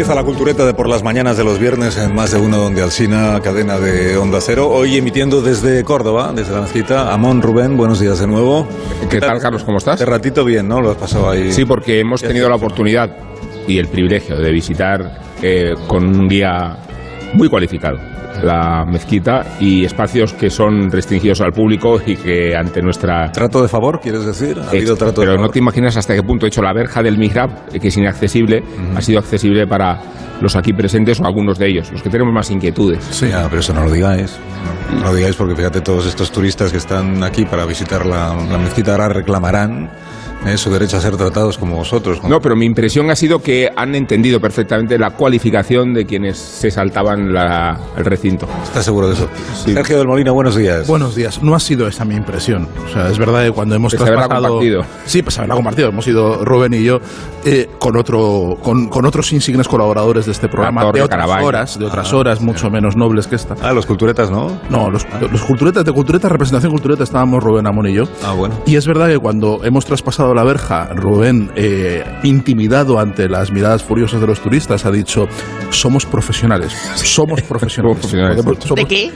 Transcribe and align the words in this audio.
Empieza 0.00 0.14
la 0.14 0.24
cultureta 0.24 0.64
de 0.64 0.72
por 0.72 0.88
las 0.88 1.02
mañanas 1.02 1.36
de 1.36 1.44
los 1.44 1.58
viernes 1.58 1.98
en 1.98 2.14
más 2.14 2.30
de 2.30 2.38
uno 2.38 2.56
donde 2.56 2.82
Alsina, 2.82 3.38
cadena 3.44 3.78
de 3.78 4.16
Onda 4.16 4.38
Cero. 4.40 4.70
Hoy 4.70 4.96
emitiendo 4.96 5.42
desde 5.42 5.84
Córdoba, 5.84 6.32
desde 6.34 6.54
la 6.54 6.62
mezquita. 6.62 7.12
Amón 7.12 7.42
Rubén, 7.42 7.76
buenos 7.76 8.00
días 8.00 8.18
de 8.18 8.26
nuevo. 8.26 8.66
¿Qué 9.10 9.20
tal, 9.20 9.38
Carlos? 9.40 9.62
¿Cómo 9.62 9.76
estás? 9.76 9.98
De 9.98 10.06
ratito 10.06 10.42
bien, 10.42 10.66
¿no? 10.66 10.80
Lo 10.80 10.92
has 10.92 10.96
pasado 10.96 11.28
ahí. 11.28 11.52
Sí, 11.52 11.66
porque 11.66 12.00
hemos 12.00 12.22
tenido 12.22 12.48
la 12.48 12.54
oportunidad 12.54 13.14
y 13.68 13.76
el 13.76 13.88
privilegio 13.88 14.38
de 14.38 14.50
visitar 14.50 15.20
eh, 15.42 15.74
con 15.86 16.06
un 16.06 16.28
guía 16.30 16.78
muy 17.34 17.48
cualificado 17.48 17.98
la 18.42 18.84
mezquita 18.86 19.44
y 19.60 19.84
espacios 19.84 20.32
que 20.32 20.50
son 20.50 20.90
restringidos 20.90 21.40
al 21.40 21.52
público 21.52 22.00
y 22.04 22.16
que 22.16 22.56
ante 22.56 22.80
nuestra... 22.82 23.30
¿Trato 23.32 23.62
de 23.62 23.68
favor, 23.68 24.00
quieres 24.00 24.24
decir? 24.24 24.58
¿Ha 24.58 24.70
habido 24.70 24.96
trato 24.96 25.20
de 25.20 25.26
pero 25.26 25.32
favor? 25.32 25.46
no 25.46 25.52
te 25.52 25.58
imaginas 25.58 25.96
hasta 25.96 26.14
qué 26.14 26.22
punto 26.22 26.46
he 26.46 26.48
hecho 26.48 26.62
la 26.62 26.72
verja 26.72 27.02
del 27.02 27.18
mihrab, 27.18 27.68
que 27.68 27.88
es 27.88 27.96
inaccesible, 27.96 28.62
ha 28.96 29.00
sido 29.00 29.18
accesible 29.18 29.66
para 29.66 30.00
los 30.40 30.56
aquí 30.56 30.72
presentes 30.72 31.20
o 31.20 31.26
algunos 31.26 31.58
de 31.58 31.68
ellos, 31.68 31.92
los 31.92 32.02
que 32.02 32.08
tenemos 32.08 32.32
más 32.32 32.50
inquietudes. 32.50 33.04
Sí, 33.04 33.30
ah, 33.34 33.46
pero 33.48 33.60
eso 33.60 33.74
no 33.74 33.84
lo 33.84 33.90
digáis. 33.90 34.38
No 34.94 35.04
lo 35.04 35.14
digáis 35.14 35.36
porque 35.36 35.54
fíjate, 35.54 35.80
todos 35.82 36.06
estos 36.06 36.30
turistas 36.32 36.72
que 36.72 36.78
están 36.78 37.22
aquí 37.22 37.44
para 37.44 37.66
visitar 37.66 38.06
la, 38.06 38.34
la 38.34 38.58
mezquita 38.58 38.92
ahora 38.92 39.10
reclamarán 39.10 39.90
eh, 40.46 40.56
su 40.56 40.70
derecho 40.70 40.96
a 40.96 41.00
ser 41.00 41.16
tratados 41.16 41.58
como 41.58 41.76
vosotros. 41.76 42.22
No, 42.24 42.40
pero 42.40 42.56
mi 42.56 42.64
impresión 42.66 43.10
ha 43.10 43.16
sido 43.16 43.40
que 43.40 43.68
han 43.76 43.94
entendido 43.94 44.40
perfectamente 44.40 44.98
la 44.98 45.10
cualificación 45.10 45.92
de 45.94 46.06
quienes 46.06 46.38
se 46.38 46.70
saltaban 46.70 47.32
la- 47.32 47.78
el 47.96 48.04
recinto. 48.04 48.46
¿Estás 48.62 48.84
seguro 48.84 49.08
de 49.08 49.14
eso? 49.14 49.28
Sí. 49.64 49.72
Sergio 49.74 49.98
del 49.98 50.06
Molino, 50.08 50.32
buenos 50.34 50.56
días. 50.56 50.86
Buenos 50.86 51.14
días. 51.14 51.42
No 51.42 51.54
ha 51.54 51.60
sido 51.60 51.86
esa 51.86 52.04
mi 52.04 52.14
impresión. 52.14 52.68
O 52.88 52.92
sea, 52.92 53.08
es 53.08 53.18
verdad 53.18 53.44
que 53.44 53.50
cuando 53.52 53.74
hemos 53.74 53.94
Pues 53.94 54.04
traspasado... 54.04 54.48
compartido. 54.48 54.82
Sí, 55.04 55.22
pues 55.22 55.36
haberla 55.38 55.54
compartido. 55.54 55.88
Hemos 55.90 56.06
ido 56.06 56.44
Rubén 56.44 56.74
y 56.74 56.82
yo 56.84 56.98
eh, 57.44 57.68
con 57.78 57.96
otro 57.96 58.56
con, 58.62 58.88
con 58.88 59.04
otros 59.06 59.32
insignes 59.32 59.68
colaboradores 59.68 60.26
de 60.26 60.32
este 60.32 60.48
programa, 60.48 60.80
Actor 60.82 60.94
de 60.96 61.02
otras 61.02 61.18
Caravaggio. 61.20 61.46
horas, 61.48 61.78
de 61.78 61.84
otras 61.84 62.12
horas 62.12 62.40
mucho 62.40 62.70
menos 62.70 62.96
nobles 62.96 63.26
que 63.26 63.36
esta. 63.36 63.54
Ah, 63.62 63.72
los 63.72 63.86
culturetas, 63.86 64.30
¿no? 64.30 64.58
No, 64.70 64.90
los, 64.90 65.06
los 65.30 65.42
culturetas, 65.42 65.84
de 65.84 65.92
cultureta, 65.92 66.28
representación 66.28 66.72
cultureta, 66.72 67.04
estábamos 67.04 67.42
Rubén 67.42 67.66
Amón 67.66 67.86
y 67.88 67.94
yo. 67.94 68.04
Ah, 68.24 68.32
bueno. 68.32 68.54
Y 68.66 68.76
es 68.76 68.86
verdad 68.86 69.08
que 69.08 69.18
cuando 69.18 69.60
hemos 69.64 69.84
traspasado 69.84 70.29
la 70.34 70.44
verja, 70.44 70.90
Rubén, 70.94 71.50
eh, 71.56 72.04
intimidado 72.22 72.98
ante 72.98 73.28
las 73.28 73.50
miradas 73.52 73.82
furiosas 73.82 74.20
de 74.20 74.26
los 74.26 74.40
turistas, 74.40 74.84
ha 74.86 74.90
dicho, 74.90 75.28
somos 75.70 76.06
profesionales, 76.06 76.72
somos 76.96 77.42
profesionales. 77.48 77.98
profesionales. 77.98 78.36
Podemos- 78.44 78.64
somos- 78.64 78.76
¿De 78.76 78.84
qué? 78.86 79.10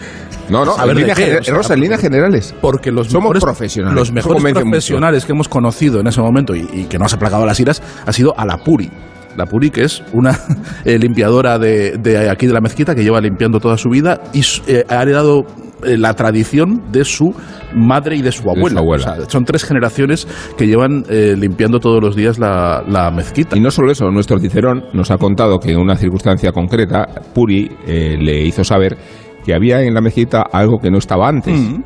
No, 0.49 0.65
no, 0.65 0.77
A 0.77 0.84
ver, 0.84 0.91
en 0.91 0.94
¿de 0.97 1.00
líneas 1.00 1.19
qué? 1.19 1.25
gener- 1.27 1.41
O 1.41 1.44
sea, 1.44 1.55
Rosa, 1.55 1.75
en 1.75 1.81
líneas 1.81 2.00
generales. 2.00 2.55
Porque 2.61 2.91
los 2.93 3.06
Somos 3.09 3.22
mejores 3.25 3.43
profesionales. 3.44 3.97
Los 3.99 4.12
mejores 4.12 4.43
mucho. 4.43 4.55
profesionales 4.61 5.25
que 5.25 5.33
hemos 5.33 5.49
conocido 5.49 6.00
en 6.00 6.06
ese 6.06 6.21
momento 6.21 6.55
y, 6.55 6.69
y 6.72 6.84
que 6.84 6.99
nos 6.99 7.12
ha 7.12 7.17
aplacado 7.17 7.47
las 7.47 7.59
iras 7.61 7.83
ha 8.05 8.12
sido 8.12 8.38
a 8.38 8.44
la 8.44 8.59
Puri. 8.59 8.91
La 9.37 9.47
Puri, 9.47 9.71
que 9.71 9.84
es 9.84 10.03
una 10.12 10.38
eh, 10.84 10.99
limpiadora 10.99 11.59
de, 11.59 11.97
de 11.97 12.28
aquí 12.28 12.47
de 12.47 12.53
la 12.53 12.61
mezquita 12.61 12.94
que 12.94 13.03
lleva 13.03 13.21
limpiando 13.22 13.59
toda 13.59 13.78
su 13.78 13.88
vida 13.88 14.21
y 14.34 14.43
eh, 14.67 14.84
ha 14.88 15.03
heredado 15.03 15.47
la 15.87 16.15
tradición 16.15 16.83
de 16.93 17.05
su 17.05 17.34
madre 17.75 18.17
y 18.17 18.22
de 18.22 18.33
su 18.33 18.45
su 18.45 18.50
abuela. 18.50 18.81
abuela. 18.81 19.12
O 19.12 19.17
sea, 19.17 19.31
son 19.31 19.45
tres 19.45 19.65
generaciones 19.65 20.28
que 20.56 20.67
llevan 20.67 21.05
eh, 21.09 21.34
limpiando 21.37 21.81
todos 21.81 22.03
los 22.03 22.15
días 22.15 22.39
la, 22.39 22.83
la 22.87 23.11
mezquita. 23.11 23.56
Y 23.56 23.61
no 23.61 23.71
solo 23.71 23.91
eso, 23.91 24.11
nuestro 24.11 24.39
Cicerón 24.39 24.84
nos 24.93 25.11
ha 25.11 25.19
contado 25.19 25.59
que 25.59 25.73
en 25.73 25.78
una 25.78 25.97
circunstancia 25.97 26.53
concreta, 26.53 27.06
Puri 27.34 27.71
eh, 27.87 28.17
le 28.19 28.43
hizo 28.43 28.65
saber 28.65 28.97
que 29.44 29.55
había 29.55 29.83
en 29.83 29.94
la 29.94 30.00
mezquita 30.00 30.43
algo 30.53 30.78
que 30.78 30.91
no 30.91 30.99
estaba 30.99 31.28
antes. 31.28 31.59
Mm. 31.59 31.83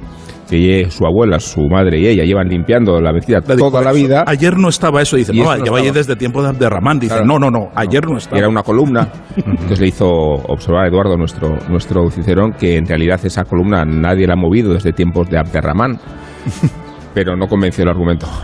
Que 0.49 0.91
su 0.91 1.05
abuela, 1.07 1.39
su 1.41 1.61
madre 1.69 2.01
y 2.01 2.07
ella 2.07 2.25
llevan 2.25 2.49
limpiando 2.49 3.01
la 3.01 3.13
dijo, 3.13 3.71
toda 3.71 3.83
la 3.83 3.93
vida. 3.93 4.25
Ayer 4.27 4.57
no 4.57 4.69
estaba 4.69 5.03
eso, 5.03 5.17
dice, 5.17 5.33
no, 5.33 5.43
eso 5.43 5.59
no 5.59 5.65
lleva 5.65 5.79
ahí 5.79 5.91
desde 5.91 6.17
tiempo 6.17 6.43
de 6.43 6.49
Abderramán. 6.49 6.99
Dice, 6.99 7.15
Claro. 7.15 7.27
no, 7.27 7.39
no, 7.39 7.51
no, 7.51 7.69
ayer 7.75 8.07
no, 8.07 8.15
y 8.15 8.19
estaba. 8.19 8.39
era 8.39 8.49
una 8.49 8.63
columna. 8.63 9.09
Entonces 9.37 9.81
le 9.81 9.89
hizo 9.89 10.07
observar 10.09 10.85
a 10.85 10.89
Eduardo, 10.89 11.17
nuestro, 11.17 11.57
nuestro 11.69 12.11
Cicerón, 12.11 12.53
que 12.53 12.77
en 12.77 12.87
realidad 12.87 13.21
esa 13.25 13.45
columna 13.45 13.85
nadie 13.85 14.27
la 14.27 14.33
ha 14.35 14.37
movido 14.37 14.73
desde 14.73 14.93
tiempos 14.93 15.29
de 15.29 15.39
Abderramán. 15.39 15.99
Pero 17.25 17.37
no 17.37 17.47
convenció 17.47 17.83
el 17.83 17.91
argumento. 17.91 18.27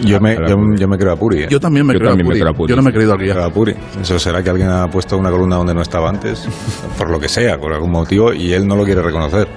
Yo 0.00 0.20
me, 0.20 0.36
yo, 0.36 0.54
yo 0.76 0.86
me 0.86 0.96
creo 0.96 1.12
a 1.12 1.16
Puri. 1.16 1.42
¿eh? 1.42 1.46
Yo 1.50 1.58
también 1.58 1.84
me 1.84 1.92
Yo 1.92 1.98
creo 1.98 2.10
a 2.10 2.12
también 2.12 2.28
me 2.28 2.30
Puri. 2.30 2.40
creo 2.40 2.52
a 2.52 2.54
Puri, 2.54 2.70
Yo 2.70 2.76
no 2.76 2.82
me 2.82 2.90
he 2.90 2.92
creído 2.92 3.16
creo 3.16 3.44
a 3.44 3.50
Puri. 3.50 3.74
Eso 4.00 4.16
será 4.16 4.42
que 4.44 4.50
alguien 4.50 4.68
ha 4.70 4.86
puesto 4.86 5.16
una 5.18 5.28
columna 5.28 5.56
donde 5.56 5.74
no 5.74 5.82
estaba 5.82 6.08
antes, 6.08 6.48
por 6.98 7.10
lo 7.10 7.18
que 7.18 7.28
sea, 7.28 7.58
por 7.58 7.72
algún 7.72 7.90
motivo, 7.90 8.32
y 8.32 8.52
él 8.52 8.64
no 8.68 8.76
lo 8.76 8.84
quiere 8.84 9.02
reconocer. 9.02 9.48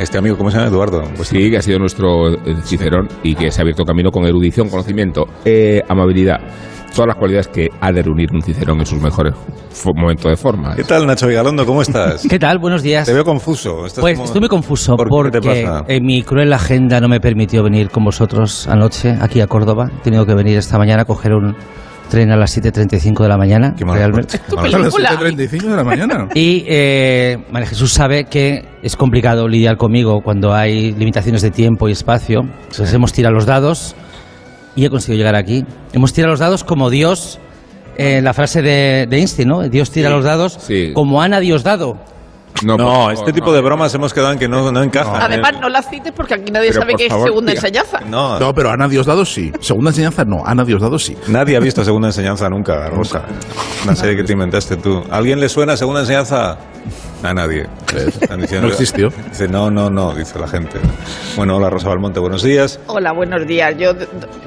Este 0.00 0.18
amigo, 0.18 0.36
¿cómo 0.36 0.50
se 0.50 0.56
llama? 0.58 0.70
Eduardo. 0.70 1.04
Pues 1.14 1.28
sí, 1.28 1.50
que 1.50 1.58
ha 1.58 1.62
sido 1.62 1.78
nuestro 1.78 2.30
eh, 2.34 2.56
Cicerón 2.64 3.06
y 3.22 3.36
que 3.36 3.52
se 3.52 3.60
ha 3.60 3.62
abierto 3.62 3.84
camino 3.84 4.10
con 4.10 4.26
erudición, 4.26 4.68
conocimiento, 4.68 5.26
eh, 5.44 5.82
amabilidad, 5.88 6.38
todas 6.96 7.08
las 7.08 7.16
cualidades 7.16 7.48
que 7.48 7.68
ha 7.80 7.92
de 7.92 8.02
reunir 8.02 8.28
un 8.32 8.42
Cicerón 8.42 8.80
en 8.80 8.86
sus 8.86 9.00
mejores 9.00 9.34
momentos 9.94 10.30
de 10.30 10.36
forma. 10.36 10.74
¿Qué 10.74 10.82
tal, 10.84 11.06
Nacho 11.06 11.26
Vigalondo? 11.28 11.64
¿Cómo 11.66 11.82
estás? 11.82 12.26
¿Qué 12.30 12.38
tal? 12.38 12.58
Buenos 12.58 12.82
días. 12.82 13.06
Te 13.06 13.12
veo 13.12 13.24
confuso. 13.24 13.86
Estás 13.86 14.00
Pues 14.02 14.14
como- 14.14 14.24
estoy 14.24 14.40
muy 14.40 14.48
confuso 14.48 14.96
¿Por 14.96 15.08
qué? 15.08 15.30
¿Qué 15.30 15.30
te 15.30 15.40
porque 15.46 15.62
pasa? 15.62 15.84
eh, 15.88 16.00
mi 16.00 16.22
cruel 16.22 16.52
agenda 16.52 17.00
no 17.00 17.08
me 17.08 17.20
permitió 17.20 17.62
venir 17.62 17.90
con 17.90 18.04
vosotros 18.04 18.66
anoche 18.66 19.14
aquí 19.20 19.40
a 19.40 19.46
Córdoba. 19.46 19.90
He 20.00 20.02
tenido 20.02 20.24
que 20.26 20.34
venir 20.34 20.56
esta 20.58 20.78
mañana 20.78 21.02
a 21.02 21.04
coger 21.04 21.34
un 21.34 21.54
tren 22.08 22.30
a 22.30 22.36
las 22.36 22.56
7.35 22.56 23.22
de 23.24 23.28
la 23.28 23.36
mañana. 23.36 23.74
Qué 23.76 23.84
realmente. 23.84 24.38
Tu 24.48 24.56
Mala 24.56 24.76
A 24.76 24.80
las 24.80 24.94
película. 24.94 25.20
7.35 25.20 25.62
de 25.70 25.76
la 25.76 25.84
mañana. 25.84 26.28
Y 26.34 26.64
eh, 26.68 27.36
María 27.50 27.68
Jesús 27.68 27.92
sabe 27.92 28.24
que 28.24 28.64
es 28.82 28.96
complicado 28.96 29.46
lidiar 29.48 29.76
conmigo 29.76 30.20
cuando 30.22 30.54
hay 30.54 30.92
limitaciones 30.92 31.42
de 31.42 31.50
tiempo 31.50 31.88
y 31.88 31.92
espacio. 31.92 32.40
Entonces 32.42 32.92
hemos 32.94 33.12
tirado 33.12 33.34
los 33.34 33.44
dados 33.44 33.94
y 34.76 34.84
he 34.84 34.90
conseguido 34.90 35.18
llegar 35.18 35.34
aquí. 35.34 35.64
Hemos 35.92 36.12
tirado 36.12 36.30
los 36.32 36.40
dados 36.40 36.62
como 36.62 36.90
Dios, 36.90 37.40
eh, 37.96 38.20
la 38.22 38.32
frase 38.34 38.62
de, 38.62 39.06
de 39.08 39.16
Einstein, 39.18 39.48
¿no? 39.48 39.62
Dios 39.68 39.90
tira 39.90 40.10
Sí, 40.10 40.14
los 40.14 40.24
dados 40.24 40.58
sí. 40.60 40.92
como 40.94 41.20
Ana 41.22 41.40
Dios 41.40 41.64
dado. 41.64 41.98
No, 42.64 42.78
por 42.78 42.86
favor, 42.86 43.12
este 43.12 43.32
tipo 43.34 43.48
no. 43.48 43.52
de 43.52 43.60
bromas 43.60 43.94
hemos 43.94 44.14
quedado 44.14 44.32
en 44.32 44.38
que 44.38 44.48
no, 44.48 44.72
no 44.72 44.82
encajan. 44.82 45.20
Además, 45.20 45.52
¿eh? 45.52 45.58
no 45.60 45.68
la 45.68 45.82
cites 45.82 46.12
porque 46.16 46.34
aquí 46.34 46.50
nadie 46.50 46.68
Pero, 46.70 46.80
sabe 46.80 46.94
que 46.94 47.04
es 47.04 47.10
favor, 47.12 47.28
segunda 47.28 47.52
tía. 47.52 47.58
enseñanza. 47.60 48.00
No, 48.08 48.38
No, 48.40 48.54
pero 48.54 48.70
Ana 48.70 48.88
Diosdado 48.88 49.26
sí. 49.26 49.52
Segunda 49.60 49.90
enseñanza 49.90 50.24
no. 50.24 50.42
Ana 50.42 50.64
Diosdado 50.64 50.98
sí. 50.98 51.14
nadie 51.28 51.56
ha 51.56 51.60
visto 51.60 51.84
Segunda 51.84 52.08
Enseñanza 52.08 52.48
nunca, 52.48 52.88
Rosa. 52.88 53.24
Una 53.84 53.94
serie 53.94 54.16
que 54.16 54.24
te 54.24 54.32
inventaste 54.32 54.76
tú. 54.78 55.02
¿Alguien 55.10 55.38
le 55.38 55.50
suena 55.50 55.76
Segunda 55.76 56.00
Enseñanza? 56.00 56.56
A 57.22 57.32
nadie. 57.34 57.66
Están 57.96 58.40
diciendo- 58.40 58.66
No 58.68 58.72
existió. 58.72 59.10
Dice, 59.30 59.48
no, 59.48 59.70
no, 59.70 59.90
no, 59.90 60.14
dice 60.14 60.38
la 60.38 60.46
gente. 60.46 60.78
Bueno, 61.36 61.56
hola 61.56 61.70
Rosa 61.70 61.88
Balmonte, 61.88 62.20
buenos 62.20 62.42
días. 62.42 62.78
Hola, 62.86 63.12
buenos 63.12 63.46
días. 63.46 63.74
Yo 63.78 63.92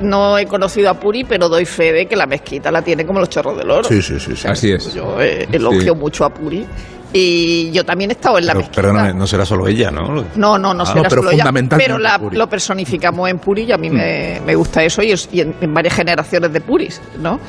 no 0.02 0.38
he 0.38 0.46
conocido 0.46 0.90
a 0.90 0.94
Puri, 0.94 1.24
pero 1.24 1.50
doy 1.50 1.66
fe 1.66 1.92
de 1.92 2.06
que 2.06 2.16
la 2.16 2.26
mezquita 2.28 2.72
la 2.72 2.82
tiene 2.82 3.06
como 3.06 3.20
los 3.20 3.30
chorros 3.30 3.58
del 3.58 3.70
oro. 3.72 3.84
Sí, 3.88 4.02
sí, 4.02 4.20
sí. 4.20 4.36
sí. 4.36 4.48
Así 4.48 4.72
es. 4.72 4.94
Yo 4.94 5.20
eh, 5.22 5.48
elogio 5.52 5.94
Sí. 5.94 6.00
mucho 6.00 6.26
a 6.26 6.30
Puri. 6.34 6.66
Y 7.12 7.72
yo 7.72 7.84
también 7.84 8.12
he 8.12 8.14
estado 8.14 8.38
en 8.38 8.46
la 8.46 8.52
Pero, 8.54 8.60
mezquita. 8.60 8.82
perdóname, 8.84 9.14
no 9.16 9.26
será 9.26 9.44
solo 9.44 9.68
ella, 9.68 9.90
¿no? 9.90 10.24
No, 10.36 10.60
no, 10.60 10.74
no 10.76 10.84
Ah, 10.84 10.86
será 10.86 11.02
no, 11.02 11.10
pero 11.10 11.22
solo 11.24 11.32
ella, 11.32 11.52
pero 11.76 11.98
la- 11.98 12.20
Puri. 12.20 12.38
lo 12.38 12.48
personificamos 12.48 13.28
en 13.30 13.40
Puri 13.40 13.64
y 13.64 13.72
a 13.72 13.78
mí 13.78 13.90
me, 13.90 14.40
me 14.46 14.54
gusta 14.54 14.84
eso 14.84 15.02
y, 15.02 15.12
es- 15.14 15.28
y 15.32 15.42
en, 15.42 15.56
en 15.60 15.74
varias 15.74 15.96
generaciones 15.96 16.54
de 16.54 16.62
Puris, 16.62 17.02
¿no? 17.20 17.40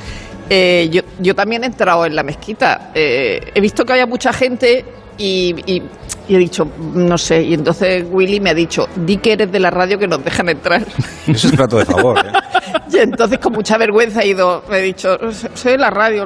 Eh, 0.49 0.89
yo, 0.91 1.01
yo 1.19 1.35
también 1.35 1.63
he 1.63 1.67
entrado 1.67 2.05
en 2.07 2.15
la 2.15 2.23
mezquita. 2.23 2.89
Eh, 2.95 3.51
he 3.53 3.61
visto 3.61 3.85
que 3.85 3.93
había 3.93 4.07
mucha 4.07 4.33
gente 4.33 4.83
y, 5.21 5.55
y- 5.73 5.83
y 6.27 6.35
he 6.35 6.37
dicho, 6.37 6.65
no 6.93 7.17
sé, 7.17 7.41
y 7.43 7.53
entonces 7.53 8.05
Willy 8.09 8.39
me 8.39 8.51
ha 8.51 8.53
dicho, 8.53 8.87
di 8.95 9.17
que 9.17 9.33
eres 9.33 9.51
de 9.51 9.59
la 9.59 9.69
radio 9.69 9.97
que 9.99 10.07
nos 10.07 10.23
dejan 10.23 10.47
entrar. 10.49 10.85
Eso 11.27 11.47
es 11.47 11.53
trato 11.53 11.77
de 11.77 11.85
favor, 11.85 12.17
¿eh? 12.19 12.31
Y 12.93 12.97
entonces 12.97 13.39
con 13.39 13.53
mucha 13.53 13.77
vergüenza 13.77 14.21
he 14.21 14.27
ido, 14.29 14.63
me 14.69 14.79
he 14.79 14.81
dicho, 14.81 15.17
soy 15.53 15.73
de 15.73 15.77
la 15.77 15.89
radio. 15.89 16.25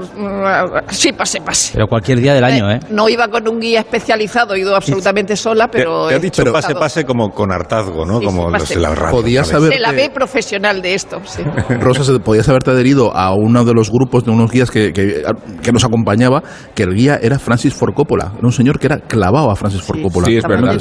Sí, 0.90 1.12
pase, 1.14 1.42
pase. 1.42 1.72
Pero 1.74 1.88
cualquier 1.88 2.20
día 2.20 2.34
del 2.34 2.44
año, 2.44 2.70
¿eh? 2.72 2.80
No 2.90 3.08
iba 3.10 3.28
con 3.28 3.48
un 3.48 3.60
guía 3.60 3.82
especializado, 3.82 4.56
he 4.56 4.60
ido 4.60 4.76
absolutamente 4.76 5.36
sola, 5.36 5.68
Te, 5.68 5.80
pero... 5.80 6.08
te 6.08 6.16
ha 6.16 6.18
he 6.18 6.20
dicho 6.20 6.44
pase, 6.52 6.74
pase 6.76 7.04
como 7.06 7.30
con 7.32 7.52
hartazgo, 7.52 8.06
¿no? 8.06 8.20
Sí, 8.20 8.26
como 8.26 8.46
sí, 8.48 8.52
los 8.54 8.62
pase. 8.62 8.76
de 8.76 8.82
la 8.82 8.96
radio. 8.96 9.44
Se 9.44 9.80
la 9.80 9.92
ve 9.92 10.10
profesional 10.14 10.82
de 10.82 10.94
esto, 10.94 11.20
sí. 11.26 11.44
Rosa, 11.80 12.04
se- 12.04 12.20
podías 12.20 12.48
haberte 12.50 12.72
adherido 12.72 13.16
a 13.16 13.34
uno 13.36 13.64
de 13.64 13.74
los 13.74 13.92
grupos 13.92 14.26
de 14.26 14.32
unos 14.32 14.52
guías 14.52 14.72
que, 14.72 14.94
que, 14.94 15.24
que 15.62 15.72
nos 15.72 15.84
acompañaba, 15.84 16.42
que 16.74 16.84
el 16.84 16.94
guía 16.96 17.20
era 17.22 17.38
Francis 17.40 17.74
Ford 17.74 17.94
Coppola. 17.94 18.32
Era 18.38 18.46
un 18.48 18.52
señor 18.54 18.80
que 18.80 18.88
era 18.88 19.00
clavado 19.00 19.52
a 19.52 19.56
Francis 19.56 19.82
Ford 19.82 19.98
Sí, 19.98 20.04
Coppola. 20.04 20.28
sí, 20.28 20.38
es 20.38 20.44
verdad. 20.48 20.74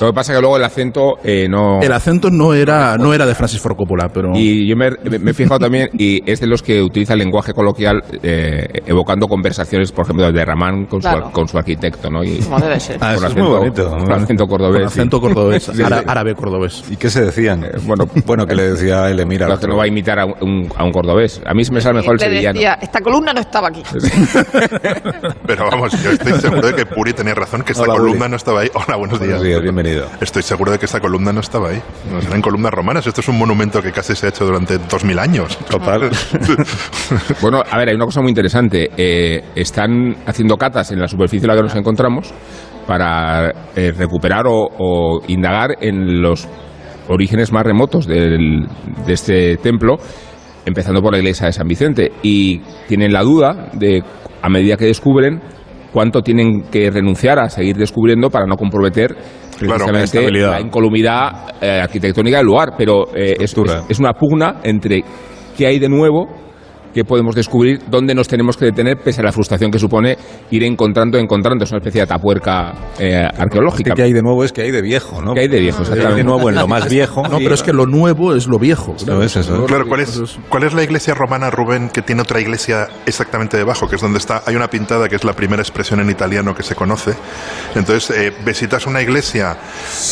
Lo 0.00 0.06
que 0.08 0.12
pasa 0.12 0.32
es 0.32 0.38
que 0.38 0.40
luego 0.40 0.56
el 0.56 0.64
acento 0.64 1.14
eh, 1.24 1.48
no... 1.48 1.80
El 1.82 1.92
acento 1.92 2.30
no 2.30 2.54
era, 2.54 2.96
no 2.96 3.12
era 3.12 3.26
de 3.26 3.34
Francis 3.34 3.60
Ford 3.60 3.76
Coppola, 3.76 4.08
pero... 4.12 4.30
Y 4.34 4.68
yo 4.68 4.76
me, 4.76 4.90
me 5.18 5.30
he 5.30 5.34
fijado 5.34 5.58
también, 5.58 5.90
y 5.98 6.22
es 6.30 6.40
de 6.40 6.46
los 6.46 6.62
que 6.62 6.82
utiliza 6.82 7.12
el 7.14 7.18
lenguaje 7.20 7.52
coloquial 7.54 8.02
eh, 8.22 8.82
evocando 8.86 9.28
conversaciones, 9.28 9.92
por 9.92 10.04
ejemplo, 10.04 10.30
de 10.32 10.44
Ramán 10.44 10.86
con, 10.86 11.00
Claro. 11.00 11.26
su, 11.26 11.32
con 11.32 11.48
su 11.48 11.58
arquitecto, 11.58 12.10
¿no? 12.10 12.22
Y, 12.24 12.38
Como 12.38 12.58
debe 12.60 12.80
ser. 12.80 12.98
Ah, 13.00 13.14
con 13.16 13.24
es 13.26 13.36
muy 13.36 13.48
bonito. 13.48 13.90
Con 13.90 14.12
acento 14.12 14.46
cordobés. 14.46 14.78
con 14.80 14.86
acento 14.88 15.20
cordobés, 15.20 15.62
Sí, 15.64 15.82
ára- 15.82 15.98
sí. 16.00 16.04
árabe 16.08 16.34
cordobés. 16.34 16.84
¿Y 16.90 16.96
qué 16.96 17.10
se 17.10 17.24
decían? 17.24 17.64
Eh, 17.64 17.70
bueno, 17.82 18.08
bueno, 18.24 18.46
que 18.46 18.54
le 18.54 18.70
decía 18.70 19.08
él, 19.10 19.24
mira. 19.26 19.46
Claro 19.46 19.60
que 19.60 19.66
no 19.68 19.76
va 19.76 19.84
a 19.84 19.86
imitar 19.86 20.18
a 20.18 20.26
un, 20.26 20.68
a 20.76 20.84
un 20.84 20.92
cordobés. 20.92 21.40
A 21.46 21.54
mí 21.54 21.64
se 21.64 21.72
me 21.72 21.80
sale 21.80 22.00
mejor 22.00 22.14
el 22.14 22.18
Le 22.20 22.26
sevillano. 22.26 22.54
decía, 22.54 22.78
esta 22.80 23.00
columna 23.00 23.32
no 23.32 23.40
estaba 23.40 23.68
aquí. 23.68 23.82
Pero 25.46 25.64
vamos, 25.70 25.92
yo 26.02 26.10
estoy 26.10 26.32
seguro 26.40 26.68
de 26.68 26.74
que 26.74 26.86
Puri 26.86 27.12
tenía 27.12 27.34
razón, 27.34 27.62
que 27.62 27.72
esta 27.72 27.84
Hola, 27.84 27.94
columna 27.94 28.22
Uri. 28.24 28.30
no 28.30 28.36
estaba 28.36 28.60
ahí. 28.60 28.70
Hola, 28.74 28.96
buenos 28.96 29.18
días. 29.18 29.28
Buenos 29.30 29.42
días, 29.44 29.62
bienvenido. 29.62 30.06
Estoy 30.20 30.42
seguro 30.42 30.72
de 30.72 30.78
que 30.78 30.86
esta 30.86 31.00
columna 31.00 31.32
no 31.32 31.40
estaba 31.40 31.70
ahí. 31.70 31.82
No 32.12 32.20
serán 32.22 32.42
columnas 32.42 32.72
romanas. 32.72 33.06
Esto 33.06 33.20
es 33.20 33.28
un 33.28 33.38
monumento 33.38 33.82
que 33.82 33.92
casi 33.92 34.14
se 34.14 34.26
ha 34.26 34.28
hecho 34.30 34.44
durante 34.44 34.78
dos 34.78 35.04
mil 35.06 35.18
años. 35.18 35.56
Total. 35.70 36.10
Bueno, 37.40 37.62
a 37.70 37.78
ver, 37.78 37.88
hay 37.90 37.94
una 37.94 38.04
cosa 38.06 38.20
muy 38.20 38.30
interesante. 38.30 38.90
Eh, 38.96 39.42
están 39.54 40.16
haciendo 40.26 40.56
catas 40.56 40.90
en 40.90 40.98
la 40.98 41.06
superficie 41.08 41.44
en 41.46 41.48
la 41.50 41.56
que 41.56 41.62
nos 41.62 41.74
encontramos 41.76 42.32
para 42.86 43.50
eh, 43.76 43.92
recuperar 43.96 44.46
o, 44.46 44.68
o 44.78 45.20
indagar 45.28 45.76
en 45.80 46.20
los 46.22 46.48
orígenes 47.08 47.52
más 47.52 47.64
remotos 47.64 48.06
del- 48.06 48.66
de 49.06 49.12
este 49.12 49.56
templo, 49.58 49.96
empezando 50.64 51.00
por 51.02 51.12
la 51.12 51.18
iglesia 51.18 51.46
de 51.46 51.52
San 51.52 51.68
Vicente. 51.68 52.10
Y 52.22 52.58
tienen 52.88 53.12
la 53.12 53.22
duda 53.22 53.70
de, 53.74 54.02
a 54.42 54.48
medida 54.48 54.76
que 54.76 54.86
descubren, 54.86 55.40
cuánto 55.92 56.22
tienen 56.22 56.62
que 56.70 56.90
renunciar 56.90 57.38
a 57.38 57.48
seguir 57.48 57.76
descubriendo 57.76 58.30
para 58.30 58.46
no 58.46 58.56
comprometer 58.56 59.16
precisamente 59.58 60.18
la 60.52 60.60
incolumidad 60.60 61.54
eh, 61.60 61.80
arquitectónica 61.82 62.38
del 62.38 62.46
lugar. 62.46 62.74
Pero 62.76 63.08
eh, 63.14 63.36
es- 63.40 63.50
es 63.88 63.98
una 63.98 64.12
pugna 64.12 64.60
entre 64.62 65.02
qué 65.56 65.66
hay 65.66 65.78
de 65.78 65.88
nuevo 65.88 66.26
que 66.96 67.04
podemos 67.04 67.34
descubrir, 67.34 67.82
dónde 67.90 68.14
nos 68.14 68.26
tenemos 68.26 68.56
que 68.56 68.64
detener, 68.64 68.96
pese 68.96 69.20
a 69.20 69.24
la 69.24 69.30
frustración 69.32 69.70
que 69.70 69.78
supone 69.78 70.16
ir 70.50 70.64
encontrando, 70.64 71.18
encontrando. 71.18 71.64
Es 71.64 71.70
una 71.70 71.80
especie 71.80 72.00
de 72.00 72.06
tapuerca 72.06 72.72
eh, 72.98 73.14
arqueológica. 73.36 73.92
¿Qué 73.94 74.02
hay 74.02 74.14
de 74.14 74.22
nuevo? 74.22 74.42
Es 74.44 74.50
que 74.52 74.62
hay 74.62 74.70
de 74.70 74.80
viejo, 74.80 75.20
¿no? 75.20 75.34
¿Qué 75.34 75.40
hay 75.40 75.48
de 75.48 75.60
viejo? 75.60 75.82
¿Qué 75.82 75.82
hay 75.82 75.88
de 75.90 75.94
Exactamente. 76.00 76.24
nuevo 76.24 76.48
en 76.48 76.54
lo 76.54 76.66
más 76.66 76.88
viejo? 76.88 77.22
No, 77.28 77.36
pero 77.36 77.54
es 77.54 77.62
que 77.62 77.74
lo 77.74 77.84
nuevo 77.84 78.34
es 78.34 78.46
lo 78.46 78.58
viejo. 78.58 78.94
Es, 78.96 79.36
eso. 79.36 79.66
Claro, 79.66 79.84
¿cuál 79.86 80.00
es, 80.00 80.38
¿cuál 80.48 80.62
es 80.62 80.72
la 80.72 80.82
iglesia 80.84 81.12
romana, 81.12 81.50
Rubén, 81.50 81.90
que 81.90 82.00
tiene 82.00 82.22
otra 82.22 82.40
iglesia 82.40 82.88
exactamente 83.04 83.58
debajo, 83.58 83.86
que 83.88 83.96
es 83.96 84.00
donde 84.00 84.16
está? 84.18 84.42
Hay 84.46 84.56
una 84.56 84.68
pintada 84.70 85.06
que 85.10 85.16
es 85.16 85.24
la 85.24 85.34
primera 85.34 85.60
expresión 85.60 86.00
en 86.00 86.08
italiano 86.08 86.54
que 86.54 86.62
se 86.62 86.74
conoce. 86.74 87.12
Entonces, 87.74 88.16
eh, 88.16 88.32
visitas 88.44 88.86
una 88.86 89.02
iglesia 89.02 89.58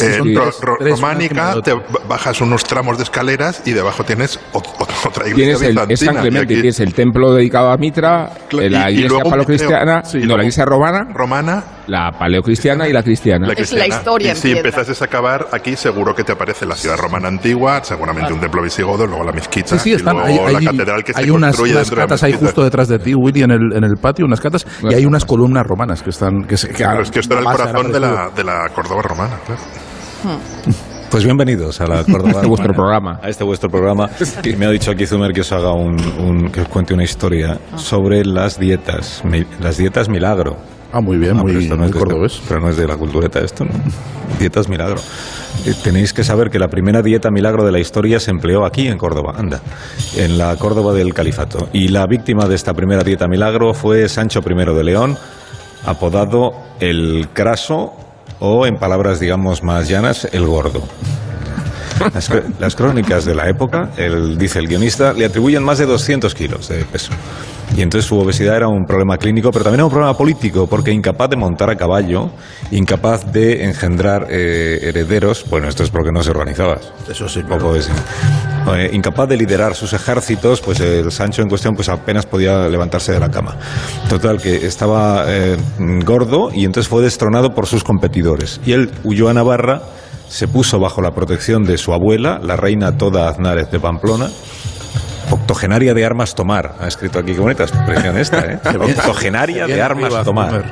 eh, 0.03 0.19
ro- 0.35 0.51
ro- 0.61 0.77
tres, 0.79 1.01
románica, 1.01 1.55
te 1.63 1.73
bajas 2.07 2.43
unos 2.43 2.63
tramos 2.65 2.99
de 2.99 3.05
escaleras 3.05 3.63
y 3.65 3.71
debajo 3.73 4.05
tienes 4.05 4.39
ot- 4.53 4.65
ot- 4.79 5.09
otra 5.09 5.27
iglesia 5.29 5.57
Tienes 5.59 5.63
el, 5.63 5.69
es 5.69 5.75
bizantina. 5.89 6.13
San 6.13 6.21
Clemente, 6.23 6.55
Y 6.55 6.57
aquí- 6.59 6.63
tienes 6.75 6.81
el 6.81 6.95
templo 6.95 7.33
dedicado 7.35 7.71
a 7.71 7.77
Mitra, 7.77 8.31
Claro, 8.49 8.67
eh, 8.67 8.71
la 8.71 8.91
y- 8.91 8.95
y 8.95 8.99
iglesia 9.05 9.25
paleocristiana, 9.25 10.01
creo- 10.03 10.11
sí, 10.11 10.19
no, 10.27 10.37
la 10.37 10.43
iglesia 10.43 10.65
romana, 10.65 11.07
romana, 11.13 11.63
la 11.87 12.11
paleocristiana 12.19 12.89
y 12.89 12.93
la 12.93 13.03
cristiana. 13.03 13.47
la 13.47 13.53
Es 13.53 13.59
la 13.59 13.65
cristiana. 13.79 13.95
historia 13.97 14.33
Y 14.33 14.37
si 14.37 14.53
empezases 14.53 15.01
a 15.01 15.05
acabar 15.05 15.49
aquí, 15.53 15.77
seguro 15.77 16.15
que 16.15 16.25
te 16.25 16.33
aparece 16.33 16.67
la 16.67 16.75
ciudad 16.75 16.97
romana 16.97 17.29
antigua, 17.29 17.81
seguramente 17.85 18.33
un 18.33 18.41
templo 18.41 18.63
visigodo, 18.63 19.07
luego 19.07 19.25
la 19.25 19.33
mezquita, 19.33 19.69
Sí, 19.69 19.79
sí, 19.79 19.91
y 19.91 19.95
están. 19.95 20.17
luego 20.17 20.47
Hay, 20.47 20.53
la 20.55 20.59
hay- 20.59 20.65
catedral 20.67 21.05
que 21.05 21.13
hay 21.15 21.25
se 21.27 21.31
unas, 21.31 21.49
construye 21.51 21.73
unas 21.73 21.85
dentro 21.87 21.97
de 21.97 22.01
la 22.01 22.07
catas 22.07 22.23
ahí 22.23 22.33
mezquita. 22.33 22.47
justo 22.49 22.65
detrás 22.65 22.89
de 22.89 22.99
ti, 22.99 23.15
Willy, 23.15 23.43
en 23.43 23.51
el, 23.51 23.73
en 23.77 23.85
el 23.85 23.97
patio, 23.97 24.25
unas 24.25 24.41
catas, 24.41 24.67
y 24.83 24.95
hay 24.95 25.07
unas 25.07 25.25
columnas 25.25 25.67
romanas 25.67 26.03
que 26.03 26.11
están... 26.11 26.45
Que 26.45 26.57
se, 26.57 26.69
que 26.69 26.75
Claro, 26.75 27.03
es 27.03 27.11
que 27.11 27.21
esto 27.21 27.35
era 27.39 27.41
el 27.51 27.57
corazón 27.57 27.93
de 27.93 28.01
la, 28.01 28.31
de 28.35 28.45
la 28.45 28.69
Córdoba 28.75 29.03
romana, 29.03 29.35
claro. 29.47 29.61
Pues 31.11 31.25
bienvenidos 31.25 31.81
a 31.81 31.87
la 31.87 32.05
Córdoba. 32.05 32.33
Este 32.35 32.47
vuestro 32.49 32.75
programa. 32.75 33.21
A 33.23 33.29
este 33.29 33.45
vuestro 33.45 33.71
programa. 33.71 34.11
Y 34.43 34.57
me 34.57 34.67
ha 34.67 34.71
dicho 34.71 34.91
aquí 34.91 35.07
Zumer 35.07 35.33
que 35.33 35.43
os 35.43 35.53
haga 35.53 35.73
un, 35.73 35.97
un- 36.19 36.51
que 36.51 36.63
os 36.63 36.69
cuente 36.69 36.93
una 36.95 37.05
historia 37.05 37.59
sobre 37.77 38.25
las 38.25 38.59
dietas, 38.59 39.23
mi- 39.25 39.45
las 39.61 39.77
dietas 39.77 40.09
milagro. 40.09 40.57
Ah, 40.93 41.01
muy 41.01 41.17
bien, 41.19 41.37
Ah, 41.37 41.43
pero 41.45 41.55
muy, 41.55 41.65
esto 41.65 41.77
no 41.77 41.83
muy 41.85 41.93
de 41.93 41.99
cordobés. 41.99 42.41
pero 42.49 42.61
no 42.61 42.69
es 42.71 42.77
de 42.77 42.87
la 42.87 42.97
cultureta 42.97 43.41
esto, 43.41 43.65
¿no? 43.65 43.71
Dietas 44.39 44.69
milagro. 44.69 44.97
Eh, 45.67 45.75
tenéis 45.83 46.13
que 46.13 46.23
saber 46.25 46.51
que 46.51 46.59
la 46.59 46.69
primera 46.69 47.03
dieta 47.03 47.31
milagro 47.31 47.65
de 47.65 47.73
la 47.73 47.79
historia 47.81 48.19
se 48.21 48.31
empleó 48.31 48.65
aquí 48.65 48.87
en 48.89 48.97
Córdoba, 48.99 49.35
anda, 49.37 49.61
en 50.17 50.37
la 50.39 50.55
Córdoba 50.57 50.93
del 50.93 51.13
Califato. 51.15 51.69
Y 51.73 51.89
la 51.89 52.07
víctima 52.07 52.47
de 52.47 52.55
esta 52.57 52.75
primera 52.75 53.03
dieta 53.03 53.27
milagro 53.29 53.75
fue 53.75 54.09
Sancho 54.09 54.41
I 54.49 54.55
de 54.75 54.85
León, 54.85 55.17
apodado 55.85 56.53
el 56.81 57.29
Craso 57.33 57.93
o, 58.41 58.67
en 58.67 58.77
palabras 58.77 59.21
digamos 59.21 59.63
más 59.63 59.89
llanas, 59.89 60.29
el 60.33 60.47
Gordo. 60.47 60.83
Las, 62.13 62.29
cr- 62.31 62.45
las 62.59 62.75
crónicas 62.75 63.25
de 63.25 63.35
la 63.37 63.49
época, 63.49 63.91
el, 63.97 64.37
dice 64.37 64.59
el 64.59 64.67
guionista, 64.67 65.13
le 65.13 65.25
atribuyen 65.27 65.63
más 65.63 65.79
de 65.79 65.87
200 65.87 66.35
kilos 66.35 66.69
de 66.69 66.85
peso. 66.85 67.13
Y 67.77 67.83
entonces 67.83 68.07
su 68.09 68.19
obesidad 68.19 68.57
era 68.57 68.69
un 68.69 68.85
problema 68.85 69.17
clínico, 69.17 69.51
pero 69.53 69.65
también 69.65 69.79
era 69.81 69.85
un 69.87 69.91
problema 69.93 70.17
político, 70.17 70.67
porque 70.67 70.91
incapaz 70.93 71.31
de 71.31 71.37
montar 71.37 71.71
a 71.71 71.77
caballo, 71.77 72.31
incapaz 72.73 73.33
de 73.33 73.65
engendrar 73.65 74.27
eh, 74.29 74.81
herederos, 74.83 75.45
bueno, 75.49 75.69
esto 75.69 75.83
es 75.85 75.91
porque 75.91 76.11
no 76.13 76.23
se 76.23 76.31
organizaba. 76.31 76.79
Eso 77.09 77.29
sí, 77.29 77.43
poco 77.43 77.73
de- 77.75 77.81
eh, 78.73 78.91
incapaz 78.93 79.29
de 79.29 79.37
liderar 79.37 79.75
sus 79.75 79.93
ejércitos, 79.93 80.61
pues 80.61 80.81
el 80.81 81.11
Sancho 81.13 81.43
en 81.43 81.49
cuestión 81.49 81.75
pues 81.75 81.89
apenas 81.89 82.27
podía 82.27 82.69
levantarse 82.69 83.13
de 83.13 83.21
la 83.21 83.31
cama. 83.31 83.57
Total, 84.09 84.41
que 84.41 84.67
estaba 84.67 85.25
eh, 85.29 85.57
gordo 86.05 86.51
y 86.53 86.65
entonces 86.65 86.89
fue 86.89 87.03
destronado 87.03 87.55
por 87.55 87.67
sus 87.67 87.85
competidores. 87.85 88.61
Y 88.65 88.73
él 88.73 88.91
huyó 89.05 89.29
a 89.29 89.35
Navarra, 89.35 89.83
se 90.29 90.49
puso 90.49 90.81
bajo 90.81 91.03
la 91.03 91.13
protección 91.13 91.65
de 91.65 91.77
su 91.79 91.93
abuela, 91.93 92.41
la 92.43 92.57
reina 92.57 92.97
Toda 92.97 93.29
Aznárez 93.29 93.71
de 93.71 93.81
Pamplona, 93.81 94.29
octogenaria 95.31 95.95
de 95.95 96.05
armas 96.05 96.35
tomar. 96.35 96.75
Ha 96.81 96.89
escrito 96.89 97.19
aquí, 97.19 97.35
qué 97.35 97.41
bonita 97.41 97.65
expresión 97.65 98.17
esta, 98.17 98.41
¿eh? 98.41 98.59
Octogenaria 98.81 99.67
de 99.67 99.83
armas 99.83 100.25
tomar. 100.25 100.65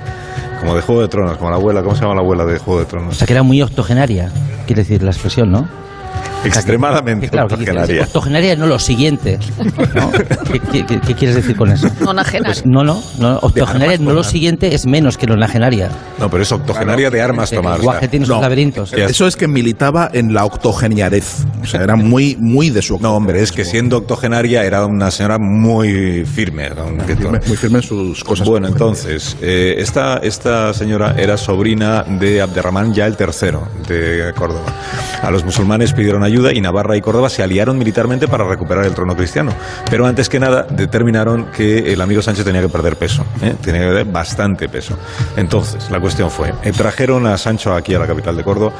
Como 0.60 0.76
de 0.76 0.80
Juego 0.82 1.02
de 1.02 1.08
Tronos, 1.08 1.36
como 1.38 1.50
la 1.50 1.56
abuela, 1.56 1.82
¿cómo 1.82 1.94
se 1.96 2.02
llama 2.02 2.14
la 2.14 2.20
abuela 2.20 2.44
de 2.44 2.56
Juego 2.58 2.80
de 2.80 2.86
O 2.86 2.88
Tronos? 2.88 3.16
sea, 3.16 3.26
que 3.26 3.32
era 3.32 3.42
muy 3.42 3.60
octogenaria, 3.60 4.30
quiere 4.66 4.82
decir 4.82 5.02
la 5.02 5.10
expresión, 5.10 5.50
¿no? 5.50 5.81
Extremadamente 6.44 7.28
claro, 7.28 7.46
octogenaria. 7.46 8.02
Octogenaria 8.02 8.56
no 8.56 8.66
lo 8.66 8.78
siguiente. 8.78 9.38
¿no? 9.94 10.10
¿Qué, 10.10 10.58
qué- 10.60 10.86
qué- 10.86 11.00
qué 11.00 11.14
quieres 11.14 11.36
decir 11.36 11.56
con 11.56 11.70
eso? 11.70 11.88
Nonagenaria. 12.00 12.52
Pues 12.54 12.66
no, 12.66 12.82
no, 12.82 13.00
no, 13.18 13.38
octogenaria 13.42 13.98
no 13.98 14.12
lo 14.12 14.24
siguiente 14.24 14.74
es 14.74 14.84
menos 14.86 15.16
que 15.16 15.26
nonagenaria. 15.28 15.88
No, 16.18 16.28
pero 16.28 16.42
es 16.42 16.50
octogenaria 16.50 17.10
de 17.10 17.22
armas 17.22 17.52
El 17.52 17.58
tomar. 17.58 17.72
o 17.72 17.74
sea, 17.76 17.78
lenguaje 17.82 18.08
tiene 18.08 18.26
sus 18.26 18.34
no. 18.34 18.42
laberintos. 18.42 18.92
Eso 18.92 19.26
es 19.28 19.36
que 19.36 19.46
militaba 19.46 20.10
en 20.12 20.34
la 20.34 20.44
octogeniarez. 20.44 21.44
O 21.62 21.66
sea, 21.66 21.82
era 21.82 21.94
muy, 21.94 22.36
muy 22.40 22.70
de 22.70 22.82
su 22.82 22.98
No, 22.98 23.14
hombre, 23.14 23.40
es 23.40 23.52
que 23.52 23.64
siendo 23.64 23.98
octogenaria 23.98 24.64
era 24.64 24.84
una 24.84 25.10
señora 25.12 25.38
muy 25.38 26.24
firme. 26.24 26.64
era 26.66 26.82
un- 26.82 26.98
que 26.98 27.16
Firme- 27.16 27.40
muy 27.46 27.56
firme 27.56 27.78
en 27.78 27.82
sus 27.84 28.24
cosas. 28.24 28.46
Bueno, 28.48 28.66
entonces, 28.66 29.36
eh, 29.40 29.76
esta, 29.78 30.16
esta 30.18 30.74
señora 30.74 31.14
era 31.16 31.36
sobrina 31.36 32.02
de 32.02 32.40
Abderramán 32.42 32.92
ya 32.92 33.06
el 33.06 33.16
tercero 33.16 33.68
de 33.88 34.32
Córdoba. 34.36 34.72
A 35.22 35.30
los 35.30 35.44
musulmanes 35.44 35.92
pidieron 36.12 36.24
ayuda 36.24 36.52
y 36.52 36.60
Navarra 36.60 36.94
y 36.94 37.00
Córdoba 37.00 37.30
se 37.30 37.42
aliaron 37.42 37.78
militarmente 37.78 38.28
para 38.28 38.44
recuperar 38.44 38.84
el 38.84 38.94
trono 38.94 39.16
cristiano. 39.16 39.54
Pero 39.88 40.06
antes 40.06 40.28
que 40.28 40.38
nada 40.38 40.66
determinaron 40.68 41.46
que 41.46 41.90
el 41.92 42.00
amigo 42.02 42.20
Sánchez 42.20 42.44
tenía 42.44 42.60
que 42.60 42.68
perder 42.68 42.96
peso, 42.96 43.24
¿eh? 43.40 43.54
tenía 43.62 43.80
que 43.80 43.86
perder 43.86 44.04
bastante 44.06 44.68
peso. 44.68 44.98
Entonces, 45.38 45.90
la 45.90 46.00
cuestión 46.00 46.30
fue, 46.30 46.52
eh, 46.64 46.72
trajeron 46.72 47.26
a 47.26 47.38
Sancho 47.38 47.72
aquí 47.72 47.94
a 47.94 47.98
la 47.98 48.06
capital 48.06 48.36
de 48.36 48.44
Córdoba 48.44 48.72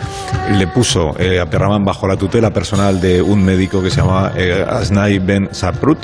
le 0.52 0.66
puso 0.66 1.18
eh, 1.18 1.40
Abderramán 1.40 1.84
bajo 1.84 2.06
la 2.06 2.16
tutela 2.16 2.50
personal 2.50 3.00
de 3.00 3.22
un 3.22 3.42
médico 3.42 3.82
que 3.82 3.88
se 3.88 3.96
llamaba 3.96 4.32
eh, 4.36 4.64
Asnai 4.68 5.18
Ben 5.18 5.48
Saprut, 5.52 5.98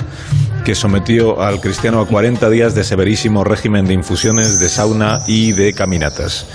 que 0.64 0.74
sometió 0.74 1.42
al 1.42 1.60
cristiano 1.60 2.00
a 2.00 2.06
40 2.06 2.48
días 2.50 2.74
de 2.74 2.84
severísimo 2.84 3.44
régimen 3.44 3.86
de 3.86 3.94
infusiones, 3.94 4.60
de 4.60 4.68
sauna 4.68 5.20
y 5.26 5.52
de 5.52 5.74
caminatas. 5.74 6.46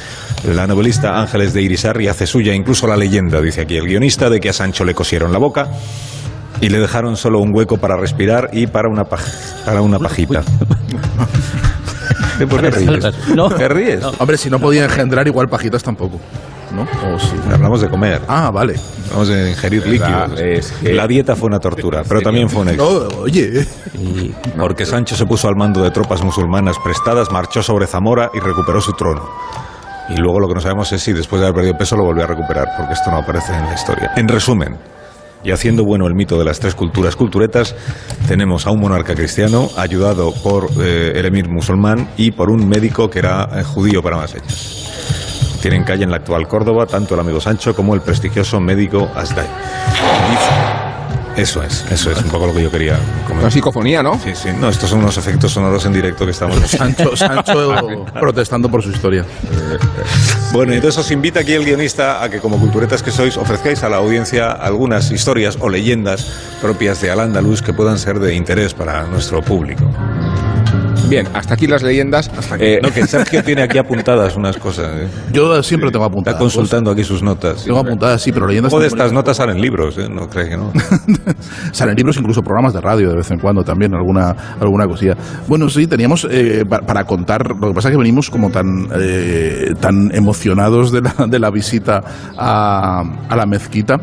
La 0.48 0.68
novelista 0.68 1.20
Ángeles 1.22 1.54
de 1.54 1.62
Irisarri 1.62 2.10
hace 2.10 2.28
suya 2.28 2.54
incluso 2.54 2.86
la 2.86 2.98
leyenda, 2.98 3.42
dice 3.42 3.62
aquí 3.62 3.78
el 3.78 3.88
guionista, 3.88 4.30
de 4.30 4.42
que 4.42 4.50
a 4.50 4.54
Sancho 4.64 4.86
le 4.86 4.94
cosieron 4.96 5.34
la 5.34 5.40
boca 5.40 5.68
y 6.62 6.70
le 6.70 6.80
dejaron 6.80 7.18
solo 7.18 7.40
un 7.40 7.54
hueco 7.54 7.76
para 7.76 7.98
respirar 7.98 8.50
y 8.54 8.66
para 8.68 8.88
una, 8.88 9.04
paj- 9.04 9.66
para 9.66 9.82
una 9.82 10.00
pajita. 10.00 10.42
¿Por 12.50 12.62
qué 12.62 12.72
ríes? 12.72 13.06
No. 13.36 13.50
¿Qué 13.50 13.68
ríes? 13.68 14.02
Hombre, 14.20 14.38
si 14.38 14.50
no 14.50 14.60
podía 14.60 14.86
engendrar, 14.86 15.28
igual 15.28 15.50
pajitas 15.50 15.84
tampoco. 15.84 16.18
¿no? 16.74 16.84
O. 16.84 17.54
Hablamos 17.54 17.82
de 17.82 17.90
comer. 17.90 18.22
Ah, 18.30 18.52
vale. 18.52 18.76
Hablamos 19.08 19.28
de 19.28 19.50
ingerir 19.52 19.86
líquidos. 19.86 20.40
Es 20.40 20.72
que- 20.82 20.94
La 20.94 21.08
dieta 21.08 21.36
fue 21.36 21.48
una 21.48 21.60
tortura, 21.60 22.04
pero 22.08 22.22
también 22.22 22.50
fue 22.50 22.62
un 22.62 22.70
éxito. 22.70 23.10
No, 23.12 23.18
oye, 23.20 23.68
Y 23.96 24.34
porque 24.58 24.86
Sancho 24.86 25.18
se 25.18 25.26
puso 25.26 25.50
al 25.50 25.58
mando 25.58 25.84
de 25.84 25.92
tropas 25.92 26.24
musulmanas 26.24 26.78
prestadas, 26.82 27.30
marchó 27.32 27.62
sobre 27.62 27.86
Zamora 27.86 28.32
y 28.34 28.40
recuperó 28.40 28.80
su 28.80 28.94
trono. 28.94 29.30
Y 30.10 30.18
luego 30.18 30.40
lo 30.40 30.48
que 30.48 30.56
no 30.56 30.62
sabemos 30.62 30.92
es 30.92 31.02
si 31.02 31.14
después 31.14 31.40
de 31.40 31.48
haber 31.48 31.56
perdido 31.56 31.78
peso 31.78 31.96
lo 31.96 32.04
volvió 32.04 32.24
a 32.24 32.28
recuperar, 32.28 32.68
porque 32.78 32.94
esto 32.94 33.10
no 33.10 33.18
aparece 33.18 33.54
en 33.54 33.66
la 33.66 33.74
historia. 33.74 34.12
En 34.16 34.28
resumen, 34.28 34.78
y 35.44 35.52
haciendo 35.52 35.84
bueno 35.84 36.08
el 36.08 36.16
mito 36.16 36.38
de 36.38 36.46
las 36.46 36.60
tres 36.60 36.76
culturas 36.76 37.16
culturetas, 37.16 37.76
tenemos 38.28 38.66
a 38.66 38.72
un 38.72 38.80
monarca 38.80 39.14
cristiano 39.14 39.70
ayudado 39.78 40.34
por 40.44 40.70
eh, 40.82 41.14
el 41.16 41.26
emir 41.26 41.50
musulmán 41.50 42.10
y 42.18 42.32
por 42.32 42.50
un 42.50 42.68
médico 42.68 43.10
que 43.10 43.20
era 43.20 43.50
eh, 43.54 43.64
judío 43.64 44.02
para 44.02 44.18
más 44.18 44.34
hechos. 44.36 45.60
Tienen 45.62 45.84
calle 45.84 46.04
en 46.04 46.12
la 46.12 46.18
actual 46.18 46.48
Córdoba 46.48 46.86
tanto 46.86 47.14
el 47.14 47.22
amigo 47.22 47.40
Sancho 47.40 47.76
como 47.76 47.94
el 47.94 48.02
prestigioso 48.02 48.60
médico 48.60 49.10
Asday. 49.16 49.48
Eso 51.36 51.64
es, 51.64 51.84
eso 51.90 52.12
es 52.12 52.18
un 52.20 52.30
poco 52.30 52.46
lo 52.48 52.54
que 52.54 52.62
yo 52.62 52.70
quería 52.70 52.94
Una 52.94 53.28
comentar. 53.28 53.52
psicofonía, 53.52 54.04
¿no? 54.04 54.20
Sí, 54.24 54.32
sí, 54.36 54.50
no, 54.60 54.70
estos 54.70 54.90
son 54.90 55.00
unos 55.00 55.18
efectos 55.18 55.52
sonoros 55.52 55.84
en 55.86 55.94
directo 55.94 56.26
que 56.26 56.32
estamos. 56.32 56.58
Sancho, 56.68 57.16
Sancho 57.16 58.06
protestando 58.20 58.70
por 58.70 58.84
su 58.84 58.92
historia. 58.92 59.26
Bueno, 60.52 60.74
entonces 60.74 61.00
os 61.00 61.10
invita 61.12 61.40
aquí 61.40 61.54
el 61.54 61.66
guionista 61.66 62.24
a 62.24 62.30
que, 62.30 62.40
como 62.40 62.60
culturetas 62.60 63.02
que 63.02 63.10
sois, 63.12 63.36
ofrezcáis 63.38 63.82
a 63.84 63.90
la 63.90 63.98
audiencia 63.98 64.52
algunas 64.52 65.10
historias 65.10 65.58
o 65.60 65.70
leyendas 65.70 66.28
propias 66.62 67.02
de 67.02 67.10
Al-Ándalus 67.10 67.64
que 67.64 67.74
puedan 67.74 67.98
ser 67.98 68.20
de 68.20 68.36
interés 68.36 68.76
para 68.76 69.04
nuestro 69.06 69.42
público. 69.42 69.90
Bien, 71.14 71.28
hasta 71.36 71.54
aquí 71.54 71.68
las 71.68 71.84
leyendas. 71.84 72.32
Eh, 72.60 72.80
No, 72.82 72.90
que 72.92 73.06
Sergio 73.08 73.44
tiene 73.44 73.62
aquí 73.62 73.78
apuntadas 73.78 74.36
unas 74.36 74.58
cosas. 74.58 74.88
¿eh? 74.96 75.08
Yo 75.32 75.62
siempre 75.62 75.92
tengo 75.92 76.06
Está 76.06 76.12
apuntadas. 76.12 76.40
consultando 76.40 76.90
aquí 76.90 77.04
sus 77.04 77.22
notas. 77.22 77.66
Tengo 77.66 77.78
apuntadas, 77.78 78.20
sí, 78.20 78.32
pero 78.32 78.48
leyendas. 78.48 78.72
Luego 78.72 78.82
de 78.82 78.88
estas 78.88 79.14
notas 79.14 79.38
salen 79.38 79.62
libros, 79.62 79.96
¿eh? 80.00 80.10
No 80.10 80.28
crees 80.28 80.50
que 80.50 80.58
no. 80.58 80.72
Salen 81.72 81.96
libros, 81.96 82.18
incluso 82.18 82.42
programas 82.42 82.74
de 82.74 82.82
radio 82.82 83.12
de 83.12 83.18
vez 83.18 83.30
en 83.30 83.38
cuando 83.38 83.64
también, 83.64 83.94
alguna, 83.94 84.36
alguna 84.60 84.88
cosilla. 84.88 85.16
Bueno, 85.48 85.70
sí, 85.70 85.86
teníamos 85.86 86.28
eh, 86.32 86.66
pa- 86.68 86.80
para 86.80 87.04
contar, 87.04 87.48
lo 87.60 87.68
que 87.68 87.74
pasa 87.76 87.90
es 87.90 87.92
que 87.94 87.98
venimos 88.00 88.32
como 88.32 88.50
tan, 88.50 88.88
eh, 89.00 89.74
tan 89.80 90.10
emocionados 90.16 90.92
de 90.92 91.02
la, 91.02 91.14
de 91.28 91.40
la 91.40 91.52
visita 91.52 92.02
a, 92.36 93.04
a 93.30 93.36
la 93.36 93.46
mezquita. 93.46 93.98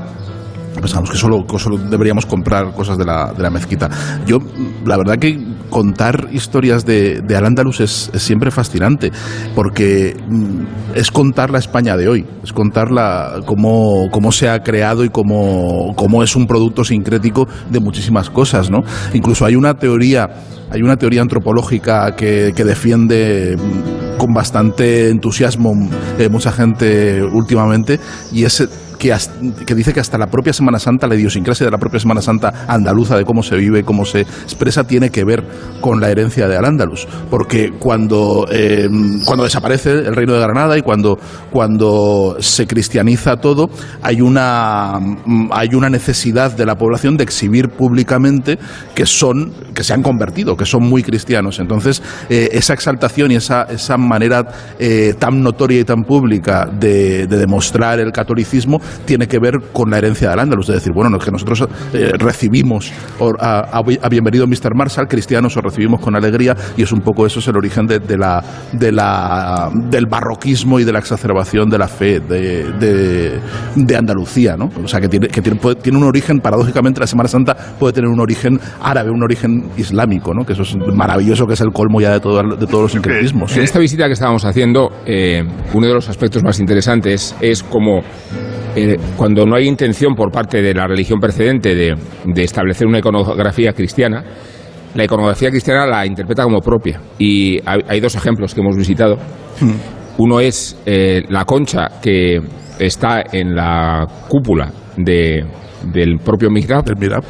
Pensamos 0.74 1.10
que 1.10 1.18
solo, 1.18 1.44
deberíamos 1.90 2.26
comprar 2.26 2.72
cosas 2.72 2.96
de 2.96 3.04
la, 3.04 3.32
de 3.32 3.42
la 3.42 3.50
mezquita. 3.50 3.90
Yo, 4.26 4.38
la 4.84 4.96
verdad 4.96 5.18
que 5.18 5.38
contar 5.68 6.28
historias 6.32 6.84
de, 6.84 7.20
de 7.20 7.36
Al-Ándalus 7.36 7.80
es, 7.80 8.10
siempre 8.14 8.50
fascinante, 8.50 9.10
porque 9.54 10.16
mm, 10.28 10.94
es 10.94 11.10
contar 11.10 11.50
la 11.50 11.58
España 11.58 11.96
de 11.96 12.08
hoy, 12.08 12.26
es 12.42 12.52
contar 12.52 12.90
la, 12.90 13.40
cómo, 13.46 14.08
cómo 14.10 14.32
se 14.32 14.48
ha 14.48 14.62
creado 14.62 15.04
y 15.04 15.08
cómo, 15.08 15.94
cómo 15.96 16.22
es 16.22 16.36
un 16.36 16.46
producto 16.46 16.84
sincrético 16.84 17.46
de 17.70 17.80
muchísimas 17.80 18.30
cosas, 18.30 18.70
¿no? 18.70 18.78
Incluso 19.12 19.44
hay 19.44 19.56
una 19.56 19.74
teoría, 19.74 20.28
hay 20.70 20.82
una 20.82 20.96
teoría 20.96 21.22
antropológica 21.22 22.14
que, 22.16 22.52
que 22.54 22.64
defiende 22.64 23.56
mm, 23.56 24.18
con 24.18 24.32
bastante 24.32 25.08
entusiasmo 25.08 25.72
eh, 26.18 26.28
mucha 26.28 26.52
gente 26.52 27.22
últimamente, 27.22 27.98
y 28.32 28.44
es 28.44 28.68
que, 29.00 29.74
dice 29.74 29.94
que 29.94 30.00
hasta 30.00 30.18
la 30.18 30.26
propia 30.26 30.52
Semana 30.52 30.78
Santa, 30.78 31.06
la 31.06 31.14
idiosincrasia 31.14 31.64
de 31.64 31.72
la 31.72 31.78
propia 31.78 31.98
Semana 31.98 32.20
Santa 32.20 32.66
andaluza, 32.68 33.16
de 33.16 33.24
cómo 33.24 33.42
se 33.42 33.56
vive, 33.56 33.82
cómo 33.82 34.04
se 34.04 34.20
expresa, 34.20 34.84
tiene 34.84 35.10
que 35.10 35.24
ver 35.24 35.42
con 35.80 36.00
la 36.00 36.10
herencia 36.10 36.46
de 36.46 36.56
Al-Ándalus. 36.56 37.08
Porque 37.30 37.70
cuando, 37.78 38.46
eh, 38.52 38.88
cuando 39.24 39.44
desaparece 39.44 39.90
el 39.90 40.14
reino 40.14 40.34
de 40.34 40.40
Granada 40.40 40.76
y 40.76 40.82
cuando, 40.82 41.18
cuando 41.50 42.36
se 42.40 42.66
cristianiza 42.66 43.38
todo, 43.38 43.70
hay 44.02 44.20
una, 44.20 45.00
hay 45.50 45.74
una 45.74 45.88
necesidad 45.88 46.54
de 46.54 46.66
la 46.66 46.74
población 46.76 47.16
de 47.16 47.24
exhibir 47.24 47.70
públicamente 47.70 48.58
que 48.94 49.06
son, 49.06 49.52
que 49.74 49.82
se 49.82 49.94
han 49.94 50.02
convertido, 50.02 50.56
que 50.56 50.66
son 50.66 50.82
muy 50.82 51.02
cristianos. 51.02 51.58
Entonces, 51.58 52.02
eh, 52.28 52.50
esa 52.52 52.74
exaltación 52.74 53.32
y 53.32 53.36
esa, 53.36 53.62
esa 53.62 53.96
manera 53.96 54.46
eh, 54.78 55.14
tan 55.18 55.42
notoria 55.42 55.80
y 55.80 55.84
tan 55.84 56.02
pública 56.02 56.66
de 56.66 57.26
demostrar 57.26 57.98
el 57.98 58.12
catolicismo 58.12 58.78
tiene 59.04 59.26
que 59.26 59.38
ver 59.38 59.54
con 59.72 59.90
la 59.90 59.98
herencia 59.98 60.28
de 60.28 60.34
Al-Ándalus. 60.34 60.68
Es 60.68 60.76
decir, 60.76 60.92
bueno, 60.94 61.10
no 61.10 61.18
es 61.18 61.24
que 61.24 61.30
nosotros 61.30 61.66
eh, 61.92 62.12
recibimos 62.18 62.92
a, 63.40 63.78
a- 63.78 64.08
bienvenido 64.08 64.46
Mr. 64.46 64.74
Marshall, 64.74 65.06
cristianos, 65.08 65.56
os 65.56 65.62
recibimos 65.62 66.00
con 66.00 66.16
alegría 66.16 66.56
y 66.76 66.82
es 66.82 66.92
un 66.92 67.00
poco 67.00 67.26
eso 67.26 67.38
es 67.40 67.48
el 67.48 67.56
origen 67.56 67.86
de, 67.86 68.00
la, 68.16 68.42
de 68.72 68.92
la, 68.92 69.70
del 69.88 70.06
barroquismo 70.06 70.80
y 70.80 70.84
de 70.84 70.92
la 70.92 70.98
exacerbación 70.98 71.68
de 71.70 71.78
la 71.78 71.88
fe 71.88 72.20
de, 72.20 73.40
de, 73.76 73.96
Andalucía, 73.96 74.56
¿no? 74.56 74.70
O 74.82 74.88
sea, 74.88 75.00
que 75.00 75.08
tiene, 75.08 75.28
que 75.28 75.42
tiene, 75.42 75.58
tiene 75.82 75.98
un 75.98 76.04
origen, 76.04 76.38
paradójicamente, 76.38 77.00
la 77.00 77.06
Semana 77.06 77.28
Santa 77.28 77.54
puede 77.78 77.92
tener 77.92 78.08
un 78.08 78.20
origen 78.20 78.58
árabe, 78.82 79.10
un 79.10 79.22
origen 79.22 79.68
islámico, 79.76 80.32
¿no? 80.32 80.44
Que 80.44 80.52
eso 80.54 80.62
es 80.62 80.76
maravilloso, 80.94 81.46
que 81.46 81.54
es 81.54 81.60
el 81.60 81.70
colmo 81.72 82.00
ya 82.00 82.12
de, 82.12 82.20
todo- 82.20 82.42
de 82.56 82.66
todos 82.66 82.82
los 82.84 82.92
sincretismos. 82.92 83.56
En 83.56 83.62
esta 83.62 83.78
visita 83.78 84.06
que 84.06 84.12
estábamos 84.14 84.44
haciendo, 84.44 84.90
eh, 85.06 85.42
uno 85.74 85.86
de 85.86 85.94
los 85.94 86.08
aspectos 86.08 86.42
más 86.42 86.58
interesantes 86.60 87.34
es 87.40 87.62
como 87.62 88.00
eh, 88.76 88.96
cuando 89.16 89.44
no 89.46 89.56
hay 89.56 89.66
intención 89.66 90.14
por 90.14 90.30
parte 90.30 90.62
de 90.62 90.74
la 90.74 90.86
religión 90.86 91.18
precedente 91.20 91.74
de, 91.74 91.94
de 92.24 92.42
establecer 92.42 92.86
una 92.86 92.98
iconografía 92.98 93.72
cristiana, 93.72 94.24
la 94.94 95.04
iconografía 95.04 95.50
cristiana 95.50 95.86
la 95.86 96.04
interpreta 96.06 96.42
como 96.44 96.60
propia. 96.60 97.00
Y 97.18 97.58
hay, 97.66 97.80
hay 97.88 98.00
dos 98.00 98.14
ejemplos 98.16 98.54
que 98.54 98.60
hemos 98.60 98.76
visitado. 98.76 99.16
Uno 100.18 100.40
es 100.40 100.76
eh, 100.86 101.22
la 101.28 101.44
concha 101.44 101.86
que 102.02 102.40
está 102.78 103.22
en 103.32 103.54
la 103.54 104.06
cúpula 104.28 104.70
de- 104.96 105.44
del 105.92 106.18
propio 106.18 106.50
mihrab, 106.50 106.84
Del 106.84 106.96
mihrab. 106.96 107.22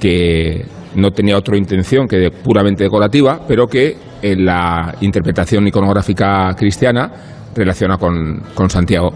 que 0.00 0.64
no 0.94 1.10
tenía 1.10 1.36
otra 1.36 1.56
intención 1.56 2.06
que 2.06 2.16
de- 2.16 2.30
puramente 2.30 2.84
decorativa, 2.84 3.40
pero 3.46 3.66
que 3.66 3.96
en 4.22 4.44
la 4.44 4.94
interpretación 5.00 5.66
iconográfica 5.66 6.54
cristiana 6.56 7.10
relaciona 7.54 7.96
con, 7.98 8.40
con 8.54 8.70
Santiago. 8.70 9.10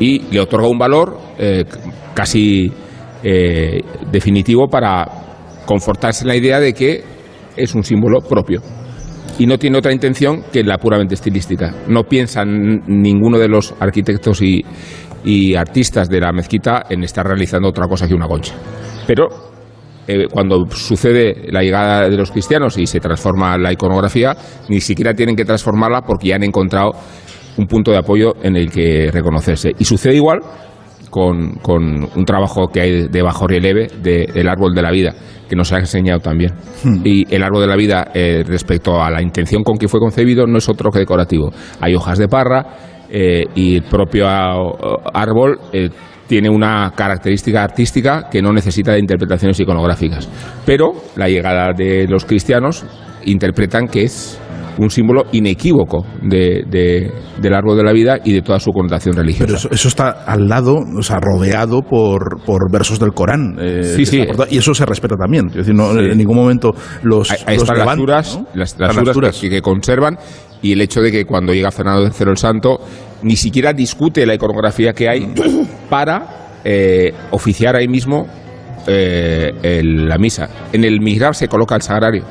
Y 0.00 0.22
le 0.32 0.40
otorga 0.40 0.66
un 0.66 0.78
valor 0.78 1.16
eh, 1.38 1.64
casi 2.14 2.72
eh, 3.22 3.80
definitivo 4.10 4.66
para 4.66 5.06
confortarse 5.64 6.24
en 6.24 6.28
la 6.28 6.36
idea 6.36 6.58
de 6.58 6.72
que 6.72 7.04
es 7.56 7.74
un 7.74 7.84
símbolo 7.84 8.20
propio. 8.20 8.60
Y 9.38 9.46
no 9.46 9.56
tiene 9.58 9.78
otra 9.78 9.92
intención 9.92 10.42
que 10.52 10.64
la 10.64 10.78
puramente 10.78 11.14
estilística. 11.14 11.72
No 11.86 12.02
piensan 12.02 12.82
ninguno 12.86 13.38
de 13.38 13.48
los 13.48 13.74
arquitectos 13.78 14.42
y, 14.42 14.64
y 15.24 15.54
artistas 15.54 16.08
de 16.08 16.20
la 16.20 16.32
mezquita 16.32 16.86
en 16.88 17.04
estar 17.04 17.26
realizando 17.26 17.68
otra 17.68 17.86
cosa 17.86 18.08
que 18.08 18.14
una 18.14 18.26
concha. 18.26 18.54
Pero 19.06 19.28
eh, 20.06 20.26
cuando 20.30 20.66
sucede 20.70 21.52
la 21.52 21.62
llegada 21.62 22.08
de 22.08 22.16
los 22.16 22.30
cristianos 22.30 22.76
y 22.78 22.86
se 22.86 23.00
transforma 23.00 23.56
la 23.56 23.72
iconografía, 23.72 24.34
ni 24.68 24.80
siquiera 24.80 25.14
tienen 25.14 25.36
que 25.36 25.44
transformarla 25.44 26.02
porque 26.02 26.28
ya 26.28 26.36
han 26.36 26.42
encontrado 26.42 26.92
un 27.60 27.66
punto 27.66 27.90
de 27.90 27.98
apoyo 27.98 28.32
en 28.42 28.56
el 28.56 28.70
que 28.70 29.10
reconocerse. 29.12 29.72
Y 29.78 29.84
sucede 29.84 30.16
igual 30.16 30.40
con, 31.10 31.54
con 31.62 31.82
un 32.16 32.24
trabajo 32.24 32.68
que 32.72 32.80
hay 32.80 33.08
de 33.08 33.22
bajo 33.22 33.46
relieve 33.46 33.88
de- 34.02 34.26
del 34.32 34.48
árbol 34.48 34.74
de 34.74 34.82
la 34.82 34.90
vida, 34.90 35.14
que 35.48 35.56
nos 35.56 35.72
ha 35.72 35.78
enseñado 35.78 36.20
también. 36.20 36.52
Y 37.04 37.32
el 37.34 37.42
árbol 37.42 37.62
de 37.62 37.66
la 37.66 37.76
vida, 37.76 38.08
eh, 38.14 38.42
respecto 38.46 39.00
a 39.02 39.10
la 39.10 39.20
intención 39.20 39.62
con 39.62 39.76
que 39.76 39.88
fue 39.88 40.00
concebido, 40.00 40.46
no 40.46 40.58
es 40.58 40.68
otro 40.68 40.90
que 40.90 41.00
decorativo. 41.00 41.50
Hay 41.80 41.94
hojas 41.94 42.18
de 42.18 42.28
parra 42.28 42.64
eh, 43.10 43.44
y 43.54 43.76
el 43.76 43.82
propio 43.82 44.26
árbol 44.28 45.58
eh, 45.72 45.90
tiene 46.28 46.48
una 46.48 46.92
característica 46.94 47.64
artística 47.64 48.28
que 48.30 48.40
no 48.40 48.52
necesita 48.52 48.92
de 48.92 49.00
interpretaciones 49.00 49.58
iconográficas. 49.58 50.28
Pero 50.64 50.92
la 51.16 51.28
llegada 51.28 51.72
de 51.76 52.06
los 52.08 52.24
cristianos 52.24 52.84
interpretan 53.24 53.88
que 53.88 54.04
es 54.04 54.38
un 54.82 54.90
símbolo 54.90 55.24
inequívoco 55.32 56.04
de- 56.22 56.64
de- 56.68 57.10
del 57.40 57.54
árbol 57.54 57.76
de 57.76 57.84
la 57.84 57.92
vida 57.92 58.18
y 58.24 58.32
de 58.32 58.42
toda 58.42 58.58
su 58.60 58.70
connotación 58.72 59.14
religiosa. 59.14 59.46
Pero 59.46 59.56
eso, 59.58 59.68
eso 59.70 59.88
está 59.88 60.10
al 60.26 60.48
lado, 60.48 60.74
o 60.76 61.02
sea, 61.02 61.18
rodeado 61.20 61.82
por, 61.82 62.42
por 62.44 62.70
versos 62.72 62.98
del 62.98 63.12
Corán. 63.12 63.56
eh, 63.60 63.82
Sí, 63.96 64.06
sí. 64.06 64.24
Y 64.50 64.58
eso 64.58 64.74
se 64.74 64.86
respeta 64.86 65.16
también. 65.16 65.46
Es 65.48 65.54
decir, 65.56 65.74
no, 65.74 65.92
Sí. 65.92 65.98
en 66.00 66.18
ningún 66.18 66.36
momento 66.36 66.72
los. 67.02 67.28
Las 67.30 67.46
levantan, 67.46 67.98
duras, 67.98 68.38
¿no? 68.38 68.46
las, 68.54 68.74
que, 69.40 69.50
que 69.50 69.60
conservan 69.62 70.16
y 70.62 70.72
el 70.72 70.80
hecho 70.80 71.00
de 71.00 71.10
que 71.10 71.24
cuando 71.24 71.52
llega 71.54 71.70
Fernando 71.70 72.02
III 72.04 72.30
el 72.30 72.36
Santo 72.36 72.78
ni 73.22 73.36
siquiera 73.36 73.72
discute 73.72 74.26
la 74.26 74.34
iconografía 74.34 74.92
que 74.92 75.08
hay 75.08 75.32
para 75.90 76.58
eh, 76.64 77.12
oficiar 77.30 77.76
ahí 77.76 77.88
mismo 77.88 78.26
eh, 78.86 79.52
el- 79.62 80.08
la 80.08 80.18
misa. 80.18 80.48
En 80.72 80.84
el 80.84 81.00
mihrab 81.00 81.34
se 81.34 81.48
coloca 81.48 81.74
el 81.76 81.82
sagrario. 81.82 82.24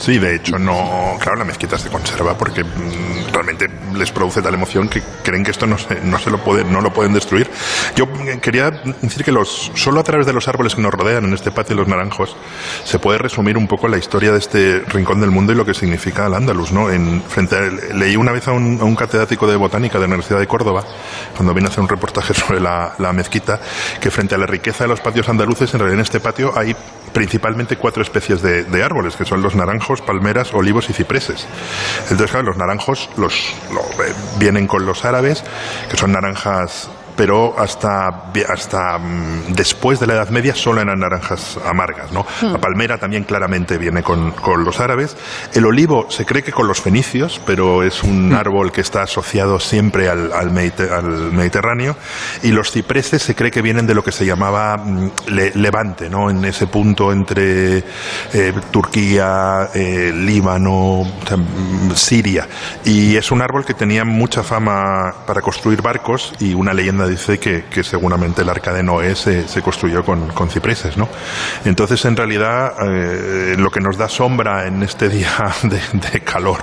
Sí, 0.00 0.18
de 0.18 0.34
hecho, 0.36 0.58
no. 0.58 1.18
Claro, 1.20 1.36
la 1.36 1.44
mezquita 1.44 1.76
se 1.78 1.90
conserva 1.90 2.36
porque 2.36 2.64
mm, 2.64 3.32
realmente 3.34 3.68
les 3.94 4.10
produce 4.10 4.40
tal 4.40 4.54
emoción 4.54 4.88
que 4.88 5.02
creen 5.22 5.44
que 5.44 5.50
esto 5.50 5.66
no 5.66 5.76
se, 5.76 6.00
no 6.00 6.18
se 6.18 6.30
lo 6.30 6.38
pueden, 6.38 6.72
no 6.72 6.80
lo 6.80 6.90
pueden 6.90 7.12
destruir. 7.12 7.50
Yo 7.96 8.08
eh, 8.26 8.38
quería 8.40 8.70
decir 9.02 9.22
que 9.24 9.30
los, 9.30 9.70
solo 9.74 10.00
a 10.00 10.02
través 10.02 10.24
de 10.26 10.32
los 10.32 10.48
árboles 10.48 10.74
que 10.74 10.80
nos 10.80 10.90
rodean 10.92 11.24
en 11.26 11.34
este 11.34 11.50
patio 11.50 11.76
los 11.76 11.86
naranjos 11.86 12.34
se 12.82 12.98
puede 12.98 13.18
resumir 13.18 13.58
un 13.58 13.68
poco 13.68 13.88
la 13.88 13.98
historia 13.98 14.32
de 14.32 14.38
este 14.38 14.80
rincón 14.88 15.20
del 15.20 15.30
mundo 15.30 15.52
y 15.52 15.56
lo 15.56 15.66
que 15.66 15.74
significa 15.74 16.26
el 16.26 16.32
Andalus, 16.34 16.72
¿no? 16.72 16.90
En, 16.90 17.22
frente 17.22 17.56
a- 17.56 17.94
leí 17.94 18.16
una 18.16 18.32
vez 18.32 18.48
a 18.48 18.52
un, 18.52 18.78
a 18.80 18.84
un 18.84 18.96
catedrático 18.96 19.46
de 19.46 19.56
botánica 19.56 19.98
de 19.98 20.00
la 20.00 20.06
Universidad 20.14 20.38
de 20.40 20.46
Córdoba, 20.46 20.82
cuando 21.36 21.52
vine 21.52 21.66
a 21.66 21.70
hacer 21.70 21.80
un 21.82 21.88
reportaje 21.88 22.32
sobre 22.40 22.58
la, 22.58 22.94
la 22.98 23.12
mezquita, 23.12 23.60
que 24.00 24.10
frente 24.10 24.34
a 24.34 24.38
la 24.38 24.46
riqueza 24.46 24.84
de 24.84 24.88
los 24.88 25.00
patios 25.00 25.28
andaluces, 25.28 25.72
en 25.74 25.80
realidad 25.80 25.98
en 25.98 26.04
este 26.04 26.20
patio 26.20 26.56
hay 26.56 26.74
principalmente 27.12 27.76
cuatro 27.76 28.02
especies 28.02 28.42
de, 28.42 28.82
árboles, 28.84 29.16
que 29.16 29.24
son 29.24 29.42
los 29.42 29.54
naranjos, 29.54 30.00
palmeras, 30.00 30.54
olivos 30.54 30.88
y 30.90 30.92
cipreses. 30.92 31.46
Entonces, 32.04 32.30
claro, 32.30 32.46
los 32.46 32.56
naranjos 32.56 33.08
los, 33.16 33.54
lo- 33.72 34.04
eh, 34.04 34.12
vienen 34.38 34.66
con 34.66 34.86
los 34.86 35.04
árabes, 35.04 35.44
que 35.90 35.96
son 35.96 36.12
naranjas 36.12 36.88
pero 37.20 37.54
hasta, 37.58 38.30
hasta 38.48 38.96
mm, 38.98 39.52
después 39.52 40.00
de 40.00 40.06
la 40.06 40.14
Edad 40.14 40.30
Media 40.30 40.54
solo 40.54 40.80
eran 40.80 41.00
naranjas 41.00 41.58
amargas. 41.66 42.10
¿no? 42.12 42.24
La 42.40 42.56
palmera 42.56 42.96
también 42.96 43.24
claramente 43.24 43.76
viene 43.76 44.02
con, 44.02 44.30
con 44.30 44.64
los 44.64 44.80
árabes. 44.80 45.18
El 45.52 45.66
olivo 45.66 46.06
se 46.10 46.24
cree 46.24 46.42
que 46.42 46.50
con 46.50 46.66
los 46.66 46.80
fenicios, 46.80 47.38
pero 47.44 47.82
es 47.82 48.02
un 48.02 48.32
árbol 48.32 48.72
que 48.72 48.80
está 48.80 49.02
asociado 49.02 49.60
siempre 49.60 50.08
al, 50.08 50.32
al 50.32 50.50
Mediter- 50.50 50.90
al 50.92 51.30
Mediterráneo. 51.30 51.94
Y 52.42 52.52
los 52.52 52.70
cipreses 52.70 53.22
se 53.22 53.34
cree 53.34 53.50
que 53.50 53.60
vienen 53.60 53.86
de 53.86 53.94
lo 53.94 54.02
que 54.02 54.12
se 54.12 54.24
llamaba 54.24 54.78
mm, 54.78 55.10
Le- 55.26 55.52
Levante, 55.56 56.08
¿no? 56.08 56.30
en 56.30 56.42
ese 56.46 56.68
punto 56.68 57.12
entre 57.12 57.84
eh, 58.32 58.54
Turquía, 58.70 59.68
eh, 59.74 60.10
Líbano, 60.14 61.02
mm, 61.04 61.90
Siria. 61.94 62.48
Y 62.86 63.14
es 63.16 63.30
un 63.30 63.42
árbol 63.42 63.66
que 63.66 63.74
tenía 63.74 64.06
mucha 64.06 64.42
fama 64.42 65.12
para 65.26 65.42
construir 65.42 65.82
barcos 65.82 66.32
y 66.40 66.54
una 66.54 66.72
leyenda 66.72 67.09
dice 67.10 67.38
que, 67.38 67.64
que 67.70 67.82
seguramente 67.84 68.42
el 68.42 68.48
arca 68.48 68.72
de 68.72 68.82
Noé 68.82 69.14
se, 69.16 69.46
se 69.48 69.62
construyó 69.62 70.04
con, 70.04 70.28
con 70.28 70.48
cipreses. 70.50 70.96
¿no? 70.96 71.08
Entonces, 71.64 72.04
en 72.04 72.16
realidad, 72.16 72.72
eh, 72.82 73.54
lo 73.58 73.70
que 73.70 73.80
nos 73.80 73.96
da 73.96 74.08
sombra 74.08 74.66
en 74.66 74.82
este 74.82 75.08
día 75.08 75.30
de, 75.62 75.80
de 76.10 76.20
calor, 76.20 76.60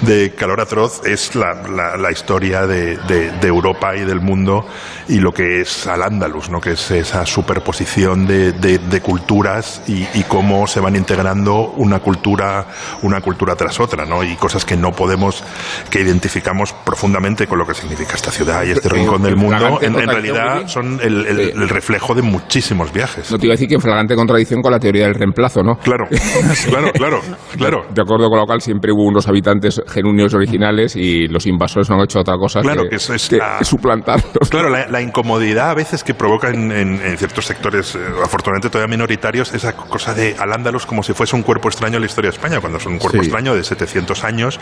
de 0.00 0.34
calor 0.34 0.60
atroz, 0.60 1.02
es 1.06 1.34
la, 1.34 1.54
la- 1.68 1.96
la 1.96 2.10
historia 2.10 2.66
de, 2.66 2.96
de- 2.98 3.30
de 3.30 3.48
Europa 3.48 3.94
y 3.96 4.04
del 4.04 4.20
mundo 4.20 4.66
y 5.08 5.18
lo 5.20 5.32
que 5.32 5.60
es 5.60 5.86
al 5.86 6.02
Andalus, 6.02 6.50
¿no? 6.50 6.60
que 6.60 6.72
es 6.72 6.90
esa 6.90 7.24
superposición 7.26 8.26
de, 8.26 9.00
culturas 9.02 9.82
y, 9.86 10.06
y 10.14 10.24
cómo 10.26 10.66
se 10.66 10.80
van 10.80 10.96
integrando 10.96 11.72
una 11.76 12.00
cultura, 12.00 12.66
una 13.02 13.20
cultura 13.20 13.54
tras 13.54 13.78
otra, 13.78 14.04
¿no? 14.04 14.22
y 14.24 14.34
cosas 14.36 14.64
que 14.64 14.76
no 14.76 14.92
podemos, 14.92 15.44
que 15.90 16.00
identificamos 16.00 16.72
profundamente 16.72 17.46
con 17.46 17.58
lo 17.58 17.66
que 17.66 17.74
significa 17.74 18.14
esta 18.14 18.30
ciudad 18.30 18.64
y 18.64 18.70
este 18.72 18.88
rincón 18.88 19.22
del 19.22 19.36
mundo, 19.36 19.56
en, 19.80 19.94
realidad 19.94 20.66
son 20.66 20.98
el, 21.02 21.26
el- 21.26 21.36
Sí. 21.36 21.52
el 21.54 21.68
reflejo 21.68 22.14
de 22.14 22.22
muchísimos 22.22 22.92
viajes. 22.92 23.30
No 23.30 23.38
te 23.38 23.46
iba 23.46 23.52
a 23.52 23.56
decir 23.56 23.68
que 23.68 23.74
en 23.74 23.80
flagrante 23.80 24.14
contradicción 24.14 24.62
con 24.62 24.72
la 24.72 24.78
teoría 24.78 25.04
del 25.04 25.14
reemplazo, 25.14 25.62
¿no? 25.62 25.76
Claro, 25.78 26.06
claro, 26.68 26.92
claro, 26.92 27.20
claro. 27.56 27.86
De 27.92 28.02
acuerdo 28.02 28.28
con 28.28 28.38
lo 28.38 28.46
cual 28.46 28.60
siempre 28.60 28.92
hubo 28.92 29.04
unos 29.04 29.28
habitantes 29.28 29.80
genuinos 29.88 30.32
originales 30.34 30.96
y 30.96 31.28
los 31.28 31.46
invasores 31.46 31.88
no 31.90 31.96
han 31.96 32.02
hecho 32.04 32.20
otra 32.20 32.36
cosa 32.36 32.60
Claro, 32.62 32.84
que, 32.84 32.88
que 32.90 32.96
eso 32.96 33.14
es 33.14 33.28
que 33.28 33.36
la- 33.36 33.58
suplantarlos. 33.64 34.48
Claro, 34.50 34.68
la, 34.70 34.86
la 34.88 35.00
incomodidad 35.02 35.70
a 35.70 35.74
veces 35.74 36.02
que 36.04 36.14
provoca 36.14 36.48
en, 36.50 36.72
en- 36.72 37.00
en 37.02 37.18
ciertos 37.18 37.44
sectores, 37.46 37.94
eh, 37.94 37.98
afortunadamente 38.22 38.70
todavía 38.70 38.90
minoritarios, 38.96 39.52
esa 39.54 39.74
cosa 39.74 40.14
de 40.14 40.34
al 40.38 40.52
Andalus 40.52 40.86
como 40.86 41.02
si 41.02 41.12
fuese 41.12 41.36
un 41.36 41.42
cuerpo 41.42 41.68
extraño 41.68 41.96
en 41.96 42.00
la 42.02 42.06
historia 42.06 42.30
de 42.30 42.36
España, 42.36 42.60
cuando 42.60 42.78
es 42.78 42.86
un 42.86 42.98
cuerpo 42.98 43.18
Sí. 43.18 43.26
extraño 43.26 43.54
de 43.54 43.62
700 43.64 44.24
años, 44.24 44.58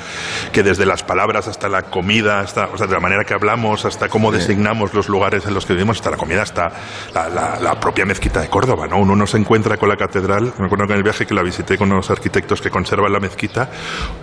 que 0.52 0.62
desde 0.62 0.87
las 0.87 1.02
palabras 1.02 1.49
hasta 1.49 1.68
la 1.68 1.82
comida, 1.82 2.40
hasta, 2.40 2.66
o 2.66 2.76
sea, 2.78 2.87
de 2.87 2.92
la 2.92 3.00
manera 3.00 3.25
que 3.25 3.34
hablamos, 3.34 3.84
hasta 3.84 4.08
cómo 4.08 4.30
designamos 4.32 4.83
los 4.92 5.08
lugares 5.08 5.46
en 5.46 5.54
los 5.54 5.64
que 5.64 5.72
vivimos, 5.72 5.96
hasta 5.98 6.10
la 6.10 6.16
comida, 6.16 6.42
hasta 6.42 6.70
la, 7.14 7.28
la- 7.28 7.60
la 7.60 7.80
propia 7.80 8.04
mezquita 8.04 8.40
de 8.40 8.48
Córdoba, 8.48 8.86
¿no? 8.88 8.98
Uno 8.98 9.14
no 9.16 9.26
se 9.26 9.38
encuentra 9.38 9.76
con 9.76 9.88
la 9.88 9.96
catedral, 9.96 10.52
me 10.58 10.66
acuerdo 10.66 10.86
que 10.86 10.92
en 10.92 10.98
el 10.98 11.02
viaje 11.04 11.24
que 11.26 11.34
la 11.34 11.42
visité 11.42 11.78
con 11.78 11.88
los 11.88 12.10
arquitectos 12.10 12.60
que 12.60 12.70
conservan 12.70 13.12
la 13.12 13.20
mezquita, 13.20 13.70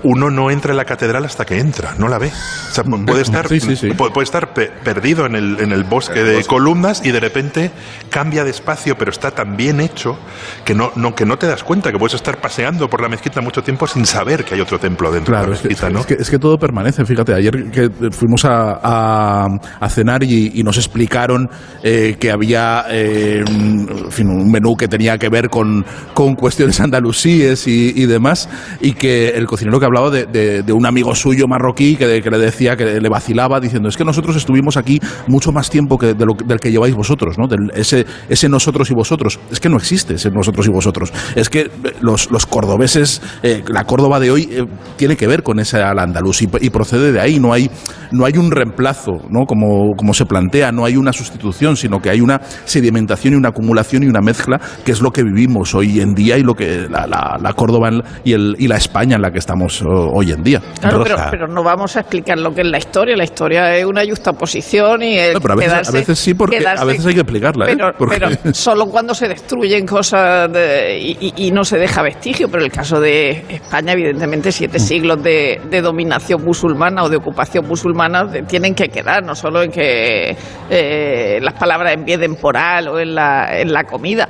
uno 0.04 0.30
no 0.30 0.52
entra 0.52 0.72
en 0.72 0.78
la 0.78 0.86
catedral 0.86 1.26
hasta 1.26 1.46
que 1.46 1.58
entra, 1.60 1.96
no 1.98 2.08
la 2.08 2.18
ve. 2.20 2.28
O 2.28 2.74
sea, 2.74 2.84
puede 2.84 3.22
estar, 3.22 3.48
Sí, 3.48 3.60
sí, 3.60 3.76
sí. 3.76 3.88
pu- 3.90 4.12
puede 4.12 4.26
estar 4.26 4.54
pe- 4.54 4.72
perdido 4.84 5.26
en 5.26 5.36
el, 5.36 5.60
en 5.60 5.72
el 5.72 5.84
bosque 5.86 6.24
de 6.24 6.44
columnas 6.44 7.02
y 7.06 7.12
de 7.12 7.20
repente 7.20 7.72
cambia 8.10 8.44
de 8.44 8.50
espacio, 8.52 8.98
pero 8.98 9.12
está 9.12 9.32
tan 9.32 9.56
bien 9.56 9.80
hecho 9.80 10.18
que 10.66 10.76
no, 10.76 10.92
no, 10.96 11.16
que 11.16 11.26
no 11.26 11.38
te 11.38 11.48
das 11.48 11.64
cuenta, 11.64 11.92
que 11.92 11.98
puedes 11.98 12.16
estar 12.16 12.38
paseando 12.40 12.90
por 12.90 13.02
la 13.02 13.08
mezquita 13.10 13.42
mucho 13.42 13.64
tiempo 13.64 13.88
sin 13.88 14.06
saber 14.06 14.44
que 14.44 14.56
hay 14.56 14.62
otro 14.62 14.80
templo 14.80 15.12
dentro 15.12 15.34
Claro, 15.34 15.48
de 15.52 15.54
es 15.54 15.60
la 15.60 15.62
que, 15.64 15.68
mezquita, 15.70 15.90
¿no? 15.90 16.00
es, 16.02 16.06
que, 16.06 16.14
es 16.16 16.30
que 16.30 16.40
todo 16.40 16.58
permanece. 16.58 17.06
Fíjate, 17.06 17.34
ayer 17.34 17.72
que 17.72 17.90
fuimos 18.12 18.44
a, 18.46 18.80
a- 18.84 19.48
a 19.80 19.90
cenar 19.90 20.24
y, 20.24 20.51
y 20.54 20.64
nos 20.64 20.78
explicaron 20.78 21.50
eh, 21.84 22.16
que 22.20 22.32
había 22.32 22.86
eh, 22.90 23.44
un, 23.50 24.52
menú 24.52 24.76
que 24.76 24.88
tenía 24.88 25.18
que 25.18 25.30
ver 25.30 25.50
con, 25.50 25.86
con 26.14 26.36
cuestiones 26.36 26.80
andalusíes 26.82 27.68
y, 27.68 27.94
y 27.96 28.06
demás, 28.06 28.50
y 28.82 28.94
que 28.94 29.30
el 29.30 29.46
cocinero 29.48 29.80
que 29.80 29.86
hablaba 29.86 30.10
de, 30.10 30.64
un 30.72 30.86
amigo 30.86 31.14
suyo 31.16 31.48
marroquí 31.48 31.96
que, 31.96 32.22
que 32.22 32.30
le 32.30 32.38
decía, 32.38 32.76
que 32.76 33.00
le 33.00 33.10
vacilaba, 33.10 33.60
diciendo, 33.60 33.90
es 33.90 33.98
que 33.98 34.06
nosotros 34.06 34.36
estuvimos 34.36 34.78
aquí 34.78 35.00
mucho 35.28 35.52
más 35.52 35.70
tiempo 35.70 35.98
que 35.98 36.14
lo- 36.14 36.36
del 36.46 36.60
que 36.60 36.72
lleváis 36.72 36.96
vosotros, 36.96 37.38
¿no? 37.38 37.48
Del- 37.48 37.72
ese, 37.76 38.06
ese 38.30 38.48
nosotros 38.50 38.90
y 38.92 38.94
vosotros. 38.94 39.40
Es 39.52 39.60
que 39.60 39.70
no 39.70 39.78
existe 39.78 40.16
ese 40.16 40.30
nosotros 40.32 40.66
y 40.68 40.72
vosotros. 40.72 41.12
Es 41.36 41.50
que 41.50 41.62
eh, 41.62 41.70
los, 42.02 42.32
los 42.32 42.46
cordobeses, 42.46 43.22
la 43.68 43.84
Córdoba 43.86 44.20
de 44.20 44.32
hoy 44.32 44.68
tiene 44.98 45.16
que 45.18 45.28
ver 45.28 45.44
con 45.44 45.60
ese 45.60 45.78
al 45.82 46.00
andaluz 46.00 46.42
y, 46.42 46.50
y 46.62 46.70
procede 46.70 47.12
de 47.12 47.20
ahí. 47.20 47.40
No 47.40 47.54
hay, 47.54 47.70
no 48.12 48.26
hay 48.26 48.38
un 48.38 48.52
reemplazo, 48.52 49.12
¿no? 49.30 49.46
Como, 49.46 49.96
como 49.96 50.14
se 50.14 50.26
plantea, 50.26 50.41
no 50.72 50.86
hay 50.86 50.98
una 50.98 51.14
sustitución, 51.14 51.76
sino 51.78 52.00
que 52.00 52.10
hay 52.10 52.22
una 52.22 52.40
sedimentación 52.66 53.34
y 53.34 53.38
una 53.38 53.50
acumulación 53.50 54.04
y 54.04 54.08
una 54.08 54.22
mezcla 54.22 54.60
que 54.86 54.92
es 54.92 55.02
lo 55.02 55.12
que 55.12 55.24
vivimos 55.24 55.74
hoy 55.76 56.00
en 56.02 56.14
día 56.14 56.38
y 56.38 56.44
lo 56.44 56.54
que 56.54 56.88
la, 56.90 57.08
la- 57.08 57.38
la 57.42 57.54
Córdoba 57.54 57.90
y, 58.24 58.34
el, 58.34 58.56
y 58.60 58.68
la 58.68 58.78
España 58.78 59.16
en 59.16 59.22
la 59.22 59.32
que 59.32 59.40
estamos 59.40 59.82
oh, 59.82 60.10
hoy 60.14 60.32
en 60.32 60.44
día. 60.44 60.62
Claro, 60.80 61.04
pero, 61.30 61.48
no 61.48 61.64
vamos 61.64 61.96
a 61.98 62.02
explicar 62.02 62.38
lo 62.40 62.54
que 62.54 62.62
es 62.62 62.68
la 62.68 62.78
historia. 62.78 63.16
La 63.16 63.24
historia 63.24 63.76
es 63.78 63.86
una 63.86 64.04
justaposición 64.06 65.04
y 65.04 65.18
el 65.18 65.34
No, 65.34 65.40
pero 65.42 65.54
a 65.54 65.58
veces- 65.58 65.90
a 65.90 65.92
veces 65.92 66.20
sí, 66.20 66.34
porque 66.34 66.58
a 66.66 66.84
veces 66.86 67.06
hay 67.06 67.14
que 67.14 67.22
explicarla, 67.22 67.66
¿eh? 67.66 67.76
Pero, 67.78 67.92
Porque- 67.98 68.20
pero 68.20 68.54
solo 68.54 68.86
cuando 68.88 69.14
se 69.14 69.28
destruyen 69.28 69.86
cosas 69.86 70.52
de- 70.52 71.00
y, 71.00 71.18
y- 71.36 71.48
y 71.48 71.52
no 71.52 71.64
se 71.64 71.78
deja 71.78 72.02
vestigio. 72.02 72.48
Pero 72.50 72.64
el 72.64 72.72
caso 72.72 73.00
de 73.00 73.44
España, 73.50 73.94
evidentemente, 73.94 74.52
siete 74.52 74.78
Mm. 74.78 74.82
siglos 74.82 75.24
de, 75.24 75.62
de 75.70 75.82
dominación 75.82 76.44
musulmana 76.44 77.04
o 77.04 77.10
de 77.10 77.18
ocupación 77.18 77.68
musulmana 77.68 78.24
de- 78.26 78.44
tienen 78.44 78.74
que 78.74 78.90
quedar, 78.90 79.24
no 79.24 79.36
solo 79.36 79.62
en 79.64 79.72
que 79.72 80.31
eh, 80.70 81.40
las 81.42 81.54
palabras 81.54 81.94
en 81.94 82.06
pie 82.06 82.18
temporal 82.18 82.88
o 82.88 83.00
en 83.00 83.16
la, 83.16 83.60
en 83.60 83.74
la 83.74 83.84
comida. 83.86 84.28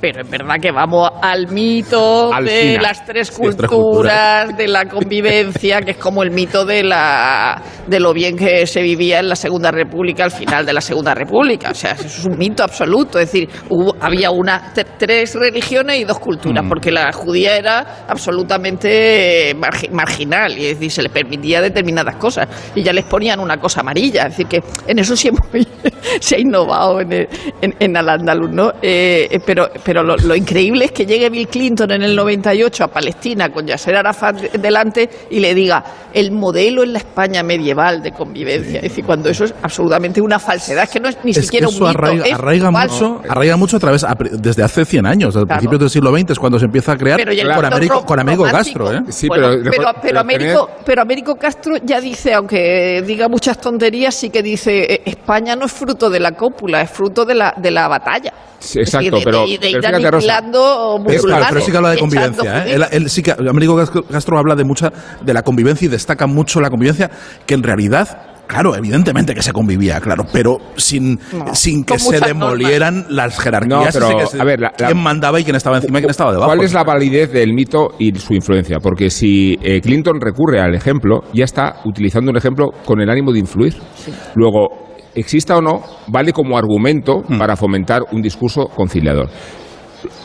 Pero 0.00 0.22
es 0.22 0.30
verdad 0.30 0.54
que 0.60 0.70
vamos 0.72 1.10
al 1.20 1.48
mito 1.48 2.32
Al 2.32 2.44
de 2.46 2.50
final. 2.62 2.82
las 2.82 3.04
tres 3.04 3.30
culturas 3.30 3.70
culturas. 3.70 4.56
de 4.56 4.66
la 4.68 4.86
convivencia, 4.86 5.80
que 5.82 5.90
es 5.92 5.96
como 5.98 6.22
el 6.22 6.30
mito 6.30 6.64
de 6.64 6.82
la 6.84 7.60
de 7.86 8.00
lo 8.00 8.12
bien 8.14 8.36
que 8.36 8.66
se 8.66 8.80
vivía 8.82 9.18
en 9.20 9.28
la 9.28 9.36
Segunda 9.36 9.70
República 9.70 10.24
al 10.24 10.30
final 10.30 10.64
de 10.64 10.72
la 10.72 10.80
Segunda 10.80 11.14
República. 11.14 11.70
O 11.70 11.74
sea, 11.74 11.92
eso 11.92 12.06
es 12.06 12.24
un 12.24 12.38
mito 12.38 12.62
absoluto. 12.62 13.18
Es 13.18 13.30
decir, 13.32 13.48
hubo- 13.68 13.94
había 14.00 14.30
una 14.30 14.72
tres 14.98 15.34
religiones 15.34 15.98
y 15.98 16.04
dos 16.04 16.18
culturas, 16.18 16.64
porque 16.68 16.90
la 16.90 17.12
judía 17.12 17.56
era 17.56 18.04
absolutamente 18.08 19.54
margi- 19.56 19.90
marginal 19.90 20.56
y 20.58 20.66
es 20.66 20.74
decir, 20.78 20.90
se 20.90 21.02
le 21.02 21.08
permitía 21.08 21.60
determinadas 21.60 22.16
cosas 22.16 22.48
y 22.74 22.82
ya 22.82 22.92
les 22.92 23.04
ponían 23.04 23.40
una 23.40 23.58
cosa 23.58 23.80
amarilla. 23.80 24.22
Es 24.26 24.36
decir, 24.36 24.46
que 24.46 24.60
en 24.86 24.98
eso 24.98 25.16
sí 25.16 25.28
hemos- 25.28 25.40
se 26.20 26.36
ha 26.36 26.38
innovado 26.38 27.00
en, 27.00 27.12
el- 27.12 27.28
en, 27.60 27.74
en 27.78 27.96
Al-Ándalus, 27.96 28.50
¿no? 28.50 28.70
Eh, 28.82 29.28
eh, 29.30 29.38
pero 29.44 29.68
pero 29.90 30.04
lo, 30.04 30.16
lo 30.18 30.36
increíble 30.36 30.84
es 30.84 30.92
que 30.92 31.04
llegue 31.04 31.28
Bill 31.30 31.48
Clinton 31.48 31.90
en 31.90 32.02
el 32.04 32.14
98 32.14 32.84
a 32.84 32.86
Palestina 32.86 33.48
con 33.50 33.66
Yasser 33.66 33.96
Arafat 33.96 34.36
de- 34.40 34.58
delante 34.58 35.10
y 35.32 35.40
le 35.40 35.52
diga 35.52 35.82
el 36.14 36.30
modelo 36.30 36.84
en 36.84 36.92
la 36.92 37.00
España 37.00 37.42
medieval 37.42 38.00
de 38.00 38.12
convivencia. 38.12 38.76
Es 38.76 38.82
decir, 38.82 39.04
cuando 39.04 39.28
eso 39.28 39.46
es 39.46 39.54
absolutamente 39.60 40.20
una 40.20 40.38
falsedad, 40.38 40.84
es 40.84 40.90
que 40.90 41.00
no 41.00 41.08
es 41.08 41.18
ni 41.24 41.32
Es 41.32 41.38
que 41.38 41.42
siquiera 41.42 41.66
eso 41.66 41.76
un 41.82 41.88
mito, 41.88 41.98
arraiga, 41.98 42.24
es 42.24 42.32
arraiga 42.34 42.70
mucho, 42.70 43.20
arraiga 43.28 43.56
mucho 43.56 43.76
a 43.78 43.80
través, 43.80 44.04
a 44.04 44.16
desde 44.30 44.62
hace 44.62 44.84
100 44.84 45.06
años, 45.06 45.34
desde 45.34 45.46
Claro. 45.46 45.58
principios 45.58 45.80
del 45.80 45.90
siglo 45.90 46.16
XX, 46.16 46.30
es 46.30 46.38
cuando 46.38 46.58
se 46.60 46.66
empieza 46.66 46.92
a 46.92 46.96
crear 46.96 47.18
Pero 47.18 47.32
y 47.32 47.40
el 47.40 47.52
con, 47.52 47.64
Américo, 47.64 48.04
con 48.06 48.20
Américo. 48.20 48.44
Castro. 48.44 48.92
¿eh? 48.92 49.00
Sí, 49.08 49.26
Bueno, 49.26 49.48
pero- 49.48 49.62
pero, 49.64 49.72
pero, 49.72 49.92
pero 50.00 50.20
Américo, 50.20 50.70
pero 50.86 51.02
Américo 51.02 51.34
Castro 51.34 51.74
ya 51.82 52.00
dice, 52.00 52.32
aunque 52.32 53.02
diga 53.04 53.28
muchas 53.28 53.60
tonterías, 53.60 54.14
sí 54.14 54.30
que 54.30 54.40
dice 54.40 54.84
eh, 54.94 55.02
España 55.04 55.56
no 55.56 55.66
es 55.66 55.72
fruto 55.72 56.08
de 56.08 56.20
la 56.20 56.30
cópula, 56.36 56.80
es 56.80 56.90
fruto 56.92 57.24
de 57.24 57.34
la, 57.34 57.54
de 57.56 57.72
la 57.72 57.88
batalla. 57.88 58.32
Sí, 58.60 58.80
decir, 58.80 58.82
exacto, 59.00 59.16
de, 59.16 59.24
pero- 59.24 59.46
de- 59.46 59.56
de 59.58 59.79
pero 59.80 59.96
fíjate, 59.98 60.16
aniquilando 60.16 61.00
Pero, 61.06 61.16
musulmanes, 61.16 61.46
pero 61.50 61.60
sí 61.60 61.70
que 61.70 61.76
habla 61.76 61.90
de 61.90 61.98
convivencia. 61.98 62.64
¿eh? 62.66 62.74
Él, 62.74 62.84
él 62.90 63.10
sí 63.10 63.22
que, 63.22 63.32
Américo 63.32 63.76
Castro- 63.76 64.38
habla 64.38 64.54
de 64.54 64.64
mucha 64.64 64.92
de 65.22 65.34
la 65.34 65.42
convivencia 65.42 65.86
y 65.86 65.88
destaca 65.88 66.26
mucho 66.26 66.60
la 66.60 66.70
convivencia, 66.70 67.10
que 67.46 67.54
en 67.54 67.62
realidad 67.62 68.08
claro, 68.46 68.74
evidentemente 68.74 69.32
que 69.32 69.42
se 69.42 69.52
convivía, 69.52 70.00
claro, 70.00 70.24
pero 70.32 70.56
sin, 70.74 71.20
No, 71.32 71.54
sin 71.54 71.84
que 71.84 72.00
se 72.00 72.18
demolieran 72.18 73.06
las 73.08 73.38
jerarquías. 73.38 73.94
No, 73.94 74.00
pero, 74.06 74.10
y 74.10 74.16
que 74.24 74.26
se- 74.26 74.40
a 74.40 74.44
ver, 74.44 74.58
la- 74.58 74.72
la- 74.76 74.86
quién 74.88 74.98
mandaba 75.00 75.38
y 75.38 75.44
quién 75.44 75.54
estaba 75.54 75.76
encima 75.76 75.98
y 75.98 76.02
quién 76.02 76.10
estaba 76.10 76.32
debajo. 76.32 76.50
¿Cuál 76.50 76.64
es 76.64 76.72
la 76.74 76.82
validez 76.82 77.30
del 77.32 77.52
mito 77.54 77.90
y 78.00 78.12
su 78.18 78.34
influencia? 78.34 78.78
Porque 78.82 79.08
si 79.08 79.56
eh, 79.62 79.80
Clinton 79.80 80.20
recurre 80.20 80.60
al 80.60 80.74
ejemplo, 80.74 81.20
ya 81.32 81.44
está 81.44 81.76
utilizando 81.84 82.32
un 82.32 82.38
ejemplo 82.38 82.70
con 82.84 83.00
el 83.00 83.08
ánimo 83.08 83.30
de 83.32 83.38
influir. 83.38 83.76
Luego, 84.34 84.88
exista 85.14 85.56
o 85.56 85.60
no, 85.62 85.82
vale 86.08 86.32
como 86.32 86.58
argumento 86.58 87.22
Hmm. 87.28 87.38
para 87.38 87.54
fomentar 87.54 88.02
un 88.10 88.20
discurso 88.20 88.66
conciliador. 88.66 89.28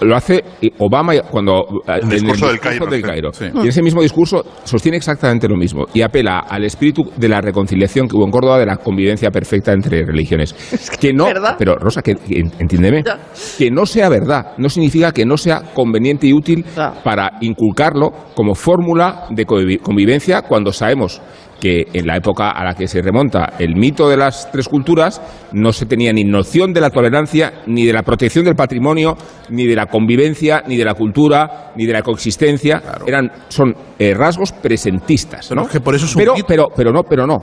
Lo 0.01 0.15
hace 0.15 0.43
Obama 0.79 1.13
cuando 1.29 1.65
eh, 1.87 1.99
en 2.01 2.09
discurso 2.09 2.47
del 2.47 2.59
Cairo, 2.59 2.89
sí. 2.91 3.01
Cairo. 3.01 3.33
Sí. 3.33 3.45
Y 3.53 3.59
en 3.59 3.67
ese 3.67 3.81
mismo 3.81 4.01
discurso 4.01 4.43
sostiene 4.63 4.97
exactamente 4.97 5.47
lo 5.47 5.55
mismo 5.57 5.85
y 5.93 6.01
apela 6.01 6.39
al 6.39 6.63
espíritu 6.63 7.03
de 7.15 7.27
la 7.29 7.41
reconciliación 7.41 8.07
que 8.07 8.15
hubo 8.15 8.25
en 8.25 8.31
Córdoba 8.31 8.59
de 8.59 8.65
la 8.65 8.77
convivencia 8.77 9.31
perfecta 9.31 9.71
entre 9.73 10.05
religiones. 10.05 10.53
Que 10.99 11.13
no, 11.13 11.25
¿verdad? 11.25 11.55
pero 11.57 11.75
Rosa, 11.75 12.01
que, 12.01 12.15
que 12.15 12.39
entiéndeme, 12.59 13.03
Ya. 13.05 13.19
que 13.57 13.69
no 13.69 13.85
sea 13.85 14.09
verdad 14.09 14.53
no 14.57 14.69
significa 14.69 15.11
que 15.11 15.25
no 15.25 15.37
sea 15.37 15.61
conveniente 15.73 16.27
y 16.27 16.33
útil 16.33 16.65
Ya. 16.75 16.93
para 17.03 17.33
inculcarlo 17.41 18.11
como 18.35 18.55
fórmula 18.55 19.25
de 19.29 19.45
convivencia 19.45 20.41
cuando 20.43 20.71
sabemos 20.71 21.21
que 21.59 21.85
en 21.93 22.05
la 22.05 22.17
época 22.17 22.51
a 22.51 22.63
la 22.63 22.73
que 22.75 22.87
se 22.87 23.01
remonta 23.01 23.53
el 23.59 23.75
mito 23.75 24.09
de 24.09 24.17
las 24.17 24.51
tres 24.51 24.67
culturas 24.67 25.21
no 25.53 25.71
se 25.71 25.85
tenía 25.85 26.11
ni 26.13 26.23
noción 26.23 26.73
de 26.73 26.81
la 26.81 26.89
tolerancia, 26.89 27.61
ni 27.67 27.85
de 27.85 27.93
la 27.93 28.03
protección 28.03 28.45
del 28.45 28.55
patrimonio, 28.55 29.15
ni 29.49 29.65
de 29.65 29.75
la 29.75 29.85
convivencia, 29.85 30.63
ni 30.67 30.75
de 30.77 30.85
la 30.85 30.93
cultura, 30.93 31.71
ni 31.75 31.85
de 31.85 31.93
la 31.93 32.01
coexistencia. 32.01 32.81
Eran, 33.07 33.31
son 33.47 33.73
eh, 33.97 34.13
rasgos 34.13 34.51
presentistas. 34.51 35.47
Pero 35.49 35.67
que 35.67 35.79
por 35.79 35.95
eso 35.95 36.05
es 36.05 36.15
un 36.15 36.19
pero, 36.19 36.33
mito. 36.35 36.45
pero, 36.47 36.67
pero 36.75 36.91
no, 36.91 37.03
pero 37.03 37.25
no. 37.25 37.37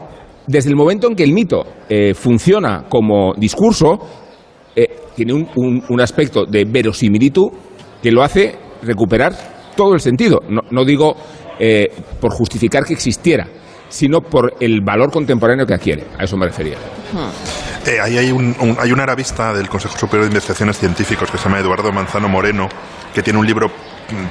Desde 0.47 0.71
el 0.71 0.77
momento 0.77 1.07
en 1.09 1.15
que 1.17 1.25
el 1.25 1.33
mito 1.33 1.65
eh, 1.89 2.15
funciona 2.15 2.85
como 2.89 3.33
discurso, 3.37 3.99
eh, 4.77 4.89
tiene 5.17 5.33
un, 5.35 5.49
un- 5.57 5.83
un 5.89 6.01
aspecto 6.01 6.45
de 6.47 6.65
verosimilitud 6.65 7.49
que 8.03 8.11
lo 8.11 8.23
hace 8.23 8.55
recuperar 8.83 9.33
todo 9.77 9.95
el 9.95 10.01
sentido. 10.01 10.41
No, 10.49 10.61
no 10.71 10.85
digo 10.85 11.15
eh, 11.59 11.89
por 12.21 12.33
justificar 12.33 12.85
que 12.85 12.93
existiera, 12.95 13.47
sino 13.93 14.23
por 14.23 14.55
el 14.59 14.81
valor 14.81 15.11
contemporáneo 15.13 15.67
que 15.67 15.75
adquiere. 15.75 16.05
A 16.19 16.25
eso 16.25 16.37
me 16.37 16.47
refería. 16.47 16.77
Eh, 17.87 18.01
ahí 18.01 18.17
hay, 18.17 18.33
un, 18.33 18.57
un- 18.59 18.77
hay 18.81 18.91
un 18.91 19.01
arabista 19.01 19.53
del 19.53 19.69
Consejo 19.69 19.99
Superior 19.99 20.25
de 20.25 20.29
Investigaciones 20.31 20.79
Científicos 20.79 21.31
que 21.31 21.37
se 21.37 21.45
llama 21.45 21.59
Eduardo 21.59 21.93
Manzano 21.93 22.29
Moreno, 22.29 22.69
que 23.15 23.23
tiene 23.23 23.39
un 23.39 23.47
libro 23.47 23.71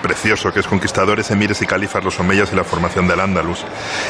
precioso 0.02 0.52
que 0.54 0.60
es 0.62 0.68
Conquistadores, 0.68 1.30
Emires 1.32 1.62
y 1.62 1.66
Califas, 1.66 2.04
los 2.04 2.20
Omeyas 2.20 2.52
y 2.52 2.56
la 2.56 2.64
formación 2.64 3.08
del 3.08 3.20
Andalus. 3.20 3.66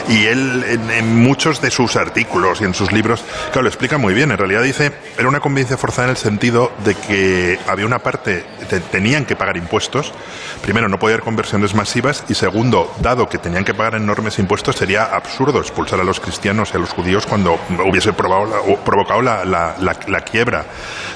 Y 0.10 0.26
él, 0.26 0.64
en, 0.92 1.22
muchos 1.22 1.62
de 1.62 1.72
sus 1.72 1.96
artículos 1.96 2.62
y 2.62 2.66
en 2.66 2.74
sus 2.74 2.92
libros, 2.92 3.24
claro, 3.52 3.64
lo 3.64 3.68
explica 3.70 3.98
muy 3.98 4.14
bien. 4.14 4.32
En 4.32 4.38
realidad 4.38 4.64
dice, 4.64 4.92
era 5.18 5.28
una 5.28 5.40
convivencia 5.40 5.78
forzada 5.78 6.06
en 6.06 6.12
el 6.12 6.18
sentido 6.18 6.72
de 6.84 6.96
que 6.96 7.60
había 7.68 7.86
una 7.86 8.00
parte, 8.00 8.46
te- 8.70 8.80
tenían 8.80 9.26
que 9.26 9.36
pagar 9.36 9.58
impuestos. 9.58 10.14
Primero, 10.62 10.88
no 10.90 11.00
podía 11.00 11.16
haber 11.16 11.24
conversiones 11.26 11.74
masivas 11.76 12.24
y 12.30 12.34
segundo, 12.36 12.94
dado 13.00 13.28
que 13.30 13.38
tenían 13.38 13.66
que 13.66 13.74
pagar 13.74 13.96
enormes 13.96 14.38
impuestos, 14.40 14.76
sería 14.76 15.04
absurdo 15.06 15.60
expulsar 15.60 16.00
a 16.00 16.04
los 16.04 16.20
cristianos 16.20 16.70
y 16.74 16.78
a 16.78 16.80
los 16.80 16.90
judíos 16.92 17.26
cuando 17.26 17.60
hubiese 17.86 18.14
probado 18.14 18.46
la- 18.46 18.84
provocado 18.84 19.22
la- 19.22 19.46
la- 19.46 19.76
la 20.08 20.22
quiebra 20.22 20.66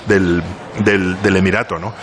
del, 0.08 0.42
del- 0.80 1.22
del 1.22 1.36
Emirato. 1.38 1.78
¿no? 1.80 1.94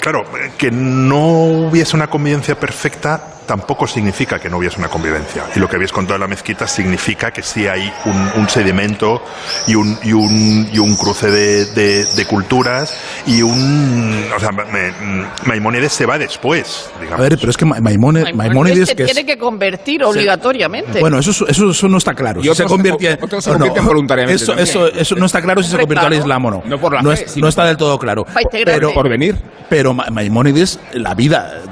Claro, 0.00 0.24
que 0.56 0.70
no 0.70 1.26
hubiese 1.68 1.96
una 1.96 2.08
convivencia 2.08 2.58
perfecta 2.58 3.32
tampoco 3.46 3.86
significa 3.86 4.38
que 4.38 4.50
no 4.50 4.58
hubiese 4.58 4.78
una 4.78 4.88
convivencia. 4.88 5.44
Y 5.54 5.58
lo 5.58 5.68
que 5.68 5.76
habéis 5.76 5.92
contado 5.92 6.14
de 6.14 6.20
la 6.20 6.26
mezquita 6.28 6.66
significa 6.66 7.30
que 7.30 7.42
sí 7.42 7.66
hay 7.66 7.92
un, 8.04 8.40
un 8.42 8.48
sedimento 8.48 9.22
y 9.66 9.74
un, 9.74 9.98
y 10.02 10.12
un, 10.12 10.68
y 10.72 10.78
un 10.78 10.96
cruce 10.96 11.30
de, 11.30 11.64
de- 11.66 12.04
de 12.04 12.24
culturas 12.26 12.96
y 13.26 13.42
un... 13.42 14.24
O 14.36 14.40
sea, 14.40 14.50
me- 14.52 14.64
me- 14.64 15.26
Maimónides 15.46 15.92
se 15.92 16.06
va 16.06 16.18
después, 16.18 16.90
digamos. 17.00 17.20
A 17.20 17.22
ver, 17.22 17.38
pero 17.38 17.50
es 17.50 17.56
que 17.56 17.64
Maimónides, 17.64 18.88
se 18.88 18.96
que 18.96 19.04
es- 19.04 19.12
tiene 19.12 19.24
que 19.26 19.38
convertir 19.38 20.02
obligatoriamente. 20.04 21.00
Bueno, 21.00 21.18
eso, 21.18 21.30
eso, 21.48 21.70
eso 21.70 21.88
no 21.88 21.98
está 21.98 22.14
claro. 22.14 22.42
Si 22.42 22.54
se 22.54 22.64
convierte, 22.64 23.18
se 23.40 23.50
no, 23.58 23.72
voluntariamente 23.82 24.42
Eso, 24.42 24.54
eso, 24.56 24.86
eso 24.88 25.14
no 25.16 25.26
está 25.26 25.40
claro 25.40 25.62
si 25.62 25.70
se 25.70 25.78
convierte 25.78 26.06
al. 26.06 26.14
Islam 26.14 26.44
o 26.46 26.50
no. 26.50 26.62
No 26.66 26.80
por 26.80 26.92
la 26.94 27.02
no, 27.02 27.14
fe, 27.14 27.24
es- 27.24 27.36
no 27.36 27.48
está 27.48 27.64
del 27.64 27.76
todo 27.76 27.98
claro. 27.98 28.26
Pero, 28.50 28.92
Por 28.92 29.08
venir. 29.08 29.36
pero 29.68 29.94
Ma- 29.94 30.06
Maimónides, 30.10 30.80
la 30.94 31.14
vida, 31.14 31.62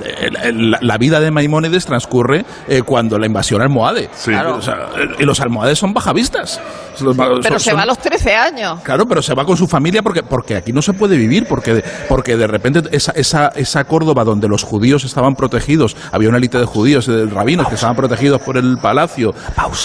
la, 0.53 0.79
la 0.81 0.99
vida 0.99 1.21
de 1.21 1.31
Maimónides 1.31 1.64
transcurre 1.71 2.45
eh, 2.69 2.83
cuando 2.83 3.19
la 3.19 3.27
invasión 3.27 3.61
almohade. 3.63 4.09
Sí. 4.15 4.33
O 4.33 4.63
sea, 4.63 4.89
y 5.19 5.25
los 5.25 5.41
almohades 5.41 5.79
son 5.79 5.93
bajavistas. 5.93 6.61
Los 7.01 7.17
pero 7.17 7.43
son- 7.43 7.61
se 7.61 7.71
son- 7.71 7.79
va 7.79 7.83
a 7.83 7.87
los 7.87 7.99
13 7.99 8.35
años. 8.35 8.81
Claro, 8.83 9.07
pero 9.07 9.21
se 9.23 9.35
va 9.35 9.45
con 9.45 9.57
su 9.57 9.67
familia 9.67 10.03
porque, 10.03 10.23
porque 10.23 10.57
aquí 10.57 10.73
no 10.73 10.81
se 10.83 10.93
puede 10.93 11.17
vivir, 11.17 11.47
porque, 11.49 11.83
porque 12.09 12.37
de 12.37 12.47
repente 12.47 12.83
esa, 12.93 13.13
esa, 13.13 13.49
esa 13.57 13.85
Córdoba 13.85 14.25
donde 14.25 14.49
los 14.49 14.63
judíos 14.63 15.05
estaban 15.05 15.35
protegidos, 15.35 15.97
había 16.13 16.29
una 16.29 16.39
élite 16.39 16.59
de 16.59 16.65
judíos, 16.67 17.07
de 17.07 17.27
rabinos 17.27 17.69
que 17.69 17.75
estaban 17.75 17.97
protegidos 17.97 18.41
por 18.43 18.57
el 18.57 18.79
palacio 18.79 19.35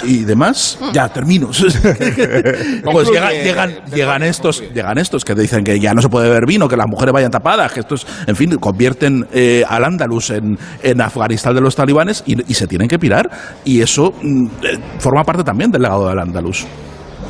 y 0.04 0.20
demás. 0.24 0.78
Ya, 0.94 1.10
termino. 1.10 1.50
pues 2.92 3.10
llegan, 3.10 3.34
llegan, 3.34 3.76
llegan 3.94 4.24
estos, 4.24 4.63
llegan 4.74 4.98
estos 4.98 5.26
que 5.26 5.36
dicen 5.36 5.63
que 5.63 5.80
ya 5.80 5.94
no 5.94 6.02
se 6.02 6.10
puede 6.10 6.28
beber 6.30 6.46
vino, 6.46 6.68
que 6.68 6.78
las 6.78 6.88
mujeres 6.88 7.13
vayan 7.13 7.32
tapadas, 7.32 7.72
que 7.74 7.80
estos, 7.82 8.06
en 8.28 8.36
fin, 8.36 8.56
convierten 8.58 9.28
eh, 9.34 9.63
al 9.68 9.84
Andalus 9.86 10.30
en, 10.30 10.58
en 10.84 11.02
Afganistán 11.02 11.56
de 11.56 11.62
los 11.62 11.68
talibanes 11.75 12.23
y, 12.25 12.39
y 12.49 12.53
se 12.53 12.67
tienen 12.67 12.88
que 12.88 12.99
pirar. 12.99 13.29
Y 13.65 13.82
eso 13.82 14.13
mm, 14.21 14.45
eh, 14.63 14.79
forma 14.99 15.23
parte 15.23 15.43
también 15.43 15.71
del 15.71 15.82
legado 15.82 16.10
del 16.10 16.19
Andalus. 16.19 16.65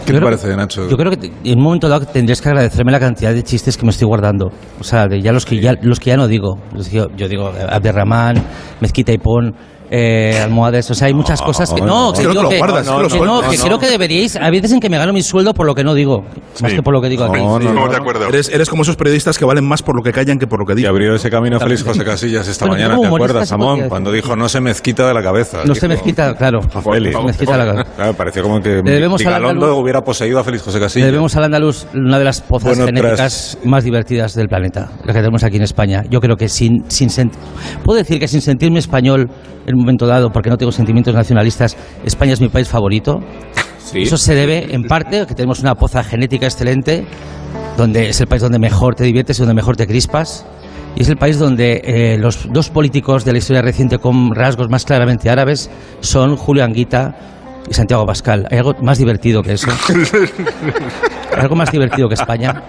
¿Qué 0.05 0.13
Yo 0.13 0.19
te 0.19 0.19
creo 0.19 0.23
parece, 0.23 0.55
Nacho? 0.55 0.89
Yo 0.89 0.97
creo 0.97 1.11
que 1.11 1.31
en 1.43 1.57
un 1.57 1.63
momento 1.63 1.89
dado 1.89 2.05
tendrías 2.05 2.41
que 2.41 2.49
agradecerme 2.49 2.91
la 2.91 2.99
cantidad 2.99 3.33
de 3.33 3.43
chistes 3.43 3.77
que 3.77 3.83
me 3.85 3.91
estoy 3.91 4.07
guardando. 4.07 4.51
O 4.79 4.83
sea, 4.83 5.07
de 5.07 5.21
ya 5.21 5.31
los 5.31 5.45
que 5.45 5.59
ya, 5.59 5.73
los 5.81 5.99
que 5.99 6.09
ya 6.11 6.17
no 6.17 6.27
digo. 6.27 6.57
Los 6.73 6.89
Yo 6.89 7.07
digo 7.27 7.51
Abderramán, 7.69 8.35
Mezquita 8.81 9.11
y 9.11 9.17
Pon, 9.17 9.53
eh, 9.91 10.39
almohades. 10.43 10.89
O 10.91 10.93
sea, 10.93 11.07
hay 11.07 11.13
muchas 11.13 11.41
cosas 11.41 11.73
que 11.73 11.81
no, 11.81 12.11
que, 12.13 12.19
creo 12.19 12.31
digo 12.31 12.49
que 12.49 12.55
lo 12.55 12.57
guardas, 12.59 12.87
que, 12.87 12.95
que 12.95 13.01
lo 13.01 13.07
que 13.09 13.19
no, 13.19 13.41
que 13.49 13.57
creo 13.57 13.79
que 13.79 13.87
deberíais. 13.89 14.35
Hay 14.35 14.51
veces 14.51 14.71
en 14.73 14.79
que 14.79 14.89
me 14.89 14.97
gano 14.97 15.13
mi 15.13 15.21
sueldo 15.21 15.53
por 15.53 15.65
lo 15.65 15.75
que 15.75 15.83
no 15.83 15.93
digo, 15.93 16.23
más 16.61 16.73
que 16.73 16.81
por 16.81 16.93
lo 16.93 17.01
que 17.01 17.09
digo 17.09 17.23
aquí. 17.25 17.37
No, 17.41 17.59
no, 17.59 17.73
no. 17.73 17.87
de 17.89 17.95
acuerdo. 17.95 18.27
Eres, 18.27 18.49
eres 18.49 18.69
como 18.69 18.81
esos 18.83 18.95
periodistas 18.95 19.37
que 19.37 19.45
valen 19.45 19.65
más 19.67 19.81
por 19.81 19.95
lo 19.95 20.01
que 20.03 20.11
callan 20.11 20.37
que 20.39 20.47
por 20.47 20.59
lo 20.59 20.65
que 20.65 20.73
Y 20.73 20.75
dicen. 20.77 20.89
abrió 20.89 21.15
ese 21.15 21.29
camino 21.29 21.57
a 21.57 21.59
Félix 21.59 21.83
José 21.83 22.03
Casillas 22.03 22.47
esta 22.47 22.65
mañana, 22.65 22.97
¿te 22.99 23.05
acuerdas, 23.05 23.47
Samón? 23.49 23.89
Cuando 23.89 24.11
dijo 24.11 24.35
no 24.35 24.49
se 24.49 24.59
mezquita 24.61 25.07
de 25.07 25.13
la 25.13 25.21
cabeza. 25.23 25.59
No 25.65 25.75
se 25.75 25.87
mezquita, 25.87 26.33
claro. 26.35 26.59
a 26.73 26.81
Félix. 26.81 27.15
Se 27.17 27.23
mezquita 27.23 27.57
la- 27.57 27.83
Claro, 27.83 28.13
pareció 28.13 28.43
como 28.43 28.59
que 28.61 28.81
andaluz- 28.81 29.79
hubiera 29.81 30.01
poseído 30.01 30.39
a 30.39 30.43
Félix 30.43 30.63
José 30.63 30.79
Casillas. 30.79 31.05
debemos 31.07 31.35
al 31.35 31.43
andaluz 31.45 31.85
una 31.93 32.17
de 32.19 32.25
las 32.25 32.41
pozas 32.41 32.77
Bueno, 32.77 32.85
genéticas 32.85 33.57
más 33.63 33.83
divertidas 33.83 34.33
del 34.35 34.47
planeta, 34.47 34.89
la 35.05 35.13
que 35.13 35.19
tenemos 35.19 35.43
aquí 35.43 35.57
en 35.57 35.63
España. 35.63 36.03
Yo 36.09 36.19
creo 36.19 36.35
que 36.35 36.47
sin, 36.49 36.83
sin 36.89 37.09
puedo 37.83 37.97
decir 37.97 38.19
que 38.19 38.27
sin 38.27 38.41
sentirme 38.41 38.79
español 38.79 39.29
en 39.65 39.75
un 39.79 39.85
momento 39.85 40.05
dado, 40.05 40.31
porque 40.31 40.49
no 40.49 40.57
tengo 40.57 40.71
sentimientos 40.71 41.13
nacionalistas, 41.13 41.77
España 42.03 42.33
es 42.33 42.41
mi 42.41 42.49
país 42.49 42.67
favorito. 42.67 43.19
Sí. 43.77 44.03
Eso 44.03 44.17
se 44.17 44.35
debe, 44.35 44.73
en 44.73 44.83
parte, 44.83 45.21
a 45.21 45.25
que 45.25 45.33
tenemos 45.33 45.59
una 45.61 45.75
poza 45.75 46.03
genética 46.03 46.45
excelente, 46.45 47.05
donde 47.77 48.09
es 48.09 48.21
el 48.21 48.27
país 48.27 48.41
donde 48.41 48.59
mejor 48.59 48.95
te 48.95 49.03
diviertes 49.03 49.39
y 49.39 49.41
donde 49.41 49.55
mejor 49.55 49.75
te 49.75 49.87
crispas. 49.87 50.45
Y 50.95 51.03
es 51.03 51.09
el 51.09 51.17
país 51.17 51.39
donde 51.39 51.81
eh, 51.83 52.17
los 52.17 52.51
dos 52.51 52.69
políticos 52.69 53.23
de 53.23 53.31
la 53.31 53.37
historia 53.37 53.61
reciente 53.61 53.99
con 53.99 54.35
rasgos 54.35 54.69
más 54.69 54.85
claramente 54.85 55.29
árabes 55.29 55.69
son 56.01 56.35
Julio 56.35 56.63
Anguita 56.63 57.38
y 57.69 57.73
Santiago 57.73 58.05
Pascal. 58.05 58.47
¿Hay 58.51 58.57
algo 58.57 58.75
más 58.81 58.97
divertido 58.97 59.41
que 59.43 59.53
eso? 59.53 59.69
¿Hay 61.31 61.39
algo 61.41 61.55
más 61.55 61.71
divertido 61.71 62.07
que 62.09 62.15
España? 62.15 62.61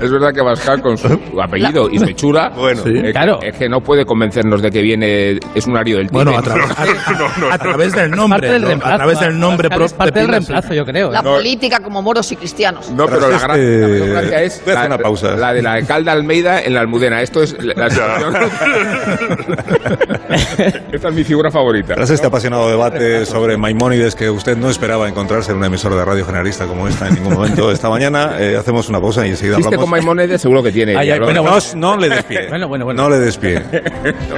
Es 0.00 0.10
verdad 0.10 0.32
que 0.34 0.42
Pascal 0.42 0.82
con 0.82 0.98
su 0.98 1.08
apellido 1.40 1.88
y 1.90 1.98
su 1.98 2.04
hechura, 2.04 2.50
Bueno. 2.50 2.82
Sí. 2.82 2.90
es, 2.96 3.02
que- 3.02 3.12
Claro. 3.12 3.40
es 3.42 3.56
que 3.56 3.68
no 3.68 3.80
puede 3.80 4.04
convencernos 4.04 4.60
de 4.62 4.70
que 4.70 4.82
viene 4.82 5.38
es 5.54 5.66
un 5.66 5.76
ario 5.76 5.96
del 5.98 6.08
tigre. 6.10 6.24
Bueno, 6.24 6.38
a, 6.38 6.42
tra- 6.42 6.60
a- 6.76 7.50
a- 7.50 7.54
a 7.54 7.58
través 7.58 7.92
del 7.94 8.10
Parte 8.10 8.16
nombre, 8.16 8.50
del 8.52 8.62
¿no? 8.62 8.68
reemplazo. 8.68 8.94
a 8.94 8.98
través 8.98 9.20
del 9.20 9.38
nombre 9.40 9.68
Pascal 9.68 9.84
es 9.86 9.92
propio. 9.92 9.98
parte 10.06 10.20
del 10.20 10.28
reemplazo, 10.28 10.74
yo 10.74 10.84
creo. 10.84 11.10
La 11.10 11.22
No. 11.22 11.34
política 11.34 11.80
como 11.80 12.02
moros 12.02 12.30
y 12.32 12.36
cristianos. 12.36 12.90
No, 12.90 13.06
pero 13.06 13.28
la, 13.30 13.38
gran, 13.38 13.58
este- 13.58 13.80
la 13.80 13.88
mayor 13.88 14.08
gracia 14.10 14.42
es 14.42 14.62
Voy 14.64 14.74
a 14.74 14.78
hacer 14.78 14.90
la, 14.90 14.94
una 14.96 15.02
pausa. 15.02 15.36
la 15.36 15.52
de 15.54 15.62
la 15.62 15.72
alcalde 15.74 16.10
Almeida 16.10 16.60
en 16.62 16.74
la 16.74 16.80
Almudena. 16.80 17.22
Esto 17.22 17.42
es 17.42 17.56
la, 17.62 17.74
la. 17.74 17.88
Esta 20.92 21.08
es 21.08 21.14
mi 21.14 21.24
figura 21.24 21.50
favorita. 21.50 21.94
Tras 21.94 22.10
este 22.10 22.26
apasionado 22.26 22.68
debate 22.68 23.21
sobre 23.26 23.56
Maimónides 23.56 24.14
que 24.14 24.30
usted 24.30 24.56
no 24.56 24.70
esperaba 24.70 25.08
encontrarse 25.08 25.52
en 25.52 25.58
una 25.58 25.66
emisora 25.66 25.96
de 25.96 26.04
radio 26.04 26.24
generalista 26.24 26.66
como 26.66 26.88
esta 26.88 27.08
en 27.08 27.14
ningún 27.14 27.34
momento 27.34 27.70
esta 27.70 27.88
mañana, 27.88 28.36
eh, 28.38 28.56
hacemos 28.56 28.88
una 28.88 29.00
pausa 29.00 29.26
y 29.26 29.30
enseguida 29.30 29.56
hablamos. 29.56 29.78
con 29.78 29.90
Maimónides 29.90 30.40
seguro 30.40 30.62
que 30.62 30.72
tiene. 30.72 30.96
Ay, 30.96 31.10
lo- 31.18 31.24
bueno, 31.24 31.42
No, 31.42 31.58
no 31.76 31.96
le 31.96 32.08
despie. 32.08 32.48
Bueno, 32.48 32.68
bueno, 32.68 32.84
bueno. 32.86 33.02
No 33.02 33.08
le 33.10 33.18
despie. 33.18 33.62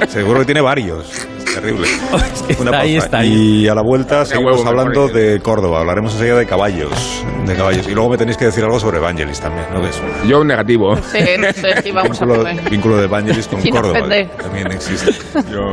Seguro 0.09 0.41
que 0.41 0.45
tiene 0.47 0.61
varios. 0.61 1.11
terrible. 1.55 1.87
Está 2.49 2.63
Una 2.63 2.81
ahí, 2.81 2.93
pausa. 2.95 3.05
está 3.07 3.19
ahí. 3.19 3.63
Y 3.65 3.69
a 3.69 3.75
la 3.75 3.81
vuelta 3.83 4.25
seguimos 4.27 4.57
huevo, 4.59 4.69
hablando 4.69 5.09
de 5.09 5.41
Córdoba. 5.41 5.81
Hablaremos 5.81 6.13
enseguida 6.13 6.37
de 6.37 6.47
caballos. 6.47 6.91
De 7.47 7.55
caballos. 7.55 7.87
Y 7.89 7.93
luego 7.95 8.11
me 8.11 8.19
tenéis 8.19 8.37
que 8.37 8.47
decir 8.47 8.65
algo 8.65 8.79
sobre 8.81 8.99
Evangelis 8.99 9.41
también, 9.41 9.65
¿no 9.73 9.81
ves? 9.81 9.99
Yo 10.27 10.45
negativo. 10.45 10.97
Sé, 10.97 11.39
no 11.39 11.53
sé 11.53 11.81
si 11.83 11.91
vamos 11.93 12.21
a 12.21 12.25
Vínculo, 12.27 12.71
vínculo 12.71 12.97
de 12.99 13.05
Evangelis 13.05 13.47
con 13.49 13.63
Córdoba. 13.63 14.01
También 14.43 14.73
existe. 14.73 15.13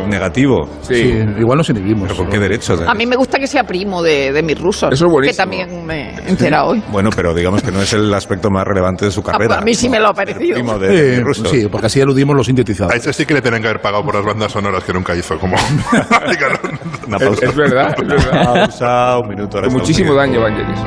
Negativo. 0.08 0.70
Sí. 0.82 0.96
Sí, 0.96 1.26
igual 1.40 1.58
nos 1.58 1.70
inhibimos. 1.70 2.08
¿Pero 2.10 2.24
por 2.24 2.30
qué 2.30 2.40
derecho? 2.40 2.76
A 2.92 2.94
mí 2.94 3.06
me 3.06 3.16
gusta 3.16 3.40
que 3.40 3.48
sea 3.48 3.64
primo 3.64 4.04
de, 4.04 4.34
de 4.34 4.44
mis 4.44 4.60
rusos. 4.60 4.92
Eso 4.92 5.06
es 5.06 5.12
buenísimo. 5.12 5.32
Que 5.32 5.38
también 5.38 5.86
me 5.86 6.10
he 6.14 6.30
enterado 6.30 6.72
hoy. 6.72 6.84
Bueno, 6.92 7.10
pero 7.16 7.34
digamos 7.34 7.62
que 7.64 7.72
no 7.72 7.82
es 7.82 7.94
el 7.94 8.14
aspecto 8.14 8.50
más 8.50 8.66
relevante 8.66 9.06
de 9.06 9.12
su 9.12 9.24
carrera. 9.24 9.60
a 9.60 9.62
mí 9.62 9.74
sí 9.74 9.88
me 9.88 9.98
lo 9.98 10.10
ha 10.10 10.14
parecido. 10.14 10.56
Primo 10.56 10.78
de, 10.78 10.90
de 10.90 11.16
Eh, 11.16 11.20
ruso. 11.22 11.46
sí, 11.46 11.68
porque 11.72 11.88
así 11.88 12.02
eludimos 12.02 12.36
los 12.36 12.46
A 12.46 12.48
sintetizadores. 12.48 13.00
ese 13.02 13.14
sí 13.14 13.26
que 13.26 13.34
le 13.36 13.42
tienen 13.42 13.62
que 13.62 13.70
haber 13.70 13.82
pagado 13.82 14.04
por 14.04 14.16
las 14.16 14.26
bandas 14.26 14.52
sonoras 14.52 14.84
que 14.84 14.92
nunca 14.92 15.16
hizo, 15.16 15.40
como... 15.40 15.56
Una 17.08 17.18
Es, 17.18 17.24
pausa. 17.24 17.46
es 17.46 17.56
verdad, 17.56 17.96
es 17.98 18.08
verdad. 18.08 18.44
Pausa, 18.68 19.20
un 19.20 19.30
minuto. 19.30 19.58
ahora 19.58 19.70
muchísimo 19.70 20.14
daño, 20.14 20.42
Vangelis. 20.42 20.80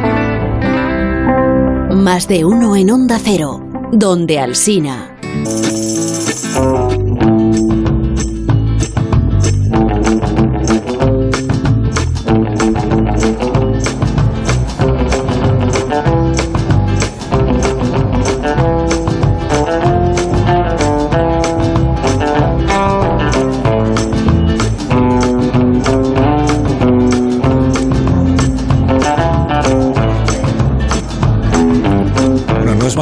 Más 2.02 2.28
de 2.28 2.44
uno 2.44 2.76
en 2.76 2.90
Onda 2.90 3.18
Cero, 3.18 3.60
donde 3.92 4.38
Alsina. 4.40 5.16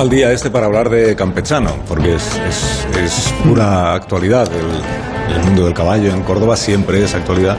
Mal 0.03 0.11
día 0.11 0.33
este 0.33 0.51
para 0.51 0.67
hablar 0.67 0.91
de 0.91 1.15
campechano, 1.15 1.77
porque 1.87 2.17
es, 2.17 2.25
es- 2.49 2.87
es 2.99 3.33
pura 3.45 3.95
actualidad. 3.95 4.49
El, 4.53 5.37
el 5.37 5.43
mundo 5.45 5.65
del 5.65 5.75
caballo 5.75 6.13
en 6.13 6.23
Córdoba 6.23 6.57
siempre 6.57 7.05
es 7.05 7.15
actualidad. 7.15 7.57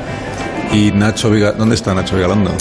Y 0.73 0.91
Nacho 0.91 1.29
Viga, 1.29 1.53
¿dónde 1.53 1.75
está 1.75 1.93
Nacho 1.93 2.17
Vigalondo? 2.17 2.51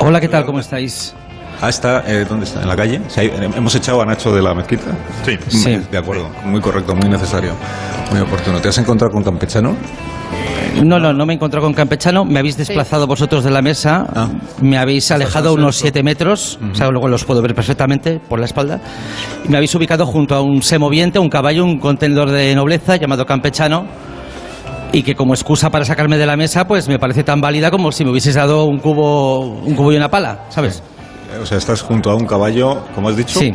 Hola, 0.00 0.20
¿qué 0.20 0.28
tal? 0.28 0.44
¿Cómo 0.44 0.60
estáis? 0.60 1.14
Ah, 1.62 1.70
está, 1.70 2.04
eh, 2.06 2.26
¿dónde 2.28 2.44
está? 2.44 2.60
¿En 2.60 2.68
la 2.68 2.76
calle? 2.76 3.00
Sí, 3.08 3.20
ahí- 3.20 3.32
hemos 3.56 3.74
echado 3.74 4.02
a 4.02 4.04
Nacho 4.04 4.34
de 4.34 4.42
la 4.42 4.52
mezquita. 4.52 4.90
Sí. 5.24 5.38
Sí. 5.48 5.80
De 5.90 5.96
acuerdo, 5.96 6.28
muy 6.44 6.60
correcto, 6.60 6.94
muy 6.94 7.08
necesario, 7.08 7.52
muy 8.10 8.20
oportuno. 8.20 8.60
¿Te 8.60 8.68
has 8.68 8.76
encontrado 8.76 9.10
con 9.10 9.22
campechano? 9.24 9.74
No, 10.84 10.98
no, 10.98 11.12
no 11.12 11.26
me 11.26 11.32
he 11.32 11.36
encontrado 11.36 11.64
con 11.66 11.74
Campechano. 11.74 12.24
Me 12.24 12.38
habéis 12.38 12.56
desplazado 12.56 13.06
vosotros 13.06 13.44
de 13.44 13.50
la 13.50 13.60
mesa. 13.62 14.06
Ah. 14.14 14.28
Me 14.62 14.78
habéis 14.78 15.10
alejado 15.10 15.52
unos 15.54 15.76
7 15.76 16.02
metros. 16.02 16.58
O 16.72 16.74
sea, 16.74 16.88
luego 16.88 17.06
los 17.08 17.24
puedo 17.24 17.42
ver 17.42 17.54
perfectamente 17.54 18.18
por 18.18 18.38
la 18.38 18.46
espalda. 18.46 18.80
Y 19.44 19.48
me 19.48 19.56
habéis 19.58 19.74
ubicado 19.74 20.06
junto 20.06 20.34
a 20.34 20.40
un 20.40 20.62
semoviente, 20.62 21.18
un 21.18 21.28
caballo, 21.28 21.64
un 21.64 21.78
contenedor 21.78 22.30
de 22.30 22.54
nobleza 22.54 22.96
llamado 22.96 23.26
Campechano. 23.26 23.84
Y 24.92 25.02
que 25.02 25.14
como 25.14 25.34
excusa 25.34 25.70
para 25.70 25.84
sacarme 25.84 26.18
de 26.18 26.26
la 26.26 26.36
mesa, 26.36 26.66
pues 26.66 26.88
me 26.88 26.98
parece 26.98 27.22
tan 27.22 27.40
válida 27.40 27.70
como 27.70 27.92
si 27.92 28.04
me 28.04 28.10
hubieses 28.10 28.34
dado 28.34 28.64
un 28.64 28.78
cubo, 28.80 29.40
un 29.40 29.74
cubo 29.76 29.92
y 29.92 29.96
una 29.96 30.08
pala, 30.08 30.46
¿sabes? 30.48 30.82
O 31.40 31.46
sea, 31.46 31.58
estás 31.58 31.80
junto 31.82 32.10
a 32.10 32.16
un 32.16 32.26
caballo, 32.26 32.82
¿cómo 32.94 33.08
has 33.08 33.16
dicho? 33.16 33.38
Sí. 33.38 33.52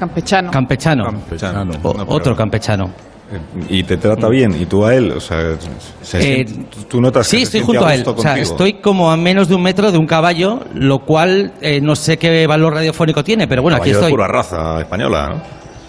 Campechano. 0.00 0.50
Campechano. 0.50 1.04
Campechano. 1.04 1.70
O- 1.84 2.14
otro 2.14 2.34
campechano. 2.34 2.90
Eh, 3.32 3.38
Y 3.68 3.82
te 3.82 3.96
trata 3.96 4.28
bien, 4.28 4.54
y 4.60 4.66
tú 4.66 4.84
a 4.84 4.94
él, 4.94 5.10
o 5.12 5.20
sea, 5.20 5.56
se 6.02 6.40
Eh, 6.42 6.46
tú 6.88 7.00
notas 7.00 7.26
que 7.28 7.30
Sí, 7.30 7.38
se 7.38 7.58
estoy 7.58 7.60
junto 7.62 7.84
a 7.86 7.94
él. 7.94 8.04
O 8.06 8.16
sea, 8.20 8.38
estoy 8.38 8.74
como 8.74 9.10
a 9.10 9.16
menos 9.16 9.48
de 9.48 9.54
un 9.56 9.62
metro 9.62 9.90
de 9.90 9.98
un 9.98 10.06
caballo, 10.06 10.60
lo 10.74 11.00
cual 11.00 11.52
eh, 11.60 11.80
no 11.80 11.96
sé 11.96 12.18
qué 12.18 12.46
valor 12.46 12.74
radiofónico 12.74 13.24
tiene, 13.24 13.48
pero 13.48 13.62
bueno, 13.62 13.76
aquí 13.78 13.90
Caballo 13.90 13.98
de 13.98 14.04
estoy. 14.06 14.12
pura 14.12 14.28
raza 14.28 14.80
española, 14.80 15.28
¿no? 15.30 15.42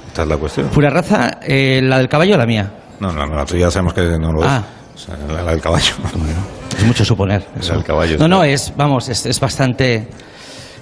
Esta 0.07 0.23
es 0.23 0.27
la 0.29 0.37
cuestión. 0.37 0.67
Pura 0.69 0.89
raza, 0.89 1.39
eh, 1.43 1.79
la 1.83 1.99
del 1.99 2.09
caballo 2.09 2.33
o 2.33 2.37
la 2.37 2.45
mía. 2.47 2.71
No, 2.99 3.13
no, 3.13 3.25
no, 3.27 3.35
la 3.35 3.45
tuya 3.45 3.69
sabemos 3.69 3.93
que 3.93 4.01
no 4.17 4.31
lo 4.33 4.41
es. 4.41 4.47
Ah. 4.49 4.63
O 4.95 4.97
sea, 4.97 5.15
la, 5.31 5.43
la 5.43 5.51
del 5.51 5.61
caballo. 5.61 5.93
Es 6.75 6.83
mucho 6.83 7.05
suponer. 7.05 7.45
La 7.67 7.75
del 7.75 7.83
caballo. 7.83 8.17
No, 8.17 8.27
no, 8.27 8.43
es, 8.43 8.73
vamos, 8.75 9.09
es, 9.09 9.27
es 9.27 9.39
bastante. 9.39 10.07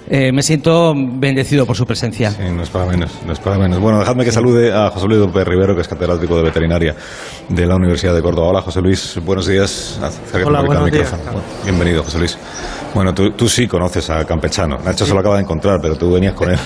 Eh, 0.08 0.32
me 0.32 0.42
siento 0.42 0.94
bendecido 0.96 1.66
por 1.66 1.76
su 1.76 1.84
presencia. 1.84 2.30
Sí, 2.30 2.42
no 2.54 2.62
es 2.62 2.70
para 2.70 2.86
menos, 2.86 3.10
no 3.26 3.32
es 3.32 3.38
para 3.40 3.58
menos. 3.58 3.80
Bueno, 3.80 3.98
dejadme 3.98 4.24
que 4.24 4.32
salude 4.32 4.72
a 4.72 4.90
José 4.90 5.06
Luis 5.06 5.20
López 5.20 5.46
Rivero, 5.46 5.74
que 5.74 5.82
es 5.82 5.88
catedrático 5.88 6.36
de 6.36 6.42
veterinaria 6.42 6.94
de 7.48 7.66
la 7.66 7.76
Universidad 7.76 8.14
de 8.14 8.22
Córdoba. 8.22 8.48
Hola, 8.48 8.62
José 8.62 8.80
Luis, 8.80 9.18
buenos 9.24 9.46
días. 9.46 9.98
Acércate 10.02 10.44
Hola, 10.44 10.60
un 10.60 10.66
poquito 10.66 10.84
al 10.84 10.90
buenos 10.90 11.10
días. 11.10 11.14
Bienvenido, 11.64 12.02
José 12.02 12.18
Luis. 12.18 12.38
Bueno, 12.94 13.12
tú, 13.12 13.32
tú 13.32 13.48
sí 13.48 13.66
conoces 13.66 14.08
a 14.10 14.24
Campechano. 14.24 14.78
Nacho 14.78 15.04
se 15.04 15.12
lo 15.12 15.20
acaba 15.20 15.36
de 15.36 15.42
encontrar, 15.42 15.78
pero 15.82 15.96
tú 15.96 16.12
venías 16.12 16.34
con 16.34 16.50
él. 16.50 16.58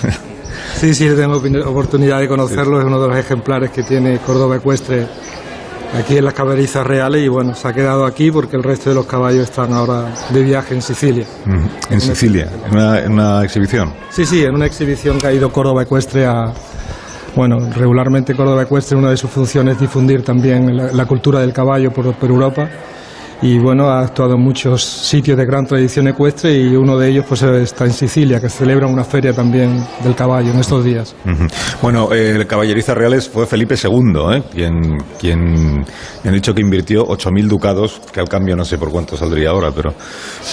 Sí, 0.74 0.94
sí, 0.94 1.08
tengo 1.08 1.36
oportunidad 1.68 2.20
de 2.20 2.28
conocerlo. 2.28 2.78
Es 2.80 2.86
uno 2.86 3.00
de 3.00 3.08
los 3.08 3.16
ejemplares 3.18 3.70
que 3.70 3.82
tiene 3.82 4.18
Córdoba 4.18 4.56
Ecuestre 4.56 5.06
aquí 5.98 6.16
en 6.16 6.24
las 6.24 6.34
caballerizas 6.34 6.86
reales 6.86 7.22
y 7.22 7.28
bueno, 7.28 7.54
se 7.54 7.68
ha 7.68 7.72
quedado 7.72 8.04
aquí 8.04 8.30
porque 8.30 8.56
el 8.56 8.62
resto 8.62 8.90
de 8.90 8.96
los 8.96 9.06
caballos 9.06 9.44
están 9.44 9.72
ahora 9.72 10.12
de 10.30 10.42
viaje 10.42 10.74
en 10.74 10.82
Sicilia. 10.82 11.26
Mm, 11.46 11.92
en 11.92 12.00
Sicilia, 12.00 12.48
en 12.66 12.76
una, 12.76 12.98
en 13.00 13.12
una 13.12 13.44
exhibición. 13.44 13.92
Sí, 14.10 14.24
sí, 14.24 14.42
en 14.44 14.54
una 14.54 14.66
exhibición 14.66 15.18
que 15.18 15.26
ha 15.26 15.32
ido 15.32 15.50
Córdoba 15.50 15.82
Ecuestre 15.82 16.26
a... 16.26 16.52
Bueno, 17.36 17.58
regularmente 17.76 18.34
Córdoba 18.34 18.62
Ecuestre, 18.62 18.98
una 18.98 19.10
de 19.10 19.16
sus 19.16 19.30
funciones 19.30 19.74
es 19.74 19.80
difundir 19.80 20.24
también 20.24 20.76
la, 20.76 20.90
la 20.92 21.06
cultura 21.06 21.40
del 21.40 21.52
caballo 21.52 21.92
por, 21.92 22.12
por 22.14 22.28
Europa. 22.28 22.68
Y 23.42 23.58
bueno, 23.58 23.88
ha 23.88 24.00
actuado 24.00 24.34
en 24.34 24.40
muchos 24.42 24.84
sitios 24.84 25.38
de 25.38 25.46
gran 25.46 25.64
tradición 25.64 26.06
ecuestre 26.08 26.52
y 26.54 26.76
uno 26.76 26.98
de 26.98 27.08
ellos 27.08 27.24
pues 27.26 27.42
está 27.42 27.86
en 27.86 27.92
Sicilia, 27.92 28.38
que 28.38 28.50
celebra 28.50 28.86
una 28.86 29.02
feria 29.02 29.32
también 29.32 29.82
del 30.04 30.14
caballo 30.14 30.50
en 30.52 30.58
estos 30.58 30.84
días. 30.84 31.16
Ujú. 31.24 31.46
Bueno, 31.80 32.12
eh, 32.12 32.32
el 32.36 32.46
caballeriza 32.46 32.92
reales 32.94 33.28
fue 33.30 33.46
Felipe 33.46 33.76
II, 33.82 34.36
¿eh? 34.36 34.42
quien, 34.52 34.98
quien 35.18 35.86
han 36.24 36.32
dicho 36.34 36.52
que 36.54 36.60
invirtió 36.60 37.06
8.000 37.06 37.46
ducados, 37.48 38.00
que 38.12 38.20
al 38.20 38.28
cambio 38.28 38.56
no 38.56 38.64
sé 38.66 38.76
por 38.76 38.90
cuánto 38.90 39.16
saldría 39.16 39.50
ahora, 39.50 39.70
pero 39.74 39.94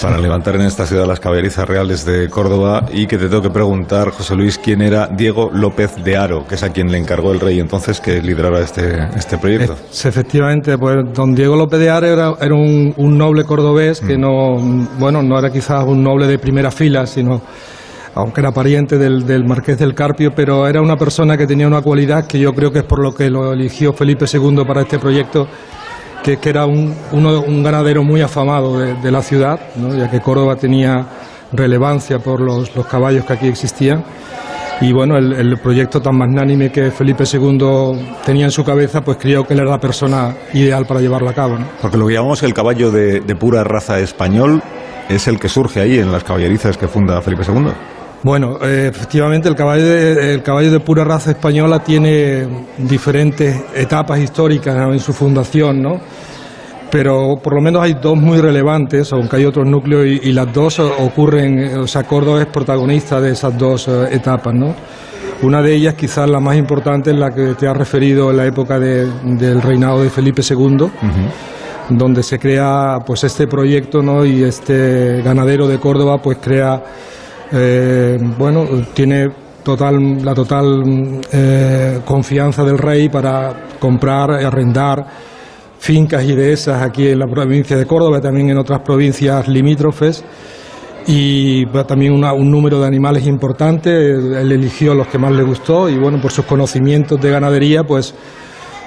para 0.00 0.16
levantar 0.18 0.54
en 0.56 0.62
esta 0.62 0.86
ciudad 0.86 1.06
las 1.06 1.20
caballerizas 1.20 1.68
reales 1.68 2.06
de 2.06 2.30
Córdoba 2.30 2.86
y 2.90 3.06
que 3.06 3.18
te 3.18 3.28
tengo 3.28 3.42
que 3.42 3.50
preguntar, 3.50 4.12
José 4.12 4.34
Luis, 4.34 4.56
quién 4.56 4.80
era 4.80 5.08
Diego 5.08 5.50
López 5.52 6.02
de 6.02 6.16
Aro, 6.16 6.46
que 6.46 6.54
es 6.54 6.62
a 6.62 6.70
quien 6.70 6.90
le 6.90 6.96
encargó 6.96 7.32
el 7.32 7.40
rey 7.40 7.60
entonces 7.60 8.00
que 8.00 8.22
liderara 8.22 8.60
este, 8.60 9.08
este 9.14 9.36
proyecto. 9.36 9.76
Es- 9.92 10.06
efectivamente, 10.06 10.78
pues 10.78 10.96
don 11.12 11.34
Diego 11.34 11.54
López 11.54 11.78
de 11.80 11.90
Are 11.90 12.08
era, 12.12 12.34
era 12.40 12.54
un, 12.54 12.77
un 12.96 13.18
noble 13.18 13.44
cordobés 13.44 14.00
que 14.00 14.16
no, 14.18 14.56
bueno, 14.98 15.22
no 15.22 15.38
era 15.38 15.50
quizás 15.50 15.84
un 15.84 16.02
noble 16.02 16.26
de 16.26 16.38
primera 16.38 16.70
fila, 16.70 17.06
sino, 17.06 17.40
aunque 18.14 18.40
era 18.40 18.52
pariente 18.52 18.98
del, 18.98 19.26
del 19.26 19.44
marqués 19.44 19.78
del 19.78 19.94
Carpio, 19.94 20.32
pero 20.34 20.66
era 20.66 20.80
una 20.80 20.96
persona 20.96 21.36
que 21.36 21.46
tenía 21.46 21.66
una 21.66 21.82
cualidad 21.82 22.26
que 22.26 22.38
yo 22.38 22.52
creo 22.54 22.70
que 22.72 22.80
es 22.80 22.84
por 22.84 22.98
lo 23.00 23.14
que 23.14 23.30
lo 23.30 23.52
eligió 23.52 23.92
Felipe 23.92 24.24
II 24.32 24.64
para 24.66 24.82
este 24.82 24.98
proyecto, 24.98 25.46
que, 26.22 26.38
que 26.38 26.48
era 26.50 26.66
un, 26.66 26.94
uno- 27.12 27.40
un 27.42 27.62
ganadero 27.62 28.02
muy 28.02 28.20
afamado 28.20 28.78
de, 28.78 28.94
de 28.94 29.10
la 29.12 29.22
ciudad, 29.22 29.60
¿no? 29.76 29.94
ya 29.96 30.10
que 30.10 30.20
Córdoba 30.20 30.56
tenía 30.56 31.06
relevancia 31.52 32.18
por 32.18 32.40
los, 32.40 32.74
los 32.76 32.86
caballos 32.86 33.24
que 33.24 33.32
aquí 33.32 33.46
existían. 33.46 34.02
Y 34.80 34.92
bueno, 34.92 35.16
el, 35.16 35.32
el 35.32 35.58
proyecto 35.58 36.00
tan 36.00 36.16
magnánime 36.16 36.70
que 36.70 36.90
Felipe 36.90 37.24
II 37.24 37.58
tenía 38.24 38.44
en 38.44 38.50
su 38.50 38.64
cabeza, 38.64 39.00
pues 39.00 39.18
creo 39.20 39.44
que 39.44 39.54
él 39.54 39.60
era 39.60 39.70
la 39.70 39.80
persona 39.80 40.34
ideal 40.54 40.86
para 40.86 41.00
llevarlo 41.00 41.28
a 41.28 41.34
cabo. 41.34 41.58
¿no? 41.58 41.66
Porque 41.82 41.96
lo 41.96 42.06
que 42.06 42.14
llamamos 42.14 42.42
el 42.44 42.54
caballo 42.54 42.90
de, 42.90 43.20
de 43.20 43.34
pura 43.34 43.64
raza 43.64 43.98
español 43.98 44.62
es 45.08 45.26
el 45.26 45.40
que 45.40 45.48
surge 45.48 45.80
ahí 45.80 45.98
en 45.98 46.12
las 46.12 46.22
caballerizas 46.22 46.76
que 46.76 46.86
funda 46.86 47.20
Felipe 47.20 47.42
II. 47.46 47.72
Bueno, 48.22 48.58
eh, 48.62 48.90
efectivamente 48.92 49.48
el 49.48 49.54
caballo, 49.54 49.84
de, 49.84 50.34
el 50.34 50.42
caballo 50.42 50.72
de 50.72 50.80
pura 50.80 51.04
raza 51.04 51.30
española 51.30 51.78
tiene 51.80 52.66
diferentes 52.76 53.56
etapas 53.74 54.18
históricas 54.18 54.76
en 54.76 54.98
su 54.98 55.12
fundación, 55.12 55.80
¿no? 55.80 56.00
Pero 56.90 57.36
por 57.42 57.54
lo 57.54 57.60
menos 57.60 57.82
hay 57.82 57.94
dos 58.00 58.16
muy 58.16 58.38
relevantes, 58.40 59.12
aunque 59.12 59.36
hay 59.36 59.44
otros 59.44 59.66
núcleos 59.66 60.06
y, 60.06 60.28
y 60.28 60.32
las 60.32 60.50
dos 60.52 60.78
ocurren, 60.80 61.78
o 61.78 61.86
sea, 61.86 62.04
Córdoba 62.04 62.40
es 62.40 62.46
protagonista 62.46 63.20
de 63.20 63.32
esas 63.32 63.56
dos 63.58 63.88
eh, 63.88 64.08
etapas, 64.12 64.54
¿no? 64.54 64.74
Una 65.42 65.60
de 65.62 65.74
ellas, 65.74 65.94
quizás 65.94 66.28
la 66.28 66.40
más 66.40 66.56
importante, 66.56 67.10
es 67.10 67.16
la 67.16 67.32
que 67.32 67.54
te 67.54 67.68
has 67.68 67.76
referido 67.76 68.30
en 68.30 68.38
la 68.38 68.46
época 68.46 68.78
de- 68.78 69.06
del 69.22 69.60
reinado 69.62 70.02
de 70.02 70.10
Felipe 70.10 70.42
II, 70.48 70.88
donde 71.90 72.22
se 72.22 72.38
crea 72.38 72.98
pues 73.06 73.22
este 73.24 73.46
proyecto, 73.46 74.02
¿no? 74.02 74.24
Y 74.24 74.42
este 74.42 75.20
ganadero 75.22 75.68
de 75.68 75.78
Córdoba, 75.78 76.18
pues 76.22 76.38
crea 76.40 76.82
eh, 77.52 78.18
bueno, 78.36 78.64
tiene 78.94 79.28
total, 79.62 80.24
la 80.24 80.34
total 80.34 81.20
eh, 81.32 82.00
confianza 82.04 82.64
del 82.64 82.78
rey 82.78 83.08
para 83.08 83.68
comprar 83.78 84.40
y 84.40 84.44
arrendar 84.44 85.06
fincas 85.78 86.24
y 86.24 86.34
dehesas 86.34 86.82
aquí 86.82 87.08
en 87.08 87.18
la 87.20 87.26
provincia 87.26 87.76
de 87.76 87.86
Córdoba, 87.86 88.20
también 88.20 88.50
en 88.50 88.58
otras 88.58 88.80
provincias 88.80 89.46
limítrofes 89.48 90.24
y 91.06 91.64
también 91.86 92.12
una- 92.12 92.32
un 92.32 92.50
número 92.50 92.80
de 92.80 92.86
animales 92.86 93.26
importante. 93.26 93.90
Él 94.12 94.52
eligió 94.52 94.94
los 94.94 95.06
que 95.08 95.18
más 95.18 95.32
le 95.32 95.42
gustó 95.42 95.88
y 95.88 95.96
bueno, 95.96 96.20
por 96.20 96.32
sus 96.32 96.44
conocimientos 96.44 97.20
de 97.20 97.30
ganadería, 97.30 97.84
pues 97.84 98.14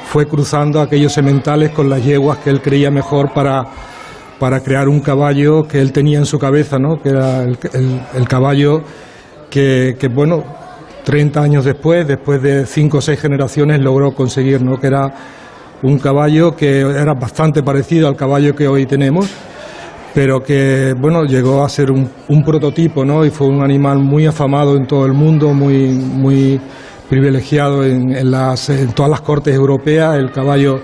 fue 0.05 0.27
cruzando 0.27 0.81
aquellos 0.81 1.13
sementales 1.13 1.71
con 1.71 1.89
las 1.89 2.03
yeguas 2.03 2.37
que 2.39 2.49
él 2.49 2.61
creía 2.61 2.91
mejor 2.91 3.33
para, 3.33 3.65
para 4.39 4.59
crear 4.59 4.89
un 4.89 4.99
caballo 4.99 5.63
que 5.67 5.79
él 5.79 5.91
tenía 5.93 6.19
en 6.19 6.25
su 6.25 6.37
cabeza, 6.37 6.77
¿no? 6.77 7.01
que 7.01 7.09
era 7.09 7.43
el, 7.43 7.57
el- 7.73 8.01
el 8.15 8.27
caballo 8.27 8.81
que, 9.49 9.95
que, 9.99 10.07
bueno, 10.09 10.43
30 11.05 11.41
años 11.41 11.65
después, 11.65 12.05
después 12.07 12.41
de 12.41 12.65
cinco 12.65 12.97
o 12.97 13.01
seis 13.01 13.19
generaciones, 13.19 13.79
logró 13.79 14.13
conseguir, 14.13 14.61
¿no? 14.61 14.79
que 14.79 14.87
era 14.87 15.13
un 15.83 15.97
caballo 15.99 16.55
que 16.55 16.81
era 16.81 17.13
bastante 17.13 17.63
parecido 17.63 18.07
al 18.07 18.15
caballo 18.15 18.55
que 18.55 18.67
hoy 18.67 18.85
tenemos, 18.85 19.29
pero 20.13 20.43
que 20.43 20.93
bueno 20.97 21.23
llegó 21.23 21.63
a 21.63 21.69
ser 21.69 21.91
un, 21.91 22.09
un 22.27 22.43
prototipo, 22.43 23.05
¿no? 23.05 23.25
Y 23.25 23.29
fue 23.29 23.47
un 23.47 23.63
animal 23.63 23.99
muy 23.99 24.25
afamado 24.25 24.75
en 24.75 24.85
todo 24.85 25.05
el 25.05 25.13
mundo, 25.13 25.53
muy 25.53 25.89
muy 25.89 26.59
privilegiado 27.11 27.83
en, 27.83 28.13
todas 28.95 29.11
las 29.11 29.21
cortes 29.21 29.53
europeas. 29.53 30.15
El 30.15 30.31
caballo 30.31 30.79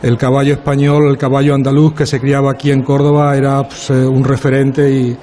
el 0.00 0.16
caballo 0.16 0.52
español, 0.52 1.08
el 1.10 1.18
caballo 1.18 1.54
andaluz 1.54 1.94
que 1.94 2.06
se 2.06 2.20
criaba 2.20 2.52
aquí 2.52 2.70
en 2.70 2.82
Córdoba 2.82 3.36
era 3.36 3.66
pues, 3.66 3.90
eh, 3.90 4.06
un 4.06 4.22
referente 4.22 4.88
y 4.88 5.16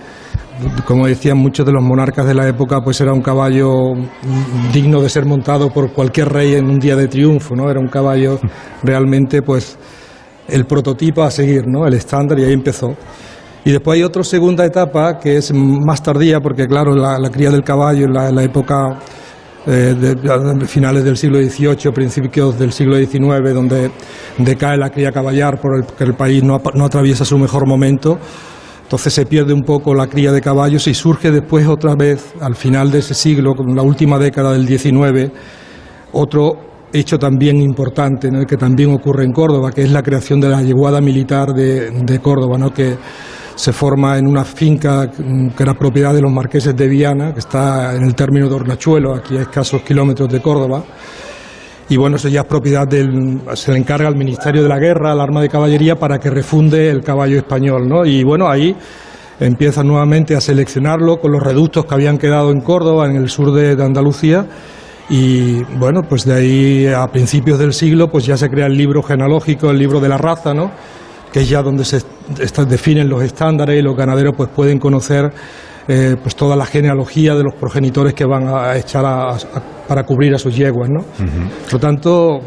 como 0.86 1.08
decían 1.08 1.38
muchos 1.38 1.66
de 1.66 1.72
los 1.72 1.84
monarcas 1.84 2.26
de 2.26 2.34
la 2.34 2.48
época, 2.48 2.82
pues 2.82 3.00
era 3.02 3.14
un 3.14 3.22
caballo 3.22 3.94
digno 4.74 5.02
de 5.02 5.10
ser 5.10 5.26
montado 5.26 5.70
por 5.70 5.92
cualquier 5.92 6.30
rey 6.30 6.56
en 6.56 6.66
un 6.66 6.80
día 6.80 6.96
de 6.96 7.08
triunfo, 7.08 7.56
¿no? 7.56 7.70
Era 7.70 7.80
un 7.80 7.88
caballo 7.88 8.40
realmente, 8.84 9.42
pues, 9.42 9.78
el 10.48 10.66
prototipo 10.66 11.24
a 11.24 11.32
seguir, 11.32 11.68
¿no? 11.68 11.86
El 11.88 11.94
estándar 11.94 12.40
y 12.40 12.44
ahí 12.44 12.54
empezó. 12.54 12.96
Y 13.64 13.72
después 13.72 13.98
hay 13.98 14.04
otra 14.04 14.24
segunda 14.24 14.64
etapa 14.64 15.18
que 15.18 15.38
es 15.38 15.52
más 15.54 16.04
tardía, 16.04 16.40
porque 16.40 16.68
claro, 16.68 16.96
la, 16.96 17.30
cría 17.32 17.50
del 17.50 17.64
caballo 17.64 18.06
en 18.06 18.14
la, 18.14 18.32
la 18.32 18.44
época 18.44 19.00
eh, 19.68 19.96
de, 20.00 20.68
finales 20.68 21.04
del 21.04 21.18
siglo 21.18 21.40
XVIII, 21.40 21.92
principios 21.92 22.60
del 22.60 22.72
siglo 22.72 22.98
XIX, 22.98 23.52
donde 23.52 23.90
decae 24.38 24.78
la 24.78 24.92
cría 24.92 25.12
caballar 25.12 25.60
porque 25.60 26.04
el 26.04 26.14
país 26.14 26.44
no, 26.44 26.62
no 26.76 26.86
atraviesa 26.86 27.26
su 27.26 27.40
mejor 27.40 27.68
momento. 27.68 28.20
Entonces 28.86 29.14
se 29.14 29.26
pierde 29.26 29.52
un 29.52 29.64
poco 29.64 29.96
la 29.96 30.06
cría 30.06 30.32
de 30.32 30.42
caballos 30.42 30.88
y 30.88 30.94
surge 30.94 31.32
después 31.32 31.68
otra 31.68 31.96
vez, 31.96 32.34
al 32.40 32.56
final 32.56 32.92
de 32.92 33.00
ese 33.00 33.16
siglo, 33.16 33.56
con 33.56 33.76
la 33.76 33.82
última 33.82 34.20
década 34.20 34.52
del 34.52 34.68
XIX, 34.68 35.32
otro 36.14 36.60
hecho 36.94 37.18
también 37.18 37.60
importante, 37.62 38.30
¿no? 38.30 38.46
que 38.46 38.58
también 38.58 38.94
ocurre 38.94 39.26
en 39.26 39.32
Córdoba, 39.32 39.72
que 39.72 39.82
es 39.82 39.92
la 39.92 40.04
creación 40.04 40.40
de 40.40 40.50
la 40.50 40.62
yeguada 40.62 41.02
militar 41.02 41.52
de, 41.52 41.90
de 41.90 42.20
Córdoba, 42.20 42.58
que 42.76 42.96
se 43.56 43.74
forma 43.74 44.20
en 44.20 44.28
una 44.28 44.46
finca 44.46 45.10
que 45.10 45.64
era 45.64 45.74
propiedad 45.74 46.14
de 46.14 46.22
los 46.22 46.32
marqueses 46.32 46.76
de 46.76 46.88
Viana, 46.88 47.34
que 47.34 47.40
está 47.40 47.96
en 47.96 48.04
el 48.04 48.14
término 48.14 48.48
de 48.48 48.54
Hornachuelo, 48.54 49.16
aquí 49.16 49.36
a 49.36 49.42
escasos 49.42 49.82
kilómetros 49.82 50.30
de 50.30 50.42
Córdoba. 50.42 50.84
Y 51.88 51.98
bueno, 51.98 52.16
eso 52.16 52.30
ya 52.30 52.42
es 52.42 52.48
propiedad 52.48 52.88
del. 52.88 53.42
se 53.54 53.72
le 53.72 53.78
encarga 53.78 54.08
al 54.08 54.16
Ministerio 54.16 54.64
de 54.64 54.70
la 54.70 54.80
Guerra, 54.80 55.12
al 55.12 55.22
arma 55.22 55.42
de 55.42 55.50
caballería, 55.50 55.96
para 55.96 56.20
que 56.20 56.32
refunde 56.32 56.90
el 56.90 57.04
caballo 57.04 57.38
español, 57.38 57.88
¿no? 57.88 58.06
Y 58.06 58.24
bueno, 58.24 58.48
ahí 58.50 58.76
empiezan 59.40 59.88
nuevamente 59.88 60.36
a 60.36 60.42
seleccionarlo 60.42 61.20
con 61.20 61.32
los 61.32 61.44
reductos 61.44 61.86
que 61.86 61.94
habían 61.94 62.18
quedado 62.18 62.52
en 62.52 62.62
Córdoba, 62.62 63.06
en 63.06 63.18
el 63.18 63.30
sur 63.30 63.52
de, 63.52 63.72
Andalucía. 63.84 64.46
Y 65.10 65.62
bueno, 65.78 66.02
pues 66.10 66.26
de 66.26 66.34
ahí 66.34 66.88
a 66.88 67.06
principios 67.08 67.60
del 67.60 67.72
siglo, 67.74 68.10
pues 68.10 68.26
ya 68.26 68.36
se 68.36 68.50
crea 68.50 68.66
el 68.66 68.76
libro 68.76 69.04
genealógico, 69.04 69.70
el 69.70 69.78
libro 69.78 70.00
de 70.00 70.10
la 70.10 70.18
raza, 70.18 70.56
¿no? 70.56 70.72
Que 71.32 71.42
es 71.42 71.50
ya 71.50 71.62
donde 71.62 71.86
se 71.86 72.02
definen 72.68 73.08
los 73.10 73.22
estándares 73.22 73.78
y 73.78 73.84
los 73.84 73.96
ganaderos 73.96 74.34
pues 74.36 74.50
pueden 74.50 74.80
conocer 74.80 75.32
eh, 75.88 76.16
pues 76.20 76.36
toda 76.36 76.56
la 76.56 76.66
genealogía 76.66 77.36
de 77.36 77.44
los 77.44 77.54
progenitores 77.54 78.16
que 78.16 78.26
van 78.26 78.48
a 78.48 78.76
echar 78.76 79.06
a- 79.06 79.38
para 79.88 80.04
cubrir 80.04 80.34
a 80.34 80.38
sus 80.38 80.56
yeguas, 80.56 80.90
¿no? 80.90 81.02
Por 81.66 81.74
lo 81.74 81.80
tanto, 81.80 82.40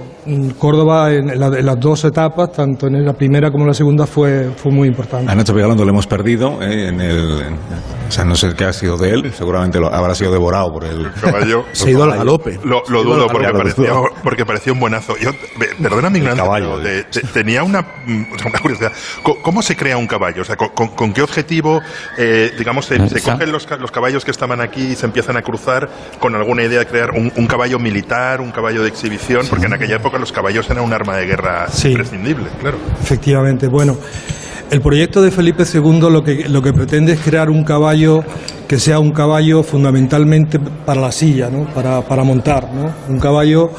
Córdoba 0.59 1.13
en, 1.13 1.39
la- 1.39 1.47
en 1.59 1.65
las 1.67 1.79
dos 1.81 2.05
etapas, 2.05 2.53
tanto 2.53 2.87
en 2.87 3.05
la 3.05 3.13
primera 3.13 3.51
como 3.51 3.65
en 3.65 3.69
la 3.69 3.75
segunda, 3.75 4.07
fue, 4.07 4.51
fue 4.57 4.71
muy 4.73 4.89
importante. 4.89 5.31
A 5.31 5.35
Nacho 5.35 5.55
Vigalondo 5.55 5.85
lo 5.85 5.91
hemos 5.91 6.07
perdido. 6.07 6.63
eh, 6.63 6.89
en 6.89 7.01
el, 7.01 7.41
en- 7.43 7.55
o 8.09 8.11
sea, 8.11 8.25
no 8.25 8.35
sé 8.37 8.55
qué 8.57 8.65
ha 8.65 8.73
sido 8.73 8.97
de 8.97 9.11
él. 9.11 9.33
Seguramente 9.35 9.79
lo, 9.79 9.93
habrá 9.95 10.15
sido 10.15 10.33
devorado 10.33 10.73
por 10.73 10.85
el 10.85 11.11
caballo. 11.21 11.65
Se 11.73 11.89
ha 11.89 11.91
ido 11.91 12.05
al 12.05 12.17
galope. 12.17 12.59
Lo, 12.65 12.83
lo 12.89 13.03
dudo 13.05 13.27
porque 13.27 13.47
galope, 13.47 13.65
parecía, 13.65 13.89
lo 13.89 13.95
dudo. 14.01 14.09
porque 14.23 14.47
parecía 14.47 14.73
un 14.73 14.81
buenazo. 14.81 15.17
Yo, 15.19 15.31
perdona 15.83 16.09
mi 16.11 16.19
ignorancia, 16.19 16.45
caballo, 16.45 16.77
pero 16.77 16.89
de- 16.89 17.03
de- 17.05 17.21
tenía 17.33 17.63
una, 17.65 17.83
mm, 17.83 18.25
una 18.47 18.59
curiosidad. 18.61 18.93
¿Cómo 19.43 19.63
se 19.63 19.77
crea 19.77 19.97
un 19.99 20.07
caballo? 20.07 20.43
O 20.43 20.45
sea, 20.45 20.57
¿con, 20.57 20.69
con- 20.71 20.89
con 20.89 21.13
qué 21.13 21.23
objetivo, 21.23 21.81
eh, 22.17 22.53
digamos, 22.59 22.87
se, 22.87 23.09
se 23.09 23.21
cogen 23.21 23.53
los, 23.53 23.69
los 23.79 23.91
caballos 23.91 24.25
que 24.25 24.31
estaban 24.31 24.61
aquí 24.61 24.93
y 24.93 24.97
se 24.97 25.07
empiezan 25.07 25.37
a 25.37 25.43
cruzar 25.43 25.89
con 26.19 26.35
alguna 26.35 26.63
idea 26.63 26.79
de 26.81 26.87
crear 26.87 27.11
un, 27.11 27.31
un 27.37 27.47
caballo 27.47 27.79
militar, 27.79 28.41
un 28.41 28.51
caballo 28.53 28.83
de 28.83 28.89
exhibición? 28.89 29.47
Porque 29.51 29.67
en 29.67 29.75
aquella 29.75 29.97
época 29.97 30.18
los 30.19 30.33
caballos 30.33 30.69
eran 30.71 30.85
un 30.85 30.93
arma 30.93 31.17
de 31.17 31.27
guerra 31.27 31.67
Sí. 31.71 31.89
imprescindible, 31.89 32.47
claro. 32.61 32.79
Efectivamente, 33.03 33.69
bueno, 33.69 33.97
el 34.71 34.81
proyecto 34.81 35.23
de 35.23 35.31
Felipe 35.31 35.65
II 35.73 36.01
lo 36.11 36.23
que, 36.23 36.49
lo 36.49 36.61
que 36.61 36.73
pretende 36.73 37.13
es 37.13 37.21
crear 37.21 37.49
un 37.51 37.65
caballo 37.65 38.23
que 38.67 38.79
sea 38.79 38.99
un 38.99 39.13
caballo 39.13 39.63
fundamentalmente 39.63 40.59
para 40.59 41.01
la 41.01 41.11
silla, 41.13 41.49
¿no? 41.51 41.65
para, 41.73 42.03
para 42.03 42.23
montar, 42.23 42.69
¿no? 42.75 42.93
un 43.09 43.19
caballo 43.19 43.71